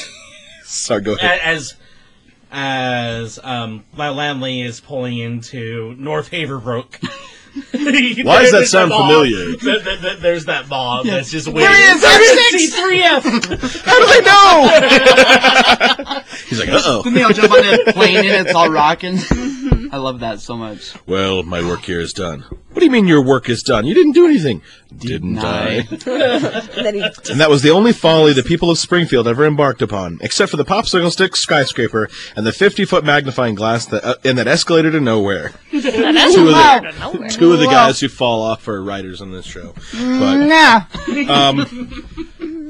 [0.63, 1.39] Sorry, go ahead.
[1.41, 1.75] as
[2.51, 7.03] as um Lanley is pulling into North Haverbrook.
[7.71, 9.55] Why does that sound familiar?
[9.55, 11.61] Th- th- th- There's that mob that's just waiting.
[11.61, 12.01] There he is,
[12.71, 13.21] There C3F.
[13.85, 14.69] How do they know?
[16.47, 17.01] He's like, uh oh.
[17.03, 19.17] Then they'll jump on the plane and it's all rocking.
[19.91, 20.93] I love that so much.
[21.07, 22.41] Well, my work here is done.
[22.41, 23.85] What do you mean your work is done?
[23.85, 24.61] You didn't do anything.
[24.95, 25.87] Didn't I?
[25.89, 29.81] And then he And that was the only folly the people of Springfield ever embarked
[29.81, 34.15] upon, except for the popsicle stick skyscraper and the 50 foot magnifying glass that, uh,
[34.23, 35.53] and that escalator to nowhere.
[35.71, 39.73] two, of the, two of the guys who fall off are writers on this show.
[39.93, 40.85] But Nah.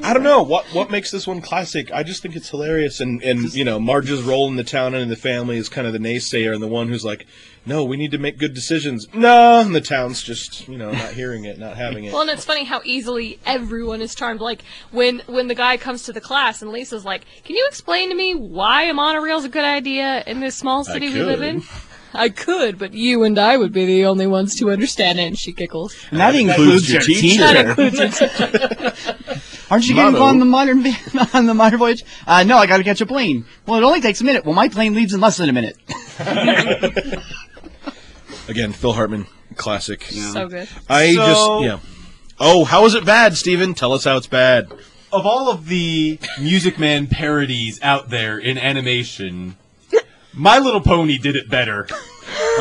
[0.01, 1.91] I don't know what what makes this one classic.
[1.91, 5.03] I just think it's hilarious, and and you know Marge's role in the town and
[5.03, 7.27] in the family is kind of the naysayer and the one who's like,
[7.69, 9.07] no, we need to make good decisions.
[9.13, 12.11] No, and the town's just you know not hearing it, not having it.
[12.11, 14.41] Well, and it's funny how easily everyone is charmed.
[14.41, 18.09] Like when when the guy comes to the class and Lisa's like, "Can you explain
[18.09, 21.63] to me why a monorail's a good idea in this small city we live in?"
[22.13, 25.27] I could, but you and I would be the only ones to understand it.
[25.27, 25.95] And she giggles.
[26.09, 27.21] And that includes your your teacher.
[27.21, 27.39] teacher.
[27.41, 28.93] That includes your teacher.
[29.69, 30.23] Aren't you going to go Motto.
[30.23, 30.77] on the modern
[31.35, 32.03] on the modern voyage?
[32.25, 33.45] Uh, no, I got to catch a plane.
[33.67, 34.43] Well, it only takes a minute.
[34.43, 35.77] Well, my plane leaves in less than a minute.
[38.49, 40.03] Again, Phil Hartman, classic.
[40.03, 40.67] So good.
[40.89, 41.25] I So-
[41.61, 41.79] just yeah.
[42.41, 43.73] Oh, how is it bad, Steven?
[43.73, 44.71] Tell us how it's bad.
[45.11, 49.57] Of all of the Music Man parodies out there in animation,
[50.33, 51.87] My Little Pony did it better.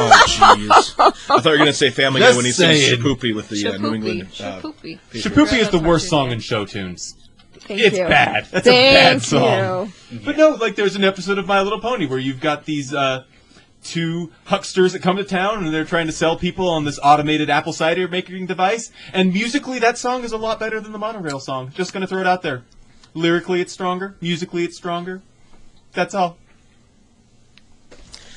[0.00, 0.94] Oh, jeez.
[0.98, 3.00] I thought you were going to say Family Guy Just when he sings saying.
[3.00, 4.22] Shipoopi with the uh, New England.
[4.40, 4.98] Uh, Shipoopi.
[5.12, 7.14] Shipoopi is the worst song in show tunes.
[7.52, 8.04] Thank It's you.
[8.04, 8.46] bad.
[8.50, 9.92] That's a bad song.
[10.10, 10.20] you.
[10.24, 13.24] But no, like there's an episode of My Little Pony where you've got these uh,
[13.82, 17.48] two hucksters that come to town and they're trying to sell people on this automated
[17.50, 18.90] apple cider making device.
[19.12, 21.70] And musically, that song is a lot better than the monorail song.
[21.74, 22.64] Just gonna throw it out there.
[23.14, 24.16] Lyrically, it's stronger.
[24.20, 25.22] Musically, it's stronger.
[25.92, 26.36] That's all.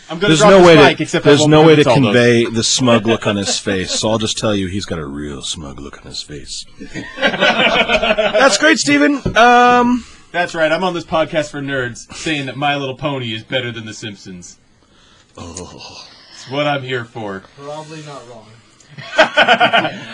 [0.09, 2.03] I'm gonna There's drop no way mic, to there's no way to all those.
[2.03, 3.91] convey the smug look on his face.
[3.91, 6.65] So I'll just tell you, he's got a real smug look on his face.
[7.17, 9.21] That's great, Stephen.
[9.37, 10.69] Um, That's right.
[10.69, 13.93] I'm on this podcast for nerds saying that My Little Pony is better than The
[13.93, 14.57] Simpsons.
[15.37, 17.43] Oh, it's what I'm here for.
[17.57, 18.47] Probably not wrong.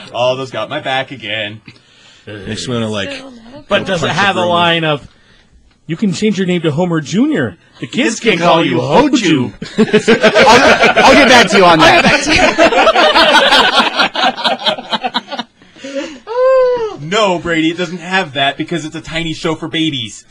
[0.14, 1.62] All those got my back again.
[2.26, 3.24] makes me want to like.
[3.68, 4.50] But does it have a room.
[4.50, 5.12] line of,
[5.88, 7.56] you can change your name to Homer Jr.
[7.80, 10.14] The kids can can call you Hoju." Hoju.
[10.98, 13.14] I'll, I'll get back to you on that.
[17.00, 20.26] No, Brady, it doesn't have that because it's a tiny show for babies.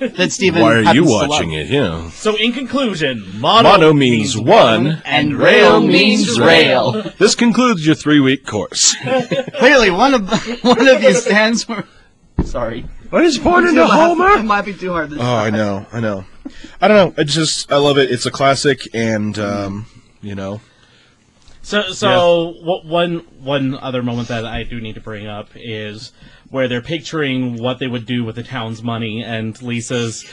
[0.00, 1.28] That Steven Why are you happens to love.
[1.28, 1.66] watching it?
[1.68, 2.10] Yeah.
[2.10, 7.02] So in conclusion, mono, Mono means one, And rail means rail.
[7.18, 8.94] This concludes your three-week course.
[9.58, 10.28] Clearly, one of
[10.62, 11.84] one of you stands for.
[12.44, 12.84] Sorry.
[13.10, 14.42] What is pointing to It Homer?
[14.42, 15.10] might be too hard.
[15.10, 16.24] This Oh, I know, I know.
[16.80, 17.20] I don't know.
[17.20, 18.10] I just, I love it.
[18.10, 19.86] It's a classic, and um,
[20.22, 20.60] you know,
[21.62, 26.12] So, so wha- one one other moment that I do need to bring up is
[26.50, 30.26] where they're picturing what they would do with the town's money, and Lisa's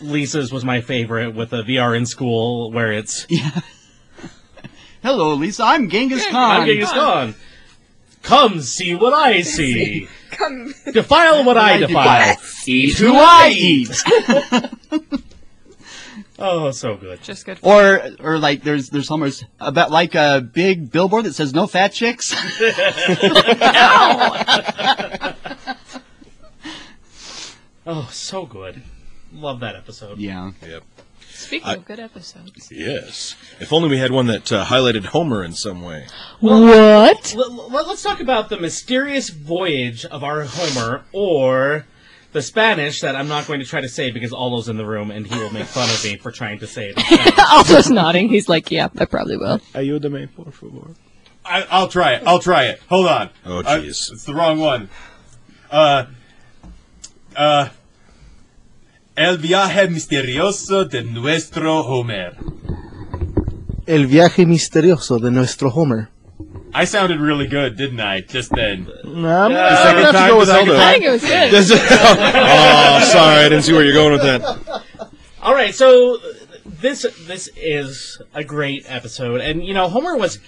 [0.00, 3.26] Lisa's was my favorite with a VR in school, where it's
[5.02, 5.64] Hello, Lisa.
[5.64, 6.60] I'm Genghis Khan.
[6.60, 7.34] I'm Genghis Khan.
[8.22, 10.08] Come see what I see.
[10.30, 10.74] Come.
[10.92, 12.36] Defile what I defile.
[12.66, 14.02] Eat who I eat.
[16.40, 17.20] Oh, so good.
[17.20, 17.58] Just good.
[17.62, 21.88] Or, or like, there's there's Homer's about like a big billboard that says "No fat
[21.88, 22.32] chicks."
[27.90, 28.82] Oh, so good.
[29.32, 30.18] Love that episode.
[30.18, 30.52] yeah.
[30.66, 30.82] yep.
[31.30, 32.68] Speaking I- of good episodes.
[32.70, 33.34] Yes.
[33.60, 36.06] If only we had one that uh, highlighted Homer in some way.
[36.40, 37.34] What?
[37.36, 41.86] Let, us talk about the mysterious voyage of our Homer, or
[42.32, 45.10] the Spanish that I'm not going to try to say because Aldo's in the room
[45.10, 46.98] and he will make fun of me for trying to say it.
[46.98, 47.38] in Spanish.
[47.38, 48.28] Aldo's nodding.
[48.28, 49.60] He's like, yeah, I probably will.
[49.74, 50.94] Ayúdame, por favor.
[51.44, 52.22] I, I'll try it.
[52.26, 52.82] I'll try it.
[52.90, 53.30] Hold on.
[53.46, 54.12] Oh, Uh, jeez.
[54.12, 54.90] it's the wrong one.
[55.70, 56.06] Uh,
[57.38, 57.68] uh,
[59.16, 62.36] El viaje misterioso de nuestro Homer.
[63.86, 66.08] El viaje misterioso de nuestro Homer.
[66.74, 68.20] I sounded really good, didn't I?
[68.20, 68.86] Just then.
[69.04, 70.80] Nah, I'm- The second have to go with the second Aldo.
[70.84, 71.22] I think it was
[71.70, 71.78] good.
[72.34, 74.42] Oh, sorry, I didn't see where you're going with that.
[75.42, 76.18] All right, so
[76.66, 80.38] this this is a great episode, and you know Homer was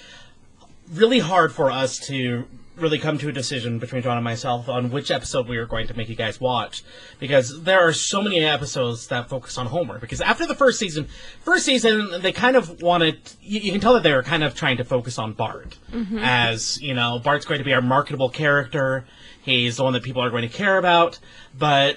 [0.92, 2.44] really hard for us to
[2.81, 5.86] really come to a decision between John and myself on which episode we were going
[5.89, 6.82] to make you guys watch
[7.19, 9.98] because there are so many episodes that focus on Homer.
[9.98, 11.09] Because after the first season,
[11.40, 14.55] first season they kind of wanted you, you can tell that they were kind of
[14.55, 16.19] trying to focus on Bart mm-hmm.
[16.19, 19.05] as you know Bart's going to be our marketable character.
[19.43, 21.19] He's the one that people are going to care about,
[21.59, 21.97] but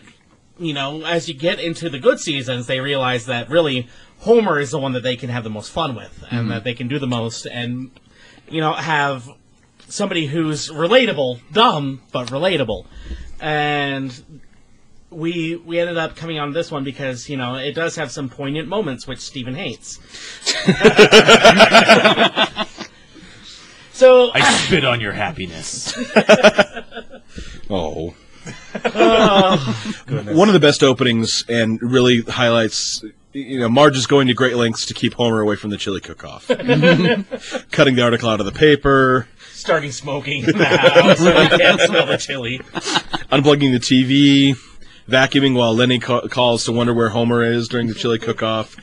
[0.60, 3.88] you know, as you get into the good seasons, they realize that really
[4.20, 6.50] Homer is the one that they can have the most fun with, and mm-hmm.
[6.50, 7.92] that they can do the most, and
[8.50, 9.30] you know, have
[9.94, 12.86] somebody who's relatable, dumb but relatable,
[13.40, 14.42] and
[15.10, 18.30] we we ended up coming on this one because you know it does have some
[18.30, 20.00] poignant moments which Stephen hates.
[23.94, 25.96] so I spit on your happiness.
[27.70, 28.14] Oh.
[28.94, 29.94] oh.
[30.34, 34.58] One of the best openings and really highlights, you know, Marge is going to great
[34.58, 36.48] lengths to keep Homer away from the chili cook-off.
[37.72, 39.28] Cutting the article out of the paper,
[39.64, 42.60] starting smoking in the house they can't smell the chili.
[43.32, 44.58] unplugging the TV,
[45.10, 48.76] vacuuming while Lenny ca- calls to wonder where Homer is during the chili cook-off.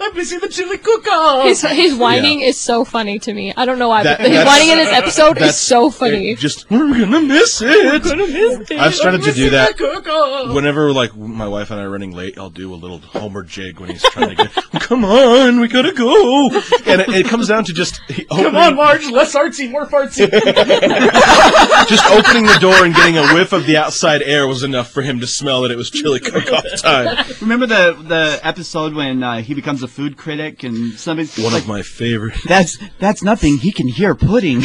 [0.00, 1.44] I'm missing the chili cook-off.
[1.46, 3.52] His, his whining is so funny to me.
[3.56, 6.34] I don't know why, That- but his whining in this episode is so funny.
[6.36, 8.02] Just we're gonna miss it.
[8.04, 8.78] miss it.
[8.78, 10.52] I've started I'm to do that.
[10.54, 13.80] Whenever like my wife and I are running late, I'll do a little Homer jig
[13.80, 14.52] when he's trying to get.
[14.82, 16.50] Come on, we gotta go.
[16.86, 20.30] And it, it comes down to just he- Come on, Marge, less artsy, more fartsy.
[21.88, 25.02] just opening the door and getting a whiff of the outside air was enough for
[25.02, 27.24] him to smell that it was chili cook-off time.
[27.40, 31.62] Remember the the episode when uh, he becomes a food critic and somebody One like,
[31.62, 32.34] of my favorite.
[32.46, 33.58] that's that's nothing.
[33.58, 34.62] He can hear pudding.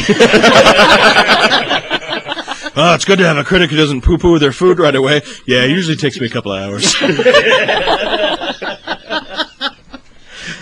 [2.76, 5.22] Oh, it's good to have a critic who doesn't poo-poo their food right away.
[5.46, 6.94] Yeah, it usually takes me a couple of hours.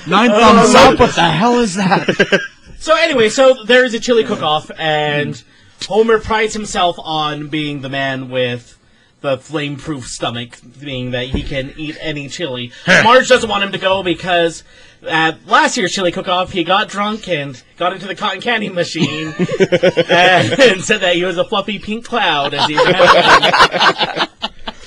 [0.06, 0.98] Nine thumbs up.
[0.98, 2.40] What the hell is that?
[2.78, 5.42] so anyway, so there is a chili cook-off, and
[5.86, 8.77] Homer prides himself on being the man with
[9.20, 12.70] the flame-proof stomach, being that he can eat any chili.
[12.86, 14.62] Marge doesn't want him to go because
[15.07, 19.35] at last year's chili cook-off, he got drunk and got into the cotton candy machine
[19.39, 22.77] and, and said that he was a fluffy pink cloud as he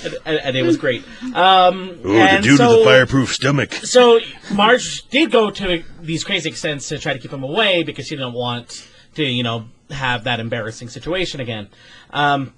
[0.04, 1.04] and, and, and it was great.
[1.34, 3.74] Um, and so, with the fireproof stomach.
[3.74, 4.20] so
[4.54, 8.16] Marge did go to these crazy extents to try to keep him away because she
[8.16, 11.68] didn't want to, you know, have that embarrassing situation again.
[12.12, 12.54] Um,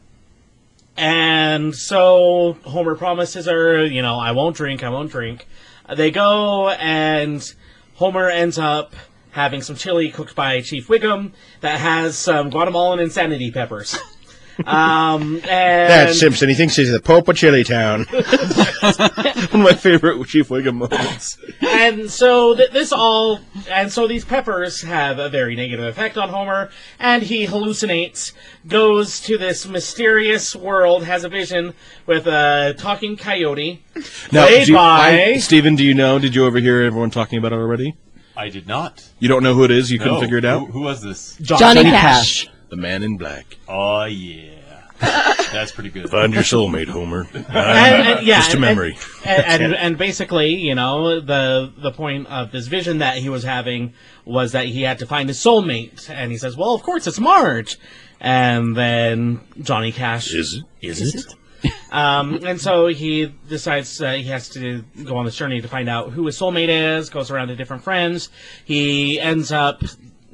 [0.96, 5.48] and so Homer promises her, you know, I won't drink, I won't drink.
[5.96, 7.54] They go, and
[7.96, 8.96] Homer ends up
[9.32, 13.98] having some chili cooked by Chief Wiggum that has some Guatemalan insanity peppers.
[14.66, 16.50] Um, and Simpson.
[16.50, 18.06] He thinks he's the Pope of Chili Town.
[18.12, 21.38] One of my favorite Chief Wiggum moments.
[21.62, 23.40] and so th- this all
[23.70, 26.70] and so these peppers have a very negative effect on Homer
[27.00, 28.34] and he hallucinates
[28.68, 31.74] goes to this mysterious world has a vision
[32.06, 33.84] with a talking coyote
[34.32, 36.20] Now, played do you, by I, Steven, do you know?
[36.20, 37.96] Did you overhear everyone talking about it already?
[38.36, 39.08] I did not.
[39.20, 39.92] You don't know who it is?
[39.92, 40.22] You couldn't No.
[40.22, 40.60] figure it out?
[40.68, 41.38] Who, who was this?
[41.42, 42.50] Johnny, Cash.
[42.74, 43.58] The Man in Black.
[43.68, 44.50] Oh yeah,
[45.00, 46.10] that's pretty good.
[46.10, 47.28] Find your soulmate, Homer.
[47.34, 48.98] and, and- yeah, Just a memory.
[49.24, 53.44] and, and, and basically, you know, the the point of this vision that he was
[53.44, 53.94] having
[54.26, 57.20] was that he had to find his soulmate, and he says, "Well, of course, it's
[57.20, 57.78] Marge."
[58.20, 60.64] And then Johnny Cash Is it?
[60.82, 61.72] Is it?
[61.92, 65.88] um, and so he decides uh, he has to go on this journey to find
[65.88, 67.12] out who his soulmate is.
[67.12, 68.30] Goes around to different friends.
[68.66, 69.84] He ends up,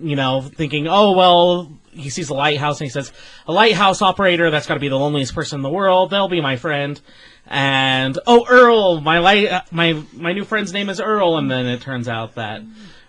[0.01, 3.11] you know, thinking, "Oh well." He sees a lighthouse and he says,
[3.47, 4.49] "A lighthouse operator.
[4.49, 6.09] That's got to be the loneliest person in the world.
[6.09, 6.99] They'll be my friend."
[7.47, 11.37] And oh, Earl, my light, uh, my my new friend's name is Earl.
[11.37, 12.61] And then it turns out that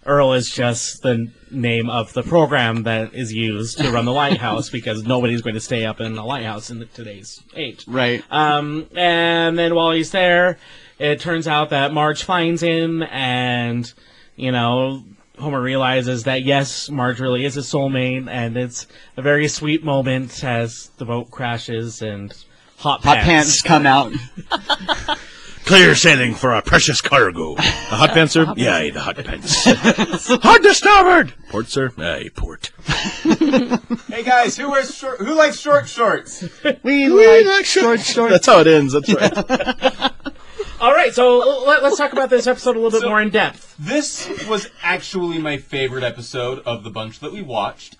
[0.06, 4.70] Earl is just the name of the program that is used to run the lighthouse
[4.72, 7.84] because nobody's going to stay up in a lighthouse in today's age.
[7.86, 8.24] right.
[8.30, 10.58] Um, and then while he's there,
[10.98, 13.92] it turns out that Marge finds him, and
[14.36, 15.04] you know,
[15.40, 18.86] Homer realizes that yes, Marge really is his soulmate, and it's
[19.16, 22.32] a very sweet moment as the boat crashes and
[22.78, 24.12] hot, Hot pants come out.
[25.64, 27.54] Clear sailing for our precious cargo.
[27.90, 28.52] The hot pants, sir?
[28.56, 29.64] Yea, the hot pants.
[29.64, 31.34] hot to starboard!
[31.48, 31.90] Port, sir?
[31.98, 32.70] Aye, port.
[34.08, 35.18] Hey guys, who wears short?
[35.20, 36.44] Who likes short shorts?
[36.82, 38.32] We like short, shorts.
[38.32, 40.12] That's how it ends, that's right.
[40.80, 43.28] All right, so let, us talk about this episode a little bit So- more in
[43.28, 43.76] depth.
[43.78, 47.98] This was actually my favorite episode of the bunch that we watched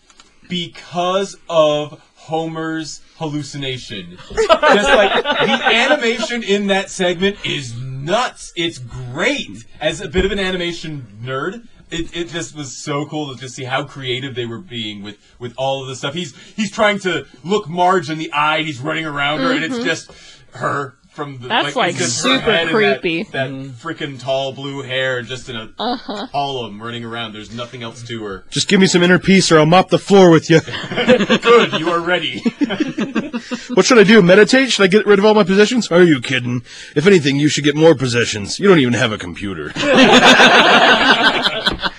[0.49, 4.17] because of Homer's hallucination.
[4.35, 8.51] Just like the animation in that segment is nuts.
[8.57, 9.67] It's great.
[9.79, 13.55] As a bit of an animation nerd, it, it just was so cool to just
[13.55, 16.15] see how creative they were being with, with all of the stuff.
[16.15, 19.65] He's he's trying to look Marge in the eye and he's running around her and
[19.65, 19.85] it's mm-hmm.
[19.85, 20.11] just
[20.53, 23.25] her from the That's, it's like, just super creepy.
[23.25, 26.29] That, that freaking tall blue hair just in a uh-huh.
[26.29, 27.33] column running around.
[27.33, 28.45] There's nothing else to her.
[28.51, 30.61] Just give me some inner peace or I'll mop the floor with you.
[30.91, 32.43] Good, you are ready.
[33.75, 34.21] What should I do?
[34.21, 34.71] Meditate?
[34.71, 35.91] Should I get rid of all my possessions?
[35.91, 36.63] Are you kidding?
[36.95, 38.59] If anything, you should get more possessions.
[38.59, 39.69] You don't even have a computer.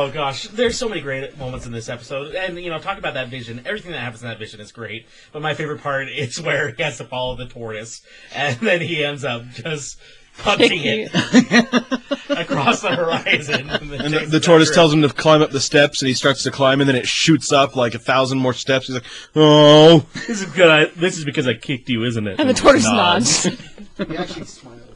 [0.00, 3.14] Oh gosh, there's so many great moments in this episode, and you know, talk about
[3.14, 3.62] that vision.
[3.66, 6.80] Everything that happens in that vision is great, but my favorite part is where he
[6.84, 8.02] has to follow the tortoise,
[8.32, 9.98] and then he ends up just
[10.38, 11.12] punching it
[12.30, 13.68] across the horizon.
[13.70, 16.44] And, And the, the tortoise tells him to climb up the steps, and he starts
[16.44, 18.86] to climb, and then it shoots up like a thousand more steps.
[18.86, 19.04] He's like,
[19.34, 20.94] "Oh, This is good.
[20.94, 22.38] This is because I kicked you, isn't it?
[22.38, 23.42] And the tortoise nods.
[23.42, 24.87] He actually smiles.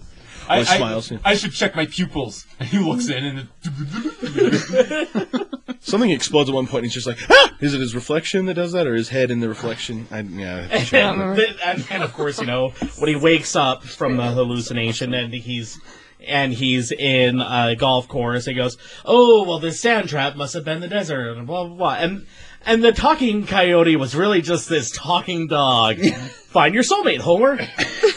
[0.49, 1.19] I, Oh, smiles, I.
[1.25, 2.47] I should check my pupils.
[2.59, 3.49] And he looks in and.
[5.81, 7.57] Something explodes at one point, and he's just like, ah!
[7.61, 10.07] Is it his reflection that does that, or his head in the reflection?
[10.11, 10.69] I, yeah.
[10.71, 14.31] I have and, and, and of course, you know, when he wakes up from the
[14.31, 15.79] hallucination and he's
[16.27, 20.65] and he's in a golf course, he goes, "Oh, well, this sand trap must have
[20.65, 21.95] been the desert," and blah blah blah.
[21.95, 22.27] And
[22.65, 25.99] and the talking coyote was really just this talking dog.
[26.53, 27.59] Find your soulmate, Homer.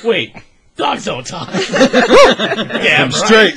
[0.04, 0.36] Wait,
[0.76, 1.50] dogs don't talk.
[1.72, 3.56] Damn straight.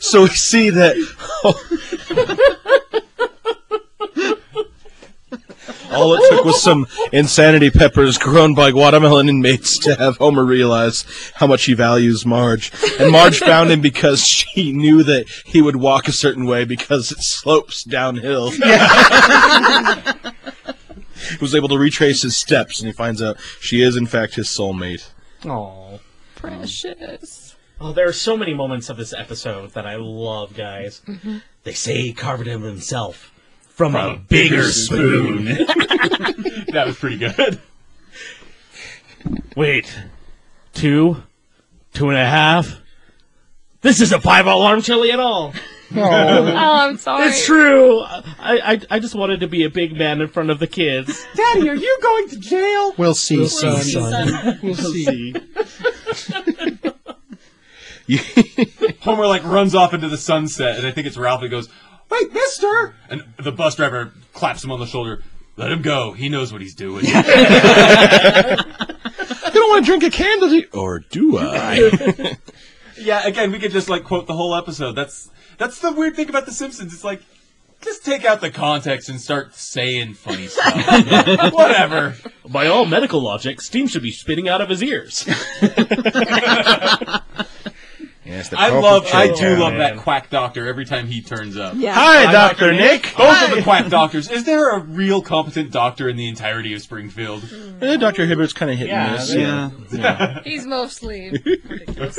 [0.00, 0.96] so we see that
[5.92, 11.04] all it took was some insanity peppers grown by guatemalan inmates to have Homer realize
[11.34, 12.72] how much he values Marge.
[12.98, 17.12] And Marge found him because she knew that he would walk a certain way because
[17.12, 18.50] it slopes downhill.
[18.50, 18.58] he
[21.40, 24.48] was able to retrace his steps, and he finds out she is in fact his
[24.48, 25.08] soulmate.
[25.42, 26.00] Aww.
[26.36, 27.56] Precious.
[27.80, 31.02] Oh, there are so many moments of this episode that I love, guys.
[31.06, 31.38] Mm-hmm.
[31.64, 33.32] They say he carved him himself
[33.68, 35.46] from a bigger spoon.
[36.72, 37.60] That was pretty good.
[39.54, 39.94] Wait,
[40.72, 41.22] two,
[41.92, 42.80] two and a half.
[43.82, 45.52] This isn't five alarm chili at all.
[45.94, 46.00] Oh.
[46.00, 47.28] oh, I'm sorry.
[47.28, 48.00] It's true.
[48.00, 51.26] I, I I just wanted to be a big man in front of the kids.
[51.34, 52.94] Daddy, are you going to jail?
[52.96, 53.82] We'll see, son.
[53.82, 54.58] son.
[54.62, 55.34] We'll see.
[59.00, 61.68] Homer like runs off into the sunset, and I think it's Ralph that goes,
[62.10, 65.22] "Wait, Mister!" And the bus driver claps him on the shoulder.
[65.56, 66.12] Let him go.
[66.12, 67.04] He knows what he's doing.
[69.52, 70.68] You don't want to drink a candle, do you?
[70.72, 72.36] Or do I?
[72.98, 74.92] yeah, again, we could just like quote the whole episode.
[74.92, 76.92] That's that's the weird thing about The Simpsons.
[76.94, 77.22] It's like
[77.82, 80.74] just take out the context and start saying funny stuff.
[81.52, 82.14] Whatever.
[82.48, 85.24] By all medical logic, steam should be spitting out of his ears.
[88.24, 89.36] yes, the I Paw love, I Patrol.
[89.36, 89.96] do love man.
[89.96, 91.74] that quack doctor every time he turns up.
[91.76, 91.94] Yeah.
[91.94, 92.72] Hi, Hi, Dr.
[92.72, 93.12] Nick.
[93.16, 94.30] Both of the quack doctors.
[94.30, 97.42] Is there a real competent doctor in the entirety of Springfield?
[97.80, 98.26] Eh, Dr.
[98.26, 99.92] Hibbert's kind of hit Yeah, and miss.
[99.92, 100.40] Yeah.
[100.44, 101.30] He's mostly
[101.68, 102.18] ridiculous.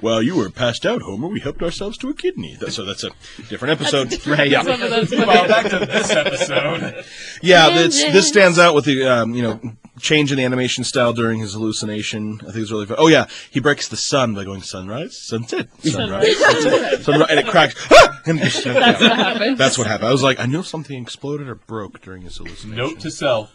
[0.00, 1.28] Well, you were passed out, Homer.
[1.28, 2.56] We helped ourselves to a kidney.
[2.60, 3.10] That- So that's a
[3.48, 4.26] different episode.
[4.26, 4.50] Right.
[4.50, 4.62] Yeah.
[4.62, 7.04] Some of those well, back to this episode.
[7.42, 9.60] Yeah, this, this stands out with the um, you know
[9.98, 12.38] change in the animation style during his hallucination.
[12.42, 12.96] I think it's really fun.
[13.00, 17.46] Oh yeah, he breaks the sun by going sunrise, sunset, sunrise, sunset, sunrise, and it
[17.46, 17.74] cracks.
[17.92, 18.20] Ah!
[18.26, 19.56] And just- That's what happened.
[19.58, 20.08] That's what happened.
[20.08, 22.76] I was like, I knew something exploded or broke during his hallucination.
[22.76, 23.52] Note to self: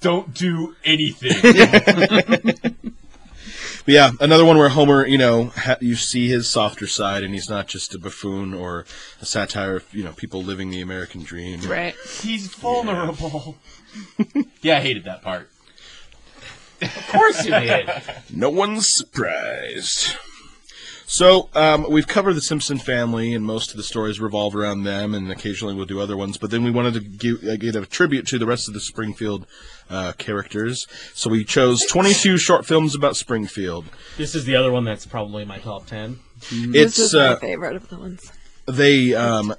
[0.00, 1.32] don't do anything.
[3.86, 7.32] But yeah, another one where Homer, you know, ha- you see his softer side, and
[7.32, 8.84] he's not just a buffoon or
[9.22, 11.60] a satire of you know people living the American dream.
[11.60, 11.94] Right.
[12.20, 13.56] He's vulnerable.
[14.60, 15.50] yeah, I hated that part.
[16.82, 17.88] of course you did.
[18.34, 20.16] No one's surprised.
[21.08, 25.14] So um, we've covered the Simpson family, and most of the stories revolve around them,
[25.14, 26.36] and occasionally we'll do other ones.
[26.36, 28.80] But then we wanted to give, uh, give a tribute to the rest of the
[28.80, 29.46] Springfield
[29.88, 30.86] uh, characters.
[31.14, 33.84] So we chose 22 short films about Springfield.
[34.16, 36.18] This is the other one that's probably my top ten.
[36.50, 38.32] This It's is my uh, favorite of the ones.
[38.66, 39.54] they um,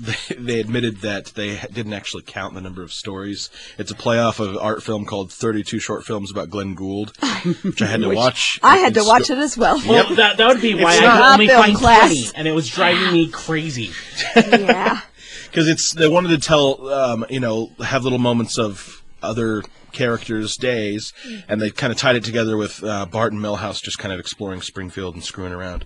[0.00, 3.50] they, they admitted that they didn't actually count the number of stories.
[3.78, 7.16] It's a playoff of art film called 32 Short Films about Glenn Gould,
[7.62, 8.58] which I had to watch.
[8.62, 9.80] I had to It's watch it as well.
[9.86, 12.06] Well, that that would be why I not could only film find class.
[12.08, 13.90] twenty, and it was driving me crazy.
[14.36, 15.00] yeah.
[15.50, 19.62] because it's they wanted to tell um, you know have little moments of other
[19.92, 21.12] characters' days,
[21.48, 24.20] and they kind of tied it together with uh, Bart and Milhouse just kind of
[24.20, 25.84] exploring Springfield and screwing around.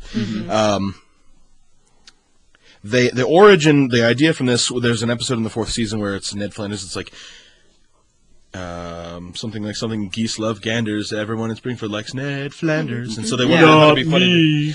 [0.51, 0.97] Um,
[2.85, 4.71] they the origin, the idea from this.
[4.81, 6.85] There's an episode in the fourth season where it's Ned Flanders.
[6.85, 7.13] It's like.
[8.55, 11.11] Um, something like something geese love ganders.
[11.11, 13.93] Everyone in Springfield likes Ned Flanders, and so they wanted Yeah.
[13.93, 14.73] it to be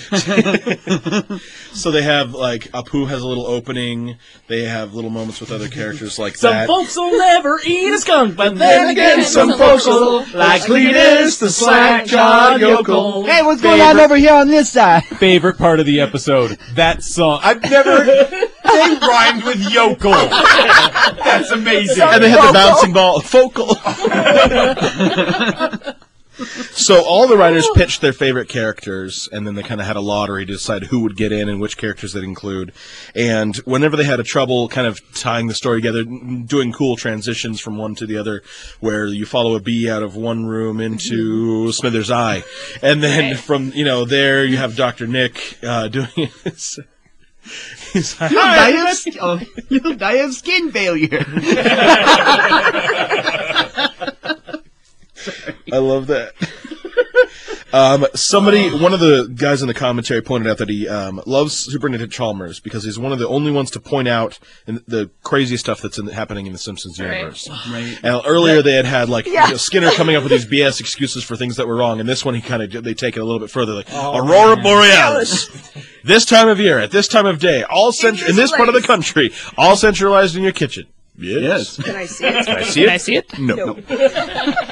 [1.27, 1.39] funny.
[1.73, 4.17] So they have like Apu has a little opening.
[4.47, 6.65] They have little moments with other characters like Some that.
[6.67, 10.39] folks will never eat a skunk, but then again, again, some some folks folks will,
[10.39, 13.25] like Cletus, the slack-jawed yokel.
[13.25, 15.03] Hey, what's going on over here on this side?
[15.03, 17.41] Favorite part of the episode: that song.
[17.43, 18.47] I've never.
[18.67, 20.11] they rhymed with yokel.
[20.11, 22.03] That's amazing.
[22.03, 23.75] and they had the bouncing ball focal.
[26.71, 30.01] so all the writers pitched their favorite characters, and then they kind of had a
[30.01, 32.73] lottery to decide who would get in and which characters they'd include.
[33.15, 37.59] And whenever they had a trouble kind of tying the story together, doing cool transitions
[37.59, 38.43] from one to the other,
[38.79, 42.43] where you follow a bee out of one room into Smithers Eye,
[42.83, 46.07] and then from you know there you have Doctor Nick uh, doing
[46.43, 46.77] this.
[47.93, 51.25] He's like, You'll die, of, sk- oh, you'll die of skin failure.
[55.71, 56.33] I love that.
[57.73, 61.53] Um, somebody, one of the guys in the commentary pointed out that he um, loves
[61.57, 65.57] Superintendent Chalmers because he's one of the only ones to point out in the crazy
[65.57, 67.17] stuff that's in, happening in the Simpsons Right.
[67.17, 67.49] universe.
[67.69, 67.99] Right.
[68.03, 69.45] And earlier they had had like Yeah.
[69.45, 72.07] you know, Skinner coming up with these BS excuses for things that were wrong, and
[72.07, 75.49] this one he kind of they take it a little bit further, like Aurora Borealis.
[76.05, 78.75] this time of year, at this time of day, all cent- in this part of
[78.75, 80.85] the country, all centralized in your kitchen.
[81.19, 81.77] Yes.
[81.81, 82.45] Can I see it?
[82.45, 82.85] Can I see it?
[82.85, 83.39] Can I see it?
[83.39, 84.63] No.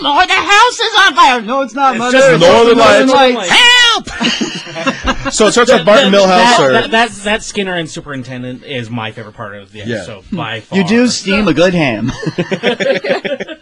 [0.00, 1.40] Seymour, the house is on fire.
[1.42, 1.96] No, it's not.
[1.96, 2.18] Mother.
[2.18, 3.50] just It's Northern Northern Lights.
[3.50, 4.06] Help!
[5.32, 6.26] So it starts with Bart and Milhouse.
[6.26, 9.96] That, or, that, that's that Skinner and Superintendent is my favorite part of the Yeah.
[9.96, 10.78] episode by far.
[10.78, 12.10] You do steam a good ham.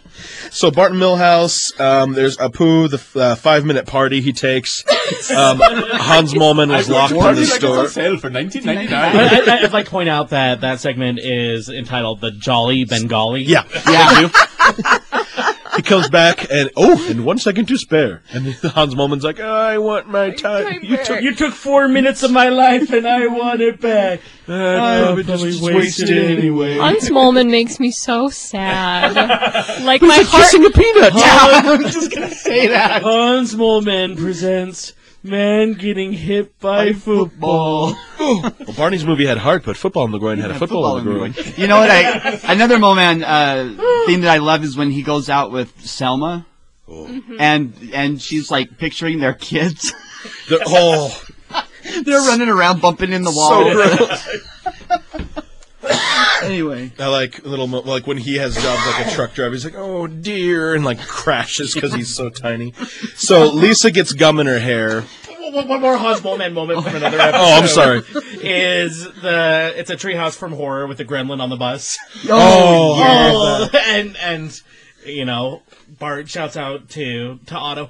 [0.51, 4.83] So Barton Millhouse, um, there's Apu, the uh, five minute party he takes.
[5.31, 7.87] Um, Hans Moleman was locked in the store.
[7.87, 8.93] sale for 1999.
[8.93, 13.43] I, I, I'd like to point out that that segment is entitled "The Jolly Bengali."
[13.43, 14.29] Yeah, yeah.
[15.79, 18.21] he comes back and oh, and one second to spare.
[18.33, 20.83] And Hans Moleman's like, I want my time.
[20.83, 24.19] You took You took four minutes of my life and I want it back.
[24.49, 26.77] I oh, probably just wasted it anyway.
[26.77, 29.15] Hans Moleman makes me so sad.
[29.85, 30.43] like my heart.
[30.43, 31.13] Kissing a peanut.
[31.15, 33.01] I'm just gonna say that.
[33.01, 34.93] Hans Moleman presents
[35.23, 37.95] Man Getting Hit by Football.
[38.19, 41.11] Well, Barney's movie had heart, but football in the groin had a football, in the
[41.11, 41.33] groin.
[41.57, 41.89] You know what?
[41.89, 43.63] I another moment uh,
[44.05, 46.45] thing that I love is when he goes out with Selma,
[47.39, 49.93] and and she's like picturing their kids.
[50.49, 51.17] The- oh,
[52.03, 53.49] They're running around bumping in the wall.
[53.49, 54.27] so gross.
[56.43, 59.53] Anyway, I like little mo- like when he has jobs like a truck driver.
[59.53, 62.73] He's like, "Oh dear," and like crashes because he's so tiny.
[63.15, 65.01] So Lisa gets gum in her hair.
[65.51, 67.39] One, one more Hans Moleman moment from another episode.
[67.41, 68.01] Oh, I'm sorry.
[68.41, 71.97] Is the it's a treehouse from horror with the gremlin on the bus.
[72.29, 74.61] Oh, Oh, and and
[75.05, 75.63] you know
[75.99, 77.89] Bart shouts out to to Otto,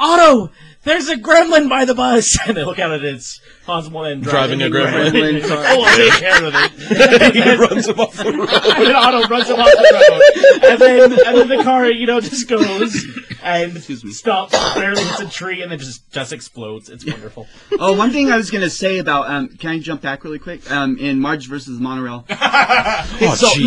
[0.00, 0.50] Otto,
[0.84, 4.22] there's a gremlin by the bus, and they look out at it, it's Hans Moleman
[4.22, 5.10] Driving a gremlin.
[5.10, 5.58] Gremlin car.
[5.58, 7.34] Oh, I didn't care with it.
[7.34, 8.48] he runs him off the road.
[8.48, 12.06] and then Otto runs him off the road, and then and then the car you
[12.06, 13.06] know just goes
[13.42, 13.82] and
[14.14, 16.88] stops, barely hits a tree, and then just just explodes.
[16.88, 17.46] It's wonderful.
[17.78, 20.70] oh, one thing I was gonna say about um, can I jump back really quick?
[20.70, 22.24] Um, in Marge versus Monorail.
[22.30, 23.66] Oh, so, jeez.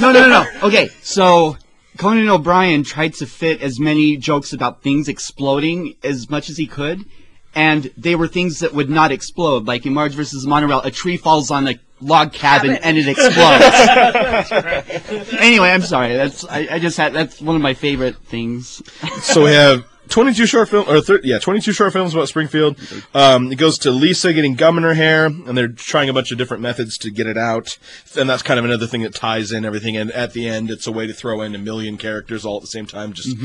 [0.00, 0.68] no, no, no, no, no.
[0.68, 1.56] Okay, so
[2.00, 6.66] Conan O'Brien tried to fit as many jokes about things exploding as much as he
[6.66, 7.04] could,
[7.54, 9.66] and they were things that would not explode.
[9.66, 13.64] Like in Marge versus Monorail, a tree falls on a log cabin and it explodes.
[15.34, 16.16] anyway, I'm sorry.
[16.16, 18.80] That's I, I just had that's one of my favorite things.
[19.20, 22.76] so we have 22 short film or thir- yeah 22 short films about springfield.
[23.14, 26.32] Um, it goes to lisa getting gum in her hair and they're trying a bunch
[26.32, 27.78] of different methods to get it out.
[28.18, 29.96] And that's kind of another thing that ties in everything.
[29.96, 32.62] And at the end it's a way to throw in a million characters all at
[32.62, 33.36] the same time just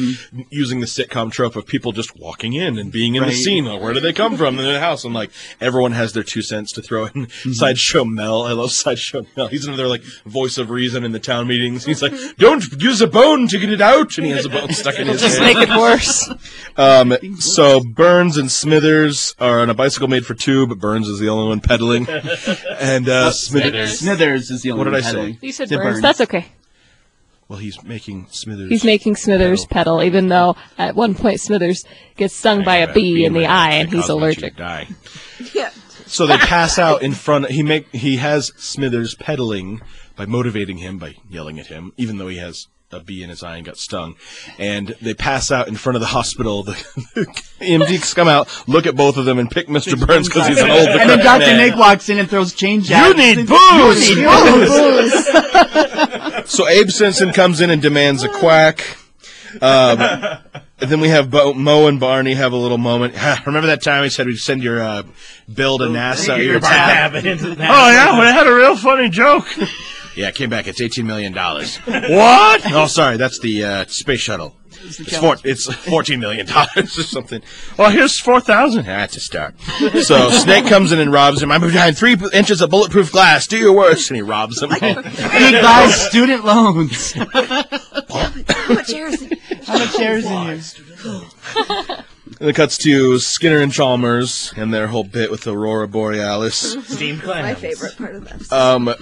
[0.50, 3.66] using the sitcom trope of people just walking in and being in the scene.
[3.66, 4.58] Where do they come from?
[4.60, 5.04] In the house.
[5.06, 5.30] And like
[5.62, 7.30] everyone has their two cents to throw in.
[7.54, 8.42] Sideshow mel.
[8.44, 9.48] I love sideshow mel.
[9.48, 11.86] He's another like voice of reason in the town meetings.
[11.86, 14.18] He's like don't use a bone to get it out.
[14.18, 16.30] And he has a bone stuck in his Just head make it worse.
[16.78, 21.20] um, so Burns and Smithers are on a bicycle made for two, but Burns is
[21.20, 22.08] the only one pedaling.
[22.80, 25.12] And uh, Smithers, Smithers is the only What did one I say?
[25.12, 25.38] pedaling.
[25.42, 25.94] You said Said Burns.
[25.96, 26.02] Burns.
[26.02, 26.46] That's okay.
[27.48, 28.70] well, he's making Smithers.
[28.70, 31.86] He's making Smithers pedal, even though at one point Smithers
[32.18, 34.56] gets stung by a bee in the eye and he's allergic.
[34.58, 34.88] Die.
[35.54, 35.70] Yeah.
[36.08, 37.50] So they pass out in front.
[37.50, 39.82] He make he has Smithers pedaling
[40.16, 43.44] by motivating him by yelling at him, even though he has a bee in his
[43.44, 44.16] eye and got stung.
[44.58, 46.66] And they pass out in front of the hospital.
[46.76, 47.26] The, the
[47.62, 50.00] EMTs come out, look at both of them, and pick Mr.
[50.00, 50.88] Burns because he's an old.
[50.88, 51.40] And then Dr.
[51.40, 51.58] man.
[51.58, 54.10] Nick walks in and throws change You at need booze!
[54.10, 56.50] You need booze!
[56.50, 58.98] So Abe Simpson comes in and demands a quack.
[59.62, 60.00] Um,
[60.80, 63.16] and then we have Bo- Moe and Barney have a little moment.
[63.46, 65.04] Remember that time we said we'd send your uh,
[65.54, 66.44] bill to NASA?
[66.44, 67.14] Your tab?
[67.14, 69.48] Tab Oh yeah, but I had a real funny joke.
[70.16, 70.68] Yeah, it came back.
[70.68, 71.78] It's eighteen million dollars.
[71.86, 72.72] what?
[72.72, 74.56] Oh, sorry, that's the uh, space shuttle.
[74.84, 77.42] It's, four, it's fourteen million dollars or something.
[77.78, 78.86] Well, here's four thousand.
[78.86, 79.60] That's a start.
[80.02, 81.52] So Snake comes in and robs him.
[81.52, 83.48] I'm behind three inches of bulletproof glass.
[83.48, 84.72] Do your worst, and he robs him.
[84.72, 87.14] He buys student loans.
[87.14, 89.40] How much air is it?
[89.66, 92.04] How much shares in here?
[92.40, 96.76] And it cuts to Skinner and Chalmers and their whole bit with Aurora Borealis.
[96.86, 97.44] Steam clams.
[97.44, 98.52] My favorite part of that.
[98.52, 98.94] Um,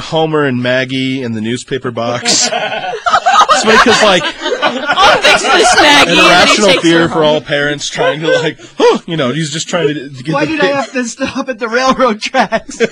[0.00, 2.48] Homer and Maggie in the newspaper box.
[2.52, 6.10] it's because like thanks for this, Maggie.
[6.12, 9.32] an And then he irrational fear for all parents trying to like, oh, you know,
[9.32, 11.68] he's just trying to, to get Why the did I have to stop at the
[11.68, 12.78] railroad tracks?
[12.80, 12.86] I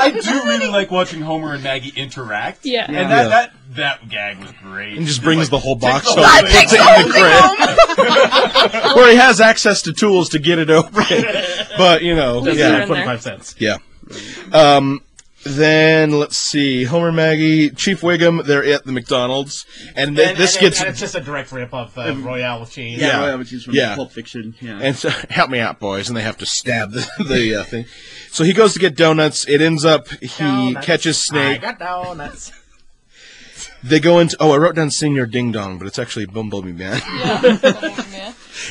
[0.00, 2.64] I do really like watching Homer and Maggie interact.
[2.64, 2.84] Yeah.
[2.86, 3.08] And Yeah.
[3.08, 3.28] that, Yeah.
[3.28, 4.96] that that gag was great.
[4.98, 6.78] And just brings the whole box the over whole and puts the
[8.72, 8.96] crib.
[8.96, 10.94] Where he has access to tools to get it open.
[11.78, 12.66] But, you know, Just yeah.
[12.68, 12.86] throw it in there.
[12.88, 13.54] Twenty-five cents.
[13.58, 13.76] Yeah.
[14.52, 15.00] Um,
[15.42, 16.84] then let's see.
[16.84, 18.44] Homer, Maggie, Chief Wiggum.
[18.44, 19.64] They're at the McDonald's,
[19.96, 22.60] and, th- And- this and- gets and it's just a direct rip of uh, Royale
[22.60, 22.98] with cheese.
[23.00, 23.24] Yeah.
[23.24, 23.96] yeah, which is from Yeah.
[23.96, 24.54] Pulp Fiction.
[24.60, 24.78] Yeah.
[24.82, 27.86] and so, help me out, boys, and they have to stab the, the uh, thing.
[28.30, 29.46] So he goes to get donuts.
[29.48, 30.86] It ends up he Donuts.
[30.86, 31.62] catches I Snake.
[31.62, 32.52] got donuts.
[33.82, 34.36] They go into.
[34.40, 37.00] Oh, I wrote down Señor Ding Dong, but it's actually Bumblebee Man.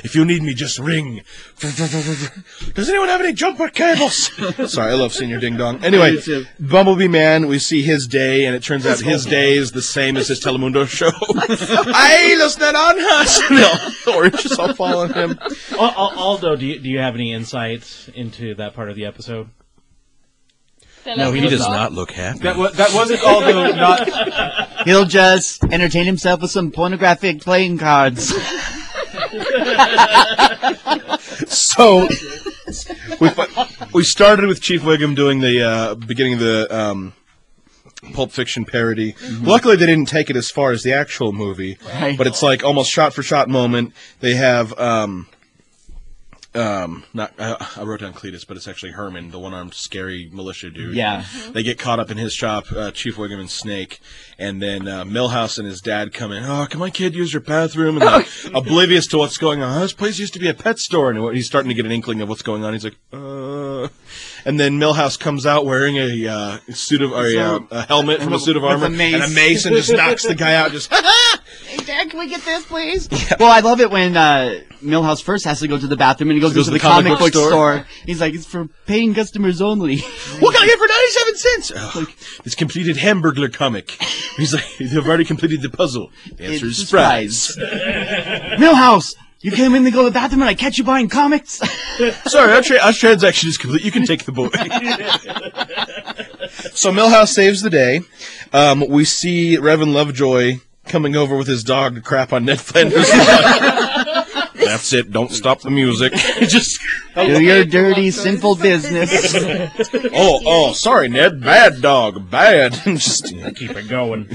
[0.04, 1.22] if you need me, just ring.
[1.60, 4.30] Does anyone have any jumper cables?
[4.72, 5.84] Sorry, I love Señor Ding Dong.
[5.84, 6.18] Anyway,
[6.60, 10.16] Bumblebee Man, we see his day, and it turns out his day is the same
[10.18, 11.10] as his Telemundo show.
[11.94, 13.50] Ay, los naranjas!
[13.50, 13.72] No,
[14.06, 15.40] the oranges all fall on him.
[15.72, 19.06] Al- Al- Aldo, do you, do you have any insight into that part of the
[19.06, 19.50] episode?
[21.06, 22.40] No, he does not look happy.
[22.40, 28.34] That, wa- that wasn't Aldo not He'll just entertain himself with some pornographic playing cards.
[31.48, 32.08] So
[33.20, 33.30] we
[33.94, 37.14] we started with Chief Wiggum doing the uh, beginning of the um,
[38.14, 39.16] Pulp Fiction parody.
[39.42, 42.18] Luckily, they didn't take it as far as the actual movie, Right.
[42.18, 43.94] but it's like almost shot for shot moment.
[44.20, 44.78] They have.
[44.80, 45.28] Um,
[46.60, 50.70] um, not I, I wrote down Cletus, but it's actually Herman, the one-armed scary militia
[50.70, 50.96] dude.
[50.96, 51.26] Yeah.
[51.52, 54.00] they get caught up in his shop, uh, Chief Wiggum and Snake,
[54.38, 56.44] and then uh, Milhouse and his dad come in.
[56.44, 58.02] Oh, can my kid use your bathroom?
[58.02, 59.78] And they're oblivious to what's going on.
[59.78, 61.92] Oh, this place used to be a pet store, and he's starting to get an
[61.92, 62.74] inkling of what's going on.
[62.74, 63.88] He's like, uh.
[64.46, 68.22] And then Milhouse comes out wearing a uh, suit of or a, uh, a helmet
[68.22, 70.56] from a suit of With a armor and a mace, and just knocks the guy
[70.56, 70.72] out.
[70.72, 70.92] Just
[73.40, 76.38] Well, I love it when uh, Milhouse first has to go to the bathroom and
[76.38, 77.86] he goes, Goes into to the, the comic, comic book book store.
[78.06, 79.98] He's like, it's for paying customers only.
[80.40, 81.72] what can I get for ninety-seven cents?
[81.76, 82.06] Oh,
[82.46, 83.92] it's completed Hamburglar comic.
[84.38, 86.12] He's like, they've already completed the puzzle.
[86.36, 87.56] The answer It's is a surprise.
[88.60, 91.62] Milhouse, you came in to go to the bathroom and I catch you buying comics.
[92.26, 93.84] Sorry, our, tra- our transaction is complete.
[93.84, 94.50] You can take the boy.
[96.74, 98.02] so Milhouse saves the day.
[98.52, 100.60] Um, we see Reverend Lovejoy
[100.90, 103.10] coming over with his dog to crap on Ned Flanders.
[104.56, 105.12] That's it.
[105.12, 106.14] Don't stop the music.
[106.42, 106.80] Just
[107.16, 109.34] Do your dirty, sinful business.
[110.14, 111.42] oh oh sorry Ned.
[111.42, 112.30] Bad dog.
[112.30, 112.74] Bad.
[112.74, 114.28] Just Keep it going.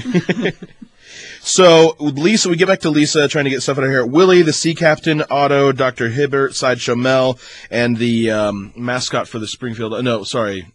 [1.41, 4.03] So with Lisa, we get back to Lisa trying to get stuff out of here.
[4.05, 7.37] Willie, the sea captain, Otto, Doctor Hibbert, Sideshow Mel,
[7.69, 9.93] and the um, mascot for the Springfield.
[9.93, 10.65] uh, No, sorry,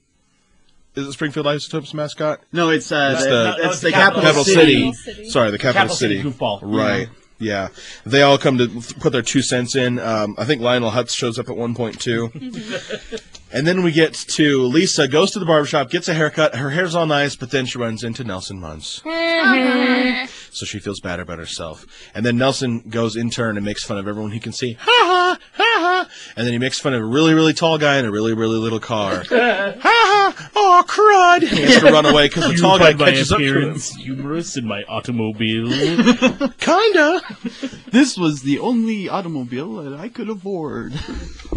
[0.97, 2.41] is it Springfield Isotopes mascot?
[2.53, 4.93] No, it's uh, It's the, the- it's the capital, Capital city.
[4.93, 5.29] City.
[5.31, 6.61] Sorry, the capital, Capital City goofball.
[6.63, 7.09] Right.
[7.39, 7.69] Yeah.
[8.05, 8.69] They all come to
[9.01, 9.99] put their two cents in.
[9.99, 12.31] Um, I think Lionel Hutz shows up at one point too.
[13.53, 16.55] and then we get to Lisa goes to the barbershop, gets a haircut.
[16.57, 19.01] Her hair's all nice, but then she runs into Nelson Muntz.
[20.53, 21.87] So she feels bad about herself.
[22.15, 24.75] And then Nelson goes in turn and makes fun of everyone he can see.
[24.75, 26.09] Ha ha, ha ha.
[26.37, 28.59] And then he makes fun of a really, really tall guy in a really, really
[28.59, 29.25] little car.
[29.31, 29.75] ha
[30.21, 31.49] ha, oh, crud.
[31.49, 33.79] He has to run away because the tall guy catches up to him.
[33.79, 35.69] humorous in my automobile.
[36.59, 37.21] Kinda.
[37.91, 40.93] This was the only automobile that I could afford.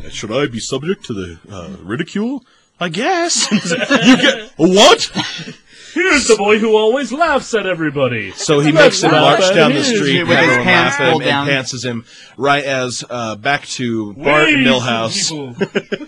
[0.10, 2.44] Should I be subject to the uh, ridicule?
[2.80, 3.52] I guess.
[3.52, 5.12] you get what?
[5.94, 8.32] Here's the boy who always laughs at everybody.
[8.32, 11.00] So he makes him laugh march at down the his- street, with his everyone pants
[11.00, 11.48] laugh at him, pulled and down.
[11.48, 12.06] pantses him
[12.38, 15.30] right as uh, back to Bart Wave, Milhouse.
[15.30, 16.08] people.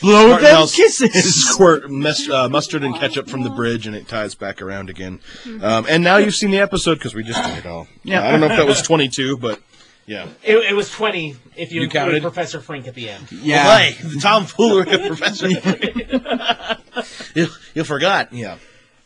[0.00, 1.44] Blow Bart them Milhouse kisses.
[1.48, 5.20] squirt mus- uh, mustard and ketchup from the bridge, and it ties back around again.
[5.60, 7.86] Um, and now you've seen the episode because we just did it all.
[8.02, 8.26] Yeah.
[8.26, 9.60] I don't know if that was 22, but
[10.06, 10.26] yeah.
[10.42, 12.22] It, it was 20 if you, You include counted?
[12.22, 13.30] Professor Frink at the end.
[13.30, 13.66] Yeah.
[13.66, 15.48] Well, hey, the tomfoolery of Professor.
[17.34, 18.32] you, you forgot.
[18.32, 18.56] Yeah.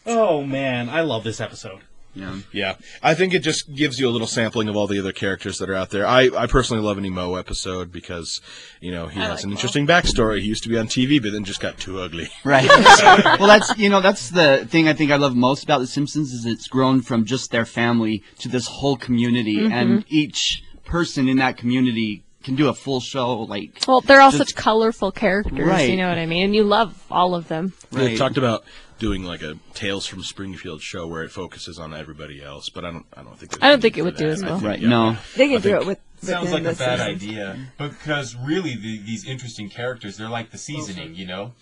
[0.06, 1.80] Oh man, I love this episode.
[2.14, 2.38] Yeah.
[2.52, 5.58] Yeah, I think it just gives you a little sampling of all the other characters
[5.58, 6.06] that are out there.
[6.06, 8.40] I, I personally love any Moe episode because,
[8.80, 10.40] you know, he has an interesting backstory.
[10.40, 12.28] He used to be on TV, but then just got too ugly.
[12.44, 12.68] Right.
[13.38, 16.32] well, that's you know that's the thing I think I love most about The Simpsons
[16.32, 19.72] is it's grown from just their family to this whole community, mm-hmm.
[19.72, 23.40] and each person in that community can do a full show.
[23.40, 25.66] Like, Well, they're all Just- such colorful characters.
[25.66, 25.90] Right.
[25.90, 26.44] You know what I mean?
[26.44, 27.72] And you love all of them.
[27.90, 28.18] They right.
[28.18, 28.64] talked about
[28.98, 32.90] doing like a Tales from Springfield show where it focuses on everybody else, but I
[32.92, 34.58] don't I don't think I don't think it for would do as well.
[34.58, 34.78] think, right.
[34.80, 34.88] yeah.
[34.88, 35.16] No.
[35.36, 35.98] They can I do it with.
[36.22, 37.22] Sounds like a bad seasons.
[37.22, 41.52] idea because really the, these interesting characters they're like the seasoning, you know.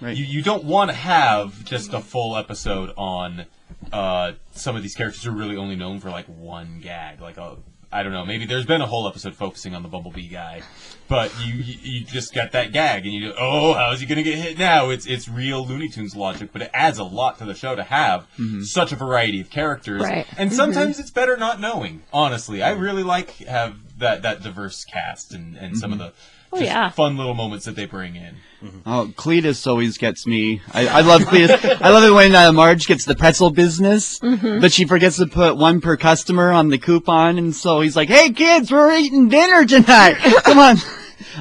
[0.00, 0.16] Right.
[0.16, 3.46] You you don't want to have just a full episode on
[3.92, 7.36] uh, some of these characters who are really only known for like one gag, like
[7.36, 7.58] a
[7.92, 8.24] I don't know.
[8.24, 10.62] Maybe there's been a whole episode focusing on the Bumblebee guy,
[11.08, 14.22] but you you, you just got that gag, and you go, oh, how's he gonna
[14.22, 14.90] get hit now?
[14.90, 17.82] It's it's real Looney Tunes logic, but it adds a lot to the show to
[17.82, 18.62] have mm-hmm.
[18.62, 20.26] such a variety of characters, Right.
[20.38, 20.56] and mm-hmm.
[20.56, 22.02] sometimes it's better not knowing.
[22.12, 26.08] Honestly, I really like have that that diverse cast and and some of mm-hmm.
[26.08, 26.14] the.
[26.52, 26.90] Oh, just yeah.
[26.90, 28.36] fun little moments that they bring in.
[28.84, 30.60] Oh, Cletus always gets me.
[30.72, 31.80] I, I love Cletus.
[31.80, 35.56] I love it when uh, Marge gets the pretzel business, but she forgets to put
[35.56, 39.64] one per customer on the coupon, and so he's like, "Hey kids, we're eating dinner
[39.64, 40.14] tonight.
[40.44, 40.76] Come on."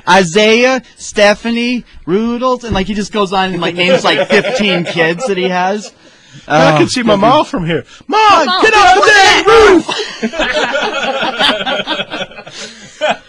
[0.07, 5.25] Isaiah, Stephanie, Rudolph, and like he just goes on and like names like 15 kids
[5.27, 5.91] that he has.
[6.47, 7.85] I can see my mom from here.
[8.07, 9.87] Mom, Mom, get off the damn roof!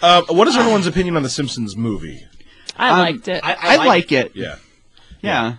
[0.03, 2.25] um, what is everyone's opinion on the Simpsons movie?
[2.77, 3.41] I Um, liked it.
[3.43, 4.33] I, like it.
[4.35, 4.57] Yeah.
[5.23, 5.57] Yeah.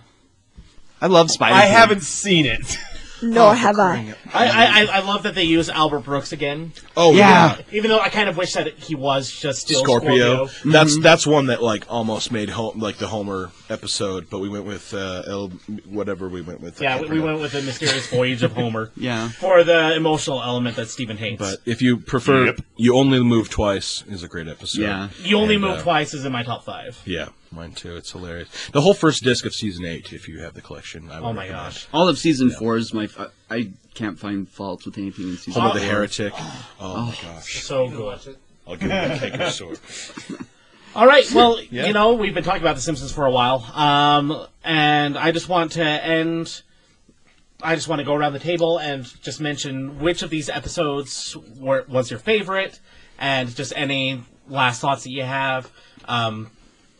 [1.00, 1.54] I love Spider.
[1.54, 2.78] I haven't seen it.
[3.22, 4.14] Nor have I.
[4.32, 7.58] I, I, I- I love that they use Albert Brooks again, Oh Yeah.
[7.72, 10.46] even though I kind of wish that he was just still Scorpio.
[10.46, 10.70] Scorpio.
[10.72, 14.64] That's that's one that like almost made home like the Homer episode, but we went
[14.64, 15.48] with uh, El
[15.88, 16.80] whatever we went with.
[16.80, 19.28] Yeah, we, we went with the mysterious voyage of Homer Yeah.
[19.28, 21.38] for the emotional element that Steven hates.
[21.38, 24.82] But if you prefer, you only move twice is a great episode.
[24.82, 25.08] Yeah.
[25.22, 27.00] you only And, move uh, twice is in my top five.
[27.04, 27.96] Yeah, mine too.
[27.96, 28.48] It's hilarious.
[28.72, 31.10] The whole first disc of season eight, if you have the collection.
[31.10, 31.64] I would Oh my recommend.
[31.74, 31.86] gosh.
[31.92, 33.04] All of season four is my.
[33.04, 36.32] f- I can't find faults with anything in season Homer the Heretic.
[36.80, 37.62] Oh, my gosh.
[37.62, 38.36] So good.
[38.66, 39.78] I'll give him a cake or sword.
[40.94, 41.30] All right.
[41.32, 41.86] Well, Yeah.
[41.86, 45.48] you know, we've been talking about The Simpsons for a while, um, and I just
[45.48, 46.62] want to end.
[47.62, 51.36] I just want to go around the table and just mention which of these episodes
[51.58, 52.80] were, was your favorite,
[53.18, 55.70] and just any last thoughts that you have.
[56.06, 56.50] Um,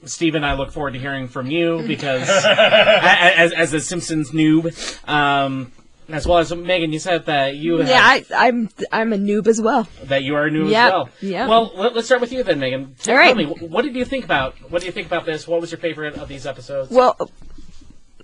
[0.05, 4.31] Steven, I look forward to hearing from you because a- a- as, as a Simpsons
[4.33, 4.73] noob,
[5.09, 5.73] um,
[6.09, 9.47] as well as Megan, you said that you have, Yeah, I, I'm I'm a noob
[9.47, 9.87] as well.
[10.05, 11.09] that you are new Yep, as well.
[11.21, 11.49] yep.
[11.49, 12.95] Well, let, us start with you then, Megan.
[12.99, 13.37] Tell All right.
[13.37, 14.55] me, what did you think about?
[14.71, 15.47] What do you think about this?
[15.47, 16.91] What was your favorite of these episodes?
[16.91, 17.31] Well,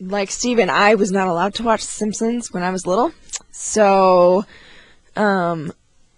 [0.00, 3.12] like Steven, I was not allowed to watch Simpsons when I was little.
[3.52, 4.44] So,
[5.16, 5.72] um,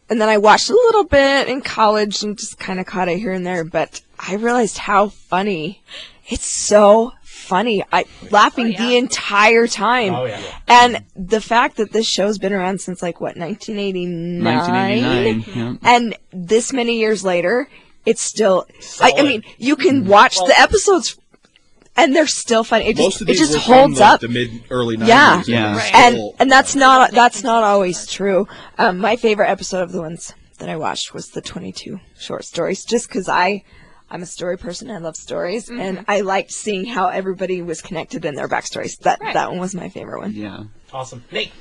[0.09, 3.19] and then I watched a little bit in college and just kind of caught it
[3.19, 5.83] here and there, but I realized how funny.
[6.29, 7.83] It's so funny.
[7.91, 10.15] I laughing the entire time.
[10.15, 10.41] Oh, yeah.
[10.69, 15.55] And the fact that this show's been around since like what 1989, 1989.
[15.57, 15.77] Yeah.
[15.83, 17.69] and this many years later,
[18.07, 18.67] it's still.
[19.01, 21.19] I, I mean, you can watch the episodes,
[21.97, 22.87] and they're still funny.
[22.87, 24.21] It Most just it just were from, holds like, up.
[24.21, 25.09] The mid early 90s.
[25.09, 25.39] Yeah.
[25.39, 25.75] and Yeah.
[25.75, 28.47] they're and and that's not that's not always true.
[28.79, 32.85] Um, my favorite episode of the ones that I watched was the 22 short stories,
[32.85, 33.65] just because I.
[34.11, 34.91] I'm a story person.
[34.91, 38.99] I love stories, and I liked seeing how everybody was connected in their backstories.
[39.01, 40.33] That that one was my favorite one.
[40.33, 40.65] Yeah.
[40.93, 41.53] awesome, Nate.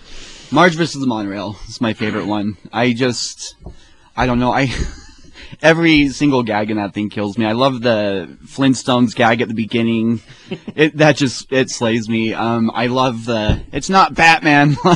[0.51, 2.57] Marge versus the monorail is my favorite one.
[2.73, 3.55] I just,
[4.17, 4.51] I don't know.
[4.51, 4.73] I
[5.61, 7.45] every single gag in that thing kills me.
[7.45, 10.21] I love the Flintstones gag at the beginning.
[10.75, 12.33] It that just it slays me.
[12.33, 14.95] Um, I love the it's not Batman line.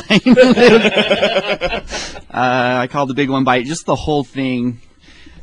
[2.30, 3.66] uh, I call the big one bite.
[3.66, 4.80] Just the whole thing.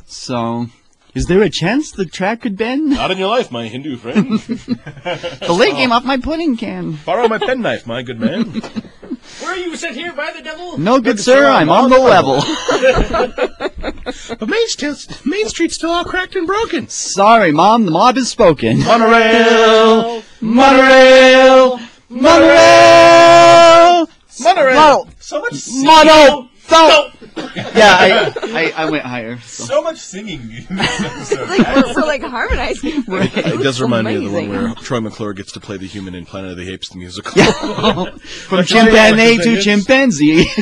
[0.04, 0.66] So.
[1.14, 2.90] Is there a chance the track could bend?
[2.90, 4.40] Not in your life, my Hindu friend.
[5.42, 6.98] The lid came off my pudding can.
[7.04, 8.44] Borrow my penknife, my good man.
[9.40, 10.78] Where are you sent here by the devil?
[10.78, 12.42] No, good sir, I'm on the level.
[14.38, 16.88] But Main, still, Main Street's still all cracked and broken.
[16.88, 18.78] Sorry, mom, the mob has spoken.
[18.80, 20.22] Monorail!
[20.40, 21.80] Monorail!
[22.08, 24.08] Monorail!
[24.40, 25.08] Monorail!
[25.18, 25.86] So much singing.
[25.86, 26.48] Mono!
[26.72, 27.14] Thump!
[27.54, 29.38] Yeah, I, I, I went higher.
[29.40, 29.64] So.
[29.64, 31.48] So much singing in this episode.
[31.48, 33.04] we're, we're like harmonizing.
[33.08, 36.14] It does remind me of the one where Troy McClure gets to play the human
[36.14, 37.32] in Planet of the Apes, the musical.
[38.18, 40.44] From chimpanzee to chimpanzee.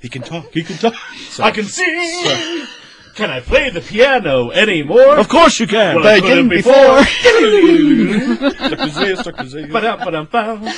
[0.00, 0.94] he can talk, he can talk.
[1.38, 2.66] I can sing.
[3.14, 5.18] Can I play the piano anymore?
[5.18, 5.96] Of course you can!
[5.96, 6.72] Well, I couldn't before.
[8.68, 9.72] Suckazee, suckazee.
[9.72, 10.68] Ba-dum-ba-dum-bum.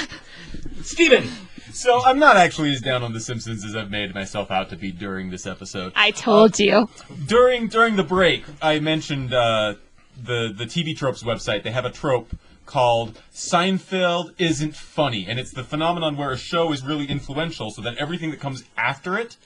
[0.82, 1.28] Steven,
[1.72, 4.76] So I'm not actually as down on The Simpsons as I've made myself out to
[4.76, 5.92] be during this episode.
[5.94, 6.88] I told you.
[7.26, 9.74] During during the break, I mentioned uh,
[10.22, 11.62] the the TV Tropes website.
[11.62, 12.34] They have a trope
[12.66, 17.82] called Seinfeld isn't funny, and it's the phenomenon where a show is really influential, so
[17.82, 19.36] that everything that comes after it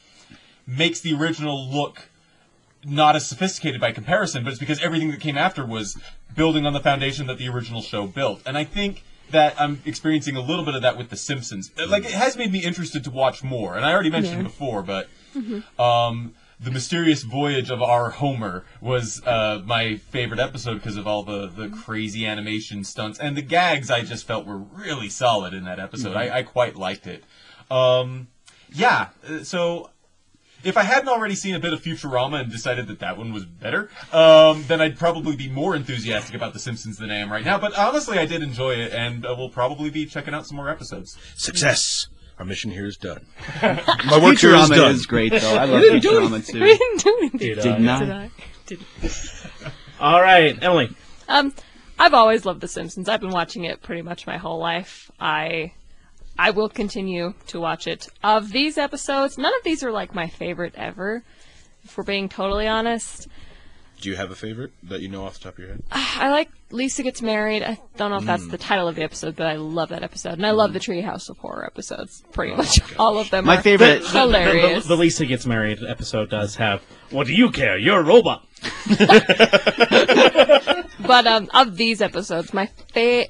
[0.67, 2.09] makes the original look
[2.85, 5.97] not as sophisticated by comparison, but it's because everything that came after was
[6.35, 8.43] building on the foundation that the original show built.
[8.45, 11.71] And I think that I'm experiencing a little bit of that with The Simpsons.
[11.79, 13.77] Uh, Like, it has made me interested to watch more.
[13.77, 15.09] And I already mentioned it before, but
[15.79, 21.23] um, the mysterious voyage of our Homer was uh, my favorite episode because of all
[21.25, 23.91] the, the crazy animation stunts and the gags.
[23.91, 26.17] I just felt were really solid in that episode.
[26.17, 27.25] I, I quite liked it.
[27.71, 28.29] Um,
[28.73, 29.91] yeah, uh, so
[30.65, 33.45] if I hadn't already seen a bit of Futurama and decided that that one was
[33.45, 37.45] better, um, then I'd probably be more enthusiastic about The Simpsons than I am right
[37.45, 37.59] now.
[37.59, 40.69] But honestly, I did enjoy it, and uh, we'll probably be checking out some more
[40.69, 41.17] episodes.
[41.37, 42.09] Success.
[42.39, 43.25] Our mission here is done.
[43.63, 44.91] My work here is Futurama done.
[44.93, 45.57] is great though.
[45.57, 46.61] I love didn't do Futurama too.
[46.63, 47.39] We didn't do anything.
[47.39, 48.01] Did, Did uh, not.
[48.01, 48.31] Did I?
[48.67, 48.81] Did-
[50.01, 50.91] All right, Emily.
[51.29, 51.55] Um,
[51.99, 53.09] I've always loved The Simpsons.
[53.09, 55.11] I've been watching it pretty much my whole life.
[55.21, 55.73] I,
[56.39, 58.09] I will continue to watch it.
[58.23, 61.23] Of these episodes, none of these are like my favorite ever.
[61.85, 63.29] If we're being totally honest,
[64.01, 65.83] Do you have a favorite that you know off the top of your head?
[65.93, 67.63] I like Lisa gets married.
[67.63, 70.33] I don't know if that's the title of the episode, but I love that episode,
[70.33, 72.25] and I love the Treehouse of Horror episodes.
[72.33, 73.45] Pretty much all of them.
[73.45, 74.87] My are favorite- The, the, hilarious.
[74.87, 76.83] the Lisa gets married episode does have.
[77.11, 77.79] What do you care?
[77.79, 78.47] You're a robot.
[81.07, 83.27] But um, of these episodes, my fa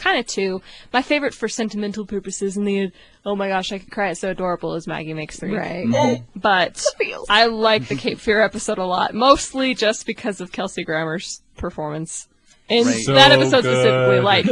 [0.00, 0.62] kind of two.
[0.92, 2.90] My favorite for sentimental purposes and the.
[3.24, 4.10] Oh my gosh, I could cry!
[4.10, 4.74] It's so adorable.
[4.74, 5.56] Is Maggie makes three.
[5.56, 5.86] Right.
[5.92, 6.24] Oh.
[6.34, 6.82] But.
[7.28, 12.26] I like the Cape Fear episode a lot, mostly just because of Kelsey Grammer's performance.
[12.68, 13.04] In Right.
[13.06, 14.46] that So episode specifically, like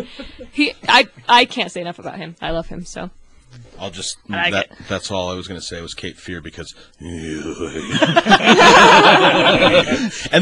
[0.52, 2.34] he, I, I can't say enough about him.
[2.42, 3.10] I love him so.
[3.78, 4.88] I'll just I like that, it.
[4.88, 7.10] that's all I was going to say was Cape Fear because and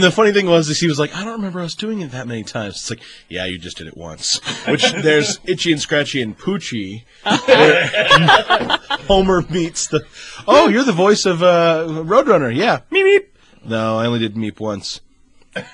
[0.03, 2.27] the funny thing was is he was like I don't remember us doing it that
[2.27, 2.77] many times.
[2.77, 4.41] It's like yeah you just did it once.
[4.67, 7.05] Which there's Itchy and Scratchy and Poochie
[7.47, 7.87] where
[9.07, 10.07] Homer meets the
[10.49, 12.55] oh you're the voice of uh, Roadrunner.
[12.55, 12.81] Yeah.
[12.91, 13.27] Meep meep.
[13.65, 15.01] No I only did meep once.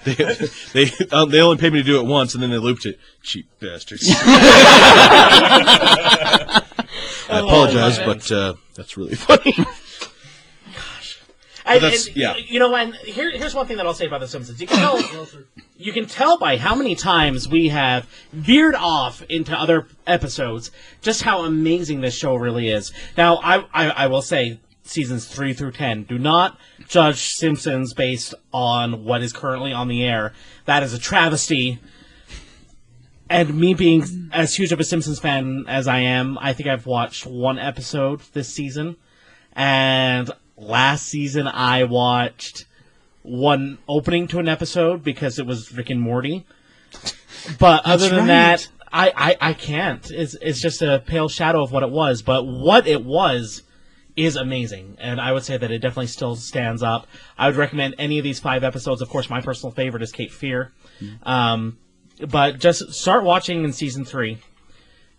[0.04, 0.14] They
[0.72, 2.98] they, uh, they only paid me to do it once and then they looped it.
[3.22, 4.08] Cheap bastards
[7.32, 8.06] I apologize, man.
[8.06, 9.54] but uh, that's really funny.
[11.64, 12.36] I, that's- and, yeah.
[12.36, 14.60] You know, and here, here's one thing that I'll say about The Simpsons.
[14.60, 15.00] You can tell,
[15.76, 20.70] you can tell by how many times we have veered off into other episodes
[21.02, 22.92] just how amazing this show really is.
[23.16, 28.34] Now, I, I, I will say, seasons three through ten, do not judge Simpsons based
[28.52, 30.32] on what is currently on the air.
[30.64, 31.78] That is a travesty.
[33.32, 36.84] And me being as huge of a Simpsons fan as I am, I think I've
[36.84, 38.96] watched one episode this season.
[39.54, 42.66] And last season I watched
[43.22, 46.44] one opening to an episode because it was Rick and Morty.
[47.58, 48.26] But other than right.
[48.26, 50.10] that, I, I, I can't.
[50.10, 52.20] It's, it's just a pale shadow of what it was.
[52.20, 53.62] But what it was
[54.14, 54.98] is amazing.
[55.00, 57.06] And I would say that it definitely still stands up.
[57.38, 59.00] I would recommend any of these five episodes.
[59.00, 60.70] Of course, my personal favorite is Cape Fear.
[61.22, 61.78] Um,
[62.28, 64.38] but just start watching in season three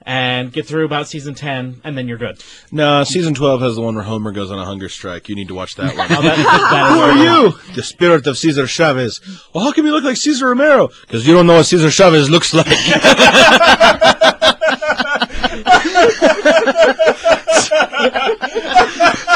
[0.05, 2.43] and get through about season 10, and then you're good.
[2.73, 5.29] no, season twelve has the one where Homer goes on a hunger strike.
[5.29, 6.07] You need to watch that one.
[6.11, 7.15] Oh, that, that Who are
[7.45, 7.53] you?
[7.73, 9.21] The spirit of Cesar Chavez.
[9.53, 10.89] Well, how come you look like Cesar Romero?
[11.01, 12.67] Because you don't know what Cesar Chavez looks like.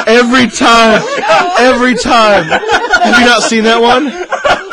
[0.07, 1.01] every time,
[1.59, 2.45] every time.
[2.45, 4.05] Have you not seen that one?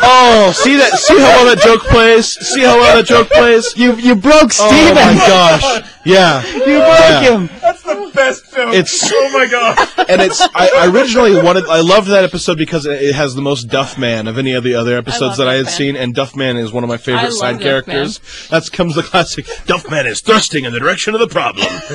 [0.07, 0.93] Oh, see that?
[0.99, 2.27] See how well that joke plays?
[2.47, 3.73] See how well that joke plays?
[3.77, 4.93] You you broke Steven.
[4.93, 5.91] Oh my gosh!
[6.05, 7.21] Yeah, You broke Yeah.
[7.21, 7.51] him.
[7.61, 8.71] That's the best film.
[8.73, 9.77] It's- oh my god.
[10.09, 13.43] and it's I, I originally wanted I loved that episode because it it has the
[13.43, 15.71] most Duffman of any of the other episodes love that I had Duffman.
[15.71, 17.63] seen, and Duffman is one of my favorite love side Duffman.
[17.63, 18.21] characters.
[18.51, 21.67] That's comes the classic Duffman is thrusting in the direction of the problem.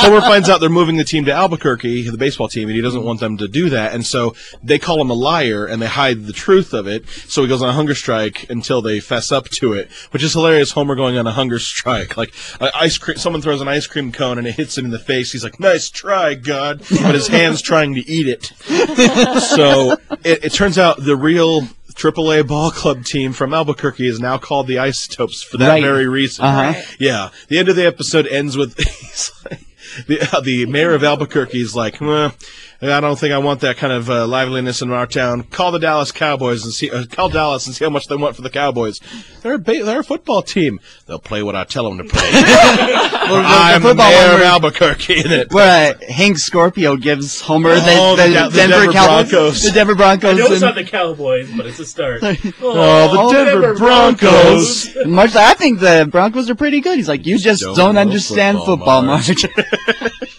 [0.00, 3.02] Homer finds out they're moving the team to Albuquerque, the baseball team, and he doesn't
[3.04, 6.24] want them to do that, and so they call him a liar and they hide
[6.26, 7.08] the truth of it.
[7.08, 10.32] So he goes on a hunger strike until they fess up to it, which is
[10.32, 10.72] hilarious.
[10.72, 13.16] Homer going on a hunger strike, like uh, ice cream.
[13.16, 15.32] Someone throws an ice cream cone and it hits him in the face.
[15.32, 18.44] He's like, "Nice try, God," but his hand's trying to eat it.
[19.42, 19.92] so
[20.24, 21.62] it, it turns out the real
[21.94, 25.82] AAA ball club team from Albuquerque is now called the Isotopes for that Right.
[25.82, 26.44] very reason.
[26.44, 26.80] Uh-huh.
[26.98, 27.30] Yeah.
[27.48, 29.60] The end of the episode ends with he's like,
[30.06, 32.32] the, uh, the mayor of Albuquerque is like, well,
[32.82, 35.42] I don't think I want that kind of uh, liveliness in our town.
[35.42, 36.90] Call the Dallas Cowboys and see.
[36.90, 39.00] Uh, call Dallas and see how much they want for the Cowboys.
[39.42, 40.80] They're a ba- they're a football team.
[41.06, 42.22] They'll play what I tell them to play.
[42.32, 45.20] I'm the mayor of Albuquerque.
[45.20, 48.74] And it, Where uh, Hank Scorpio gives Homer the, Oh, the, the Ga- the Denver,
[48.76, 49.62] Denver Cowboys, Broncos.
[49.62, 52.22] the Denver I know it's and- not the Cowboys, but it's a start.
[52.24, 54.92] oh, the Oh, Denver, Denver Broncos.
[54.92, 54.96] Broncos.
[54.96, 56.96] and I think the Broncos are pretty good.
[56.96, 60.10] He's like, you just Don't don't, understand football, football, Mark." Mark.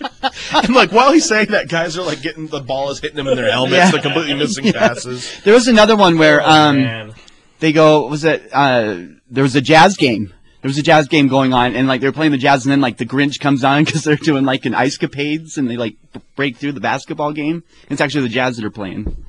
[0.53, 3.35] And like while he's saying that, guys are like the ball is hitting them in
[3.35, 3.75] their helmets.
[3.75, 3.91] Yeah.
[3.91, 5.41] They're completely missing passes.
[5.43, 7.13] there was another one where um, Man.
[7.59, 8.97] they go, was it, uh,
[9.29, 10.33] there was a jazz game.
[10.61, 12.71] There was a jazz game going on, and like they were playing the jazz, and
[12.71, 15.75] then like the Grinch comes on because they're doing like an ice capades, and they
[15.77, 15.95] like
[16.35, 17.63] break through the basketball game.
[17.89, 19.25] It's actually the jazz that are playing.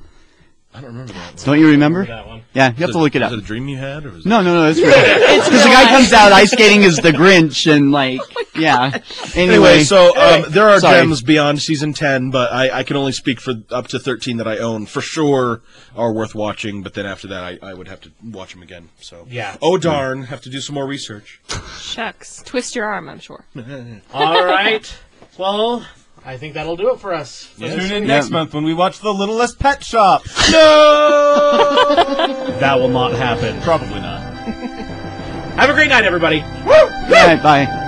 [0.75, 1.35] I don't remember that.
[1.35, 1.45] One.
[1.45, 2.05] Don't you remember?
[2.05, 2.41] That one.
[2.53, 3.31] Yeah, you have to look it up.
[3.31, 4.89] Was it a dream you had, or was No, no, no, it's real.
[4.89, 8.21] Because the guy comes out ice skating as the Grinch and like,
[8.55, 8.99] yeah.
[9.35, 10.99] Anyway, Anyway, so um, there are Sorry.
[11.01, 14.47] gems beyond season ten, but I, I can only speak for up to thirteen that
[14.47, 14.85] I own.
[14.87, 15.61] For sure,
[15.95, 16.81] are worth watching.
[16.81, 18.89] But then after that, I, I would have to watch them again.
[18.99, 19.57] So Yeah.
[19.61, 21.39] Oh darn, have to do some more research.
[21.79, 22.41] Shucks.
[22.45, 23.45] Twist your arm, I'm sure.
[24.13, 24.95] All right.
[25.37, 25.85] Well,
[26.25, 27.49] I think that'll do it for us.
[27.59, 28.15] Tune in Yeah.
[28.15, 30.23] next month when we watch The Littlest Pet Shop.
[30.51, 32.55] No!
[32.59, 33.59] That will not happen.
[33.61, 34.21] Probably not.
[35.57, 36.37] Have a great night, everybody.
[36.37, 37.82] yeah, bye.